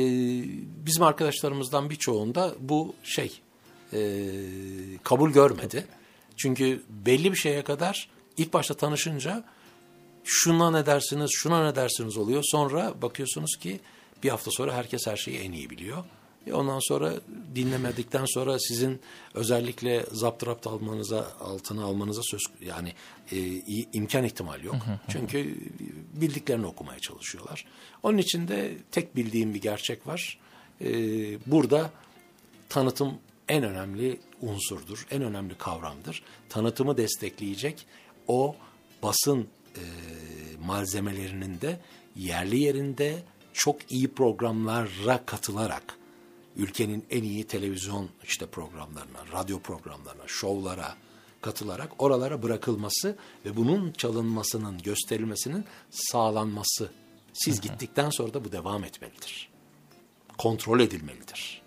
bizim 0.85 1.03
arkadaşlarımızdan 1.03 1.89
birçoğunda 1.89 2.55
bu 2.59 2.95
şey 3.03 3.39
e, 3.93 3.99
kabul 5.03 5.31
görmedi. 5.31 5.87
Çünkü 6.37 6.83
belli 6.89 7.31
bir 7.31 7.37
şeye 7.37 7.63
kadar 7.63 8.09
ilk 8.37 8.53
başta 8.53 8.73
tanışınca 8.73 9.43
şuna 10.23 10.71
ne 10.71 10.85
dersiniz, 10.85 11.31
şuna 11.33 11.65
ne 11.65 11.75
dersiniz 11.75 12.17
oluyor. 12.17 12.43
Sonra 12.45 12.93
bakıyorsunuz 13.01 13.55
ki 13.59 13.79
bir 14.23 14.29
hafta 14.29 14.51
sonra 14.51 14.73
herkes 14.73 15.07
her 15.07 15.17
şeyi 15.17 15.37
en 15.37 15.51
iyi 15.51 15.69
biliyor. 15.69 16.03
E 16.47 16.53
ondan 16.53 16.79
sonra 16.79 17.13
dinlemedikten 17.55 18.25
sonra 18.25 18.59
sizin 18.59 18.99
özellikle 19.33 20.05
zapturapt 20.11 20.67
almanıza 20.67 21.31
altına 21.39 21.83
almanıza 21.83 22.21
söz 22.23 22.41
yani 22.61 22.93
e, 23.31 23.37
imkan 23.93 24.23
ihtimal 24.23 24.63
yok. 24.63 24.75
Çünkü 25.09 25.57
bildiklerini 26.13 26.65
okumaya 26.65 26.99
çalışıyorlar. 26.99 27.65
Onun 28.03 28.17
için 28.17 28.47
de 28.47 28.77
tek 28.91 29.15
bildiğim 29.15 29.53
bir 29.53 29.61
gerçek 29.61 30.07
var. 30.07 30.39
E, 30.81 30.89
burada 31.51 31.91
tanıtım 32.69 33.13
en 33.49 33.63
önemli 33.63 34.19
unsurdur, 34.41 35.07
en 35.11 35.21
önemli 35.21 35.57
kavramdır. 35.57 36.23
Tanıtımı 36.49 36.97
destekleyecek 36.97 37.85
o 38.27 38.55
basın 39.03 39.47
e, 39.75 39.83
malzemelerinin 40.65 41.61
de 41.61 41.79
yerli 42.15 42.59
yerinde 42.59 43.23
çok 43.53 43.91
iyi 43.91 44.07
programlara 44.07 45.25
katılarak 45.25 45.97
ülkenin 46.55 47.05
en 47.09 47.23
iyi 47.23 47.43
televizyon 47.43 48.09
işte 48.23 48.45
programlarına, 48.45 49.19
radyo 49.33 49.59
programlarına, 49.59 50.27
şovlara 50.27 50.95
katılarak 51.41 52.03
oralara 52.03 52.43
bırakılması 52.43 53.17
ve 53.45 53.55
bunun 53.55 53.91
çalınmasının, 53.91 54.77
gösterilmesinin 54.77 55.65
sağlanması. 55.89 56.91
Siz 57.33 57.61
gittikten 57.61 58.09
sonra 58.09 58.33
da 58.33 58.45
bu 58.45 58.51
devam 58.51 58.83
etmelidir. 58.83 59.49
Kontrol 60.37 60.79
edilmelidir. 60.79 61.61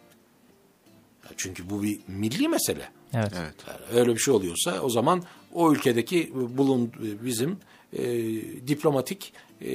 Çünkü 1.37 1.71
bu 1.71 1.83
bir 1.83 2.01
milli 2.09 2.49
mesele. 2.49 2.91
Evet. 3.15 3.33
Evet. 3.37 3.55
Yani 3.67 4.01
öyle 4.01 4.15
bir 4.15 4.19
şey 4.19 4.35
oluyorsa 4.35 4.81
o 4.81 4.91
zaman 4.91 5.23
o 5.53 5.73
ülkedeki 5.73 6.33
bulun 6.35 6.93
bizim 7.25 7.59
e, 7.93 8.05
diplomatik 8.69 9.33
e, 9.61 9.73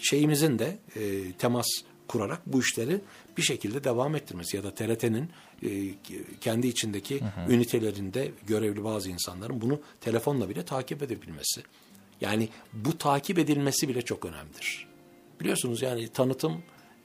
şeyimizin 0.00 0.58
de 0.58 0.78
e, 0.96 1.32
temas 1.32 1.66
kurarak 2.08 2.42
bu 2.46 2.60
işleri 2.60 3.00
bir 3.36 3.42
şekilde 3.42 3.84
devam 3.84 4.14
ettirmesi 4.16 4.56
ya 4.56 4.62
da 4.62 4.74
TRT'nin 4.74 5.30
e, 5.62 5.68
kendi 6.40 6.66
içindeki 6.66 7.20
hı 7.20 7.24
hı. 7.24 7.52
ünitelerinde 7.52 8.32
görevli 8.46 8.84
bazı 8.84 9.10
insanların 9.10 9.60
bunu 9.60 9.80
telefonla 10.00 10.48
bile 10.48 10.64
takip 10.64 11.02
edebilmesi. 11.02 11.62
Yani 12.20 12.48
bu 12.72 12.98
takip 12.98 13.38
edilmesi 13.38 13.88
bile 13.88 14.02
çok 14.02 14.24
önemlidir. 14.24 14.86
Biliyorsunuz 15.40 15.82
yani 15.82 16.08
tanıtım 16.08 16.62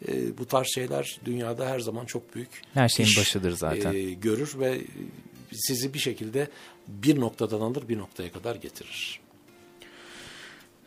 e, 0.07 0.37
bu 0.37 0.45
tarz 0.45 0.67
şeyler 0.67 1.19
dünyada 1.25 1.69
her 1.69 1.79
zaman 1.79 2.05
çok 2.05 2.35
büyük 2.35 2.61
her 2.73 2.89
şeyin 2.89 3.09
iş, 3.09 3.17
başıdır 3.17 3.51
zaten. 3.51 3.93
E, 3.93 4.13
görür 4.13 4.59
ve 4.59 4.81
sizi 5.53 5.93
bir 5.93 5.99
şekilde 5.99 6.47
bir 6.87 7.19
noktadan 7.19 7.61
alır 7.61 7.89
bir 7.89 7.97
noktaya 7.97 8.31
kadar 8.31 8.55
getirir. 8.55 9.19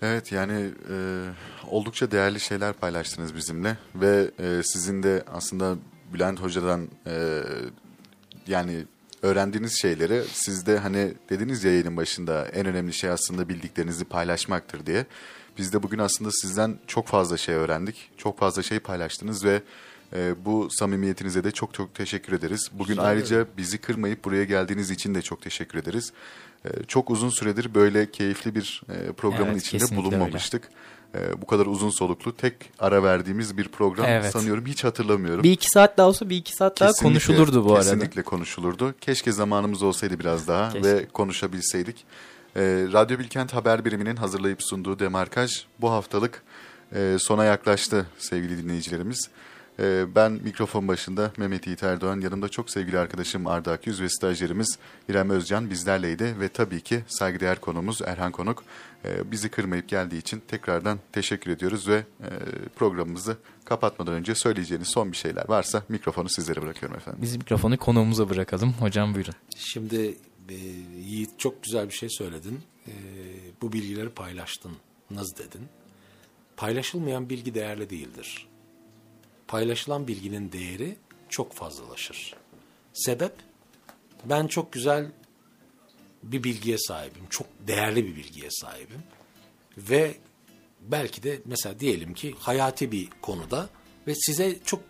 Evet 0.03 0.33
yani 0.33 0.71
e, 0.91 1.25
oldukça 1.67 2.11
değerli 2.11 2.41
şeyler 2.41 2.73
paylaştınız 2.73 3.35
bizimle 3.35 3.77
ve 3.95 4.31
e, 4.39 4.63
sizin 4.65 5.03
de 5.03 5.25
aslında 5.33 5.77
Bülent 6.15 6.41
Hoca'dan 6.41 6.89
e, 7.07 7.43
yani 8.47 8.85
öğrendiğiniz 9.23 9.81
şeyleri 9.81 10.23
siz 10.33 10.67
de 10.67 10.79
hani 10.79 11.15
dediniz 11.31 11.65
ya 11.65 11.73
yayının 11.73 11.97
başında 11.97 12.47
en 12.49 12.67
önemli 12.67 12.93
şey 12.93 13.11
aslında 13.11 13.49
bildiklerinizi 13.49 14.05
paylaşmaktır 14.05 14.87
diye. 14.87 15.07
Biz 15.59 15.73
de 15.73 15.83
bugün 15.83 15.99
aslında 15.99 16.31
sizden 16.31 16.79
çok 16.87 17.07
fazla 17.07 17.37
şey 17.37 17.55
öğrendik. 17.55 18.11
Çok 18.17 18.39
fazla 18.39 18.63
şey 18.63 18.79
paylaştınız 18.79 19.45
ve 19.45 19.63
e, 20.13 20.45
bu 20.45 20.69
samimiyetinize 20.71 21.45
de 21.45 21.51
çok 21.51 21.75
çok 21.75 21.95
teşekkür 21.95 22.33
ederiz. 22.33 22.71
Bugün 22.73 22.95
Güzel 22.95 23.05
ayrıca 23.05 23.47
bizi 23.57 23.79
kırmayıp 23.79 24.25
buraya 24.25 24.45
geldiğiniz 24.45 24.91
için 24.91 25.15
de 25.15 25.23
çok 25.23 25.43
teşekkür 25.43 25.79
ederiz. 25.79 26.13
E, 26.65 26.69
çok 26.89 27.11
uzun 27.11 27.29
süredir 27.29 27.75
böyle 27.75 28.11
keyifli 28.11 28.55
bir 28.55 28.83
e, 28.89 29.13
programın 29.13 29.53
evet, 29.53 29.63
içinde 29.63 29.97
bulunmamıştık. 29.97 30.69
E, 31.15 31.43
bu 31.43 31.47
kadar 31.47 31.67
uzun 31.67 31.91
soluklu 31.91 32.37
tek 32.37 32.55
ara 32.79 33.03
verdiğimiz 33.03 33.57
bir 33.57 33.69
program 33.69 34.07
evet. 34.07 34.33
sanıyorum 34.33 34.67
hiç 34.67 34.85
hatırlamıyorum. 34.85 35.43
Bir 35.43 35.53
iki 35.53 35.69
saat 35.69 35.99
daha 35.99 36.09
olsa 36.09 36.31
bir 36.31 36.37
iki 36.37 36.57
saat 36.57 36.75
kesinlikle, 36.75 37.05
daha 37.05 37.09
konuşulurdu 37.09 37.65
bu 37.65 37.75
arada. 37.75 37.83
Kesinlikle 37.83 38.23
konuşulurdu. 38.23 38.95
Keşke 39.01 39.33
zamanımız 39.33 39.83
olsaydı 39.83 40.19
biraz 40.19 40.49
daha 40.49 40.73
Keşke. 40.73 40.89
ve 40.89 41.07
konuşabilseydik. 41.07 42.05
E, 42.57 42.63
Radyo 42.93 43.19
Bilkent 43.19 43.55
Haber 43.55 43.85
Biriminin 43.85 44.17
hazırlayıp 44.17 44.63
sunduğu 44.63 44.99
demarkaj 44.99 45.65
bu 45.81 45.91
haftalık 45.91 46.43
e, 46.95 47.17
sona 47.19 47.45
yaklaştı 47.45 48.07
sevgili 48.19 48.65
dinleyicilerimiz. 48.65 49.31
E, 49.81 50.15
ben 50.15 50.33
mikrofon 50.33 50.89
başında 50.89 51.33
Mehmet 51.37 51.67
Yiğit 51.67 51.83
Erdoğan, 51.83 52.21
yanımda 52.21 52.49
çok 52.49 52.71
sevgili 52.71 52.99
arkadaşım 52.99 53.47
Arda 53.47 53.73
Akyüz 53.73 54.01
ve 54.01 54.09
stajyerimiz 54.09 54.79
İrem 55.09 55.31
Özcan 55.31 55.71
bizlerleydi. 55.71 56.41
Ve 56.41 56.49
tabii 56.49 56.81
ki 56.81 57.01
saygıdeğer 57.07 57.61
konumuz 57.61 58.03
Erhan 58.03 58.33
Konuk. 58.33 58.65
E, 59.05 59.31
bizi 59.31 59.49
kırmayıp 59.49 59.89
geldiği 59.89 60.19
için 60.19 60.43
tekrardan 60.49 60.99
teşekkür 61.13 61.51
ediyoruz 61.51 61.89
ve 61.89 61.97
e, 62.21 62.29
programımızı 62.77 63.37
kapatmadan 63.65 64.15
önce 64.15 64.35
söyleyeceğiniz 64.35 64.89
son 64.89 65.13
bir 65.13 65.17
şeyler 65.17 65.49
varsa 65.49 65.83
mikrofonu 65.89 66.29
sizlere 66.29 66.63
bırakıyorum 66.63 66.97
efendim. 66.97 67.23
Biz 67.23 67.37
mikrofonu 67.37 67.79
konuğumuza 67.79 68.31
bırakalım. 68.31 68.73
Hocam 68.73 69.15
buyurun. 69.15 69.35
Şimdi 69.57 70.17
e, 70.49 70.55
Yiğit 70.99 71.39
çok 71.39 71.63
güzel 71.63 71.89
bir 71.89 71.95
şey 71.95 72.09
söyledin. 72.11 72.61
E, 72.87 72.93
bu 73.63 73.73
bilgileri 73.73 74.09
paylaştın. 74.09 74.73
Nasıl 75.11 75.37
dedin? 75.37 75.63
Paylaşılmayan 76.57 77.31
bilgi 77.31 77.55
değerli 77.55 77.91
değildir. 77.91 78.50
Paylaşılan 79.51 80.09
bilginin 80.09 80.53
değeri 80.53 80.97
çok 81.29 81.53
fazlalaşır. 81.53 82.35
Sebep? 82.93 83.33
Ben 84.25 84.47
çok 84.47 84.73
güzel 84.73 85.13
bir 86.23 86.45
bilgiye 86.45 86.79
sahibim. 86.79 87.27
Çok 87.31 87.47
değerli 87.67 88.07
bir 88.07 88.17
bilgiye 88.17 88.49
sahibim. 88.51 89.03
Ve 89.79 90.15
belki 90.81 91.23
de 91.23 91.41
mesela 91.45 91.81
diyelim 91.81 92.15
ki 92.15 92.35
hayati 92.39 92.93
bir 92.93 93.09
konuda 93.23 93.69
ve 94.07 94.15
size 94.15 94.59
çok 94.65 94.83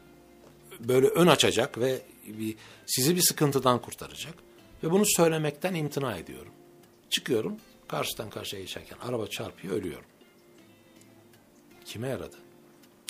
böyle 0.80 1.06
ön 1.06 1.26
açacak 1.26 1.78
ve 1.78 2.02
bir, 2.26 2.56
sizi 2.86 3.16
bir 3.16 3.22
sıkıntıdan 3.22 3.82
kurtaracak. 3.82 4.34
Ve 4.82 4.90
bunu 4.90 5.04
söylemekten 5.06 5.74
imtina 5.74 6.16
ediyorum. 6.16 6.52
Çıkıyorum, 7.10 7.56
karşıdan 7.88 8.30
karşıya 8.30 8.62
geçerken 8.62 8.98
araba 8.98 9.26
çarpıyor, 9.26 9.74
ölüyorum. 9.74 10.08
Kime 11.84 12.08
yaradı? 12.08 12.36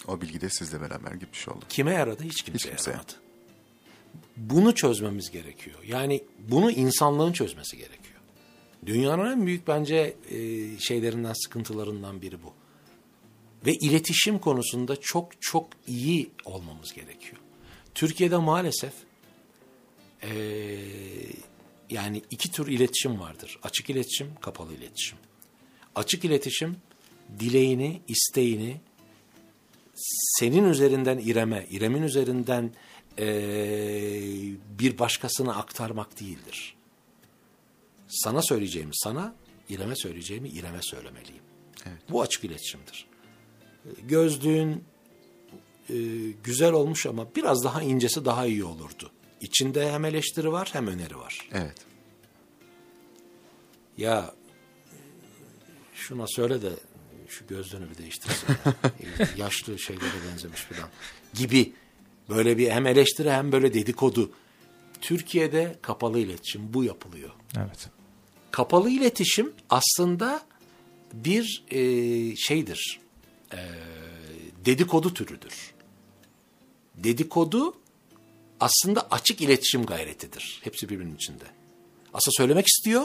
O 0.08 0.20
bilgi 0.20 0.40
de 0.40 0.50
sizle 0.50 0.80
beraber 0.80 1.12
gitmiş 1.12 1.48
oldu. 1.48 1.64
Kime 1.68 1.92
yaradı? 1.94 2.22
Hiç 2.22 2.42
kimseye, 2.42 2.54
Hiç 2.54 2.76
kimseye. 2.76 2.90
yaramadı. 2.90 3.12
Bunu 4.36 4.74
çözmemiz 4.74 5.30
gerekiyor. 5.30 5.78
Yani 5.86 6.24
bunu 6.38 6.70
insanlığın 6.70 7.32
çözmesi 7.32 7.76
gerekiyor. 7.76 8.20
Dünyanın 8.86 9.32
en 9.32 9.46
büyük 9.46 9.68
bence 9.68 10.16
e, 10.30 10.38
şeylerinden, 10.78 11.32
sıkıntılarından 11.32 12.22
biri 12.22 12.42
bu. 12.42 12.52
Ve 13.66 13.74
iletişim 13.74 14.38
konusunda 14.38 15.00
çok 15.00 15.42
çok 15.42 15.68
iyi 15.86 16.30
olmamız 16.44 16.92
gerekiyor. 16.92 17.36
Türkiye'de 17.94 18.36
maalesef 18.36 18.92
e, 20.22 20.30
yani 21.90 22.22
iki 22.30 22.50
tür 22.50 22.66
iletişim 22.66 23.20
vardır. 23.20 23.58
Açık 23.62 23.90
iletişim, 23.90 24.34
kapalı 24.40 24.74
iletişim. 24.74 25.18
Açık 25.94 26.24
iletişim 26.24 26.76
dileğini, 27.40 28.00
isteğini 28.08 28.80
senin 30.38 30.64
üzerinden 30.64 31.18
İrem'e, 31.18 31.66
İrem'in 31.70 32.02
üzerinden 32.02 32.72
e, 33.18 33.26
bir 34.78 34.98
başkasına 34.98 35.54
aktarmak 35.54 36.20
değildir. 36.20 36.76
Sana 38.08 38.42
söyleyeceğimi 38.42 38.92
sana, 38.94 39.34
İrem'e 39.68 39.96
söyleyeceğimi 39.96 40.48
İrem'e 40.48 40.82
söylemeliyim. 40.82 41.42
Evet. 41.86 41.98
Bu 42.10 42.22
açık 42.22 42.44
iletişimdir. 42.44 43.06
Gözlüğün 44.02 44.84
e, 45.90 45.94
güzel 46.44 46.72
olmuş 46.72 47.06
ama 47.06 47.26
biraz 47.36 47.64
daha 47.64 47.82
incesi 47.82 48.24
daha 48.24 48.46
iyi 48.46 48.64
olurdu. 48.64 49.10
İçinde 49.40 49.92
hem 49.92 50.04
eleştiri 50.04 50.52
var 50.52 50.68
hem 50.72 50.86
öneri 50.86 51.18
var. 51.18 51.48
Evet. 51.52 51.76
Ya 53.98 54.34
şuna 55.94 56.26
söyle 56.26 56.62
de 56.62 56.70
şu 57.30 57.46
gözlüğünü 57.46 57.90
bir 57.90 57.98
değiştirsin. 57.98 58.48
Yaşlı 59.36 59.78
şeylere 59.78 60.30
benzemiş 60.30 60.60
falan 60.60 60.88
gibi 61.34 61.72
böyle 62.28 62.58
bir 62.58 62.70
hem 62.70 62.86
eleştiri 62.86 63.30
hem 63.30 63.52
böyle 63.52 63.74
dedikodu. 63.74 64.32
Türkiye'de 65.00 65.78
kapalı 65.82 66.18
iletişim 66.18 66.74
bu 66.74 66.84
yapılıyor. 66.84 67.30
Evet. 67.56 67.88
Kapalı 68.50 68.90
iletişim 68.90 69.52
aslında 69.70 70.42
bir 71.12 71.64
e, 71.70 71.80
şeydir. 72.36 73.00
E, 73.52 73.58
dedikodu 74.64 75.14
türüdür. 75.14 75.74
Dedikodu 76.94 77.74
aslında 78.60 79.08
açık 79.10 79.40
iletişim 79.40 79.86
gayretidir. 79.86 80.60
Hepsi 80.64 80.88
birbirinin 80.88 81.14
içinde. 81.14 81.44
Aslında 82.14 82.34
söylemek 82.36 82.66
istiyor 82.66 83.04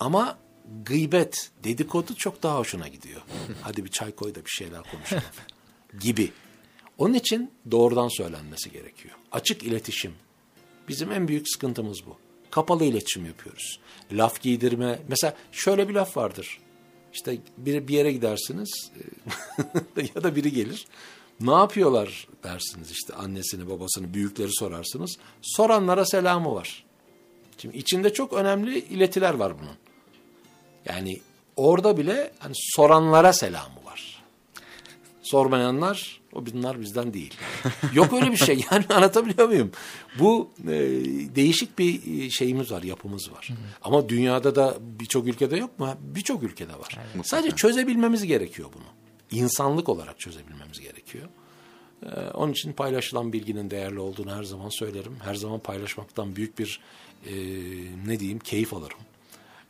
ama 0.00 0.38
gıybet, 0.84 1.50
dedikodu 1.64 2.14
çok 2.14 2.42
daha 2.42 2.58
hoşuna 2.58 2.88
gidiyor. 2.88 3.22
Hadi 3.62 3.84
bir 3.84 3.90
çay 3.90 4.14
koy 4.14 4.34
da 4.34 4.44
bir 4.44 4.50
şeyler 4.50 4.82
konuşalım 4.82 5.22
gibi. 6.00 6.32
Onun 6.98 7.14
için 7.14 7.50
doğrudan 7.70 8.08
söylenmesi 8.08 8.72
gerekiyor. 8.72 9.14
Açık 9.32 9.62
iletişim. 9.62 10.14
Bizim 10.88 11.12
en 11.12 11.28
büyük 11.28 11.48
sıkıntımız 11.48 12.06
bu. 12.06 12.16
Kapalı 12.50 12.84
iletişim 12.84 13.26
yapıyoruz. 13.26 13.80
Laf 14.12 14.42
giydirme. 14.42 14.98
Mesela 15.08 15.36
şöyle 15.52 15.88
bir 15.88 15.94
laf 15.94 16.16
vardır. 16.16 16.58
İşte 17.12 17.38
bir, 17.58 17.88
bir 17.88 17.94
yere 17.94 18.12
gidersiniz 18.12 18.90
ya 20.14 20.22
da 20.22 20.36
biri 20.36 20.52
gelir. 20.52 20.86
Ne 21.40 21.52
yapıyorlar 21.52 22.28
dersiniz 22.44 22.90
işte 22.90 23.14
annesini, 23.14 23.70
babasını, 23.70 24.14
büyükleri 24.14 24.50
sorarsınız. 24.52 25.18
Soranlara 25.42 26.06
selamı 26.06 26.54
var. 26.54 26.84
Şimdi 27.58 27.76
içinde 27.76 28.12
çok 28.12 28.32
önemli 28.32 28.78
iletiler 28.78 29.34
var 29.34 29.58
bunun. 29.58 29.76
Yani 30.88 31.20
orada 31.56 31.96
bile 31.96 32.32
hani 32.38 32.54
soranlara 32.56 33.32
selamı 33.32 33.84
var. 33.84 34.22
Sormayanlar 35.22 36.20
o 36.32 36.46
bunlar 36.46 36.80
bizden 36.80 37.14
değil. 37.14 37.34
Yok 37.94 38.12
öyle 38.12 38.32
bir 38.32 38.36
şey 38.36 38.64
yani 38.70 38.84
anlatabiliyor 38.88 39.48
muyum? 39.48 39.72
Bu 40.18 40.50
e, 40.64 40.74
değişik 41.34 41.78
bir 41.78 42.24
e, 42.24 42.30
şeyimiz 42.30 42.72
var, 42.72 42.82
yapımız 42.82 43.32
var. 43.32 43.48
Ama 43.82 44.08
dünyada 44.08 44.54
da 44.54 44.76
birçok 44.80 45.26
ülkede 45.26 45.56
yok 45.56 45.78
mu? 45.78 45.94
Birçok 46.00 46.42
ülkede 46.42 46.72
var. 46.72 46.98
Sadece 47.22 47.56
çözebilmemiz 47.56 48.24
gerekiyor 48.26 48.68
bunu. 48.74 48.84
İnsanlık 49.40 49.88
olarak 49.88 50.20
çözebilmemiz 50.20 50.80
gerekiyor. 50.80 51.28
Ee, 52.02 52.20
onun 52.34 52.52
için 52.52 52.72
paylaşılan 52.72 53.32
bilginin 53.32 53.70
değerli 53.70 54.00
olduğunu 54.00 54.36
her 54.36 54.42
zaman 54.42 54.68
söylerim. 54.68 55.16
Her 55.24 55.34
zaman 55.34 55.60
paylaşmaktan 55.60 56.36
büyük 56.36 56.58
bir 56.58 56.80
e, 57.26 57.34
ne 58.06 58.20
diyeyim 58.20 58.38
keyif 58.38 58.74
alırım. 58.74 58.98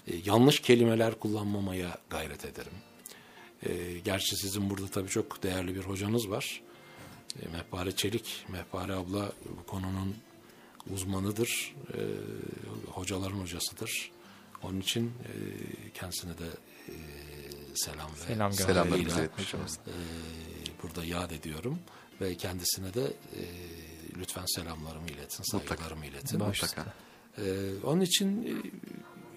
E, 0.06 0.16
yanlış 0.24 0.60
kelimeler 0.60 1.14
kullanmamaya 1.14 1.98
gayret 2.10 2.44
ederim. 2.44 2.72
E, 3.62 3.98
gerçi 3.98 4.36
sizin 4.36 4.70
burada 4.70 4.86
tabii 4.86 5.08
çok 5.08 5.42
değerli 5.42 5.74
bir 5.74 5.80
hocanız 5.80 6.30
var. 6.30 6.62
E, 7.42 7.48
Mehpare 7.48 7.96
Çelik, 7.96 8.44
Mehpare 8.48 8.94
abla 8.94 9.32
bu 9.58 9.66
konunun 9.66 10.16
uzmanıdır. 10.90 11.74
E, 11.94 12.00
hocaların 12.90 13.40
hocasıdır. 13.40 14.10
Onun 14.62 14.80
için 14.80 15.06
e, 15.06 15.32
kendisine 15.94 16.38
de 16.38 16.46
e, 16.88 16.94
selam 17.74 18.10
ve 18.14 18.34
Selam 18.34 18.52
Selamlarımızı 18.52 19.20
iletmiş 19.20 19.54
e, 19.54 19.58
burada 20.82 21.04
yad 21.04 21.30
ediyorum 21.30 21.78
ve 22.20 22.34
kendisine 22.34 22.94
de 22.94 23.04
e, 23.04 23.42
lütfen 24.18 24.44
selamlarımı 24.46 25.06
iletin, 25.06 25.40
Mutlaka. 25.52 25.66
saygılarımı 25.68 26.06
iletin. 26.06 26.38
Mutlaka. 26.42 26.94
E, 27.38 27.44
onun 27.84 28.00
için 28.00 28.42
e, 28.42 28.52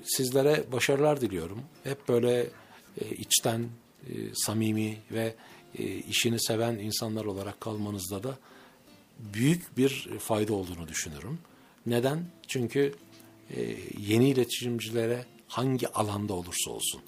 sizlere 0.03 0.63
başarılar 0.71 1.21
diliyorum. 1.21 1.61
Hep 1.83 2.07
böyle 2.07 2.47
e, 3.01 3.09
içten, 3.17 3.69
e, 4.09 4.13
samimi 4.33 4.97
ve 5.11 5.35
e, 5.77 5.83
işini 5.83 6.41
seven 6.41 6.73
insanlar 6.73 7.25
olarak 7.25 7.61
kalmanızda 7.61 8.23
da 8.23 8.37
büyük 9.19 9.77
bir 9.77 10.09
fayda 10.19 10.53
olduğunu 10.53 10.87
düşünürüm. 10.87 11.39
Neden? 11.85 12.25
Çünkü 12.47 12.95
e, 13.55 13.75
yeni 13.97 14.29
iletişimcilere 14.29 15.25
hangi 15.47 15.87
alanda 15.87 16.33
olursa 16.33 16.71
olsun. 16.71 17.01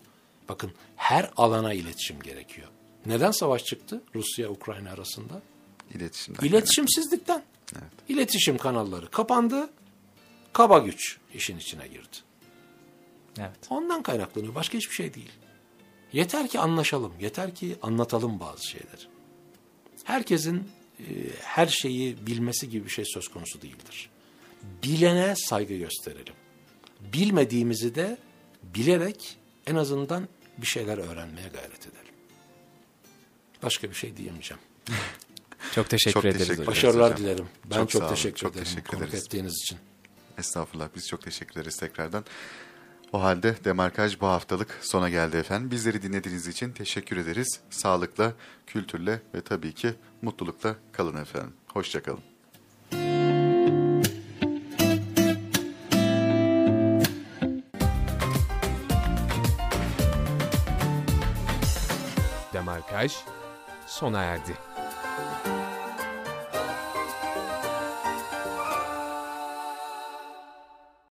Bakın 0.49 0.71
her 0.95 1.31
alana 1.37 1.73
iletişim 1.73 2.19
gerekiyor. 2.19 2.67
Neden 3.05 3.31
savaş 3.31 3.65
çıktı 3.65 4.01
Rusya-Ukrayna 4.15 4.91
arasında? 4.91 5.41
İletişimden. 5.95 6.47
İletişimsizlikten. 6.47 7.43
İletişim 8.09 8.57
kanalları 8.57 9.09
kapandı, 9.09 9.69
kaba 10.53 10.79
güç 10.79 11.17
işin 11.33 11.57
içine 11.57 11.87
girdi. 11.87 12.17
Evet. 13.39 13.51
Ondan 13.69 14.03
kaynaklanıyor. 14.03 14.55
Başka 14.55 14.77
hiçbir 14.77 14.95
şey 14.95 15.13
değil. 15.13 15.31
Yeter 16.13 16.47
ki 16.47 16.59
anlaşalım. 16.59 17.13
Yeter 17.19 17.55
ki 17.55 17.75
anlatalım 17.81 18.39
bazı 18.39 18.67
şeyleri. 18.67 19.01
Herkesin 20.03 20.67
e, 20.99 21.03
her 21.41 21.67
şeyi 21.67 22.27
bilmesi 22.27 22.69
gibi 22.69 22.85
bir 22.85 22.89
şey 22.89 23.05
söz 23.05 23.27
konusu 23.27 23.61
değildir. 23.61 24.09
Bilene 24.83 25.33
saygı 25.37 25.75
gösterelim. 25.75 26.33
Bilmediğimizi 27.13 27.95
de 27.95 28.17
bilerek 28.63 29.37
en 29.67 29.75
azından 29.75 30.27
bir 30.57 30.65
şeyler 30.67 30.97
öğrenmeye 30.97 31.47
gayret 31.47 31.87
edelim. 31.87 32.13
Başka 33.63 33.89
bir 33.89 33.95
şey 33.95 34.17
diyemeyeceğim. 34.17 34.63
Çok 35.75 35.89
teşekkür 35.89 36.13
Çok 36.13 36.25
ederiz 36.25 36.47
teşekkür. 36.47 36.67
Başarılar 36.67 37.11
hocam. 37.11 37.17
dilerim. 37.25 37.47
Ben 37.65 37.75
Çok 37.75 37.89
çok, 37.89 37.99
sağ 38.01 38.05
olun, 38.05 38.15
teşekkür 38.15 38.37
çok 38.37 38.51
ederim 38.51 38.65
teşekkür 38.65 38.97
ederiz. 38.97 39.23
ettiğiniz 39.25 39.53
için. 39.63 39.77
Estağfurullah 40.37 40.89
biz 40.95 41.07
çok 41.07 41.21
teşekkür 41.21 41.61
ederiz 41.61 41.77
tekrardan. 41.77 42.25
O 43.13 43.21
halde 43.21 43.55
Demarkaj 43.63 44.21
bu 44.21 44.27
haftalık 44.27 44.79
sona 44.81 45.09
geldi 45.09 45.37
efendim. 45.37 45.71
Bizleri 45.71 46.01
dinlediğiniz 46.01 46.47
için 46.47 46.71
teşekkür 46.71 47.17
ederiz. 47.17 47.59
Sağlıkla, 47.69 48.33
kültürle 48.67 49.21
ve 49.33 49.41
tabii 49.41 49.73
ki 49.73 49.93
mutlulukla 50.21 50.75
kalın 50.91 51.17
efendim. 51.17 51.53
Hoşçakalın. 51.67 52.19
Demarkaj 62.53 63.13
sona 63.87 64.23
erdi. 64.23 64.70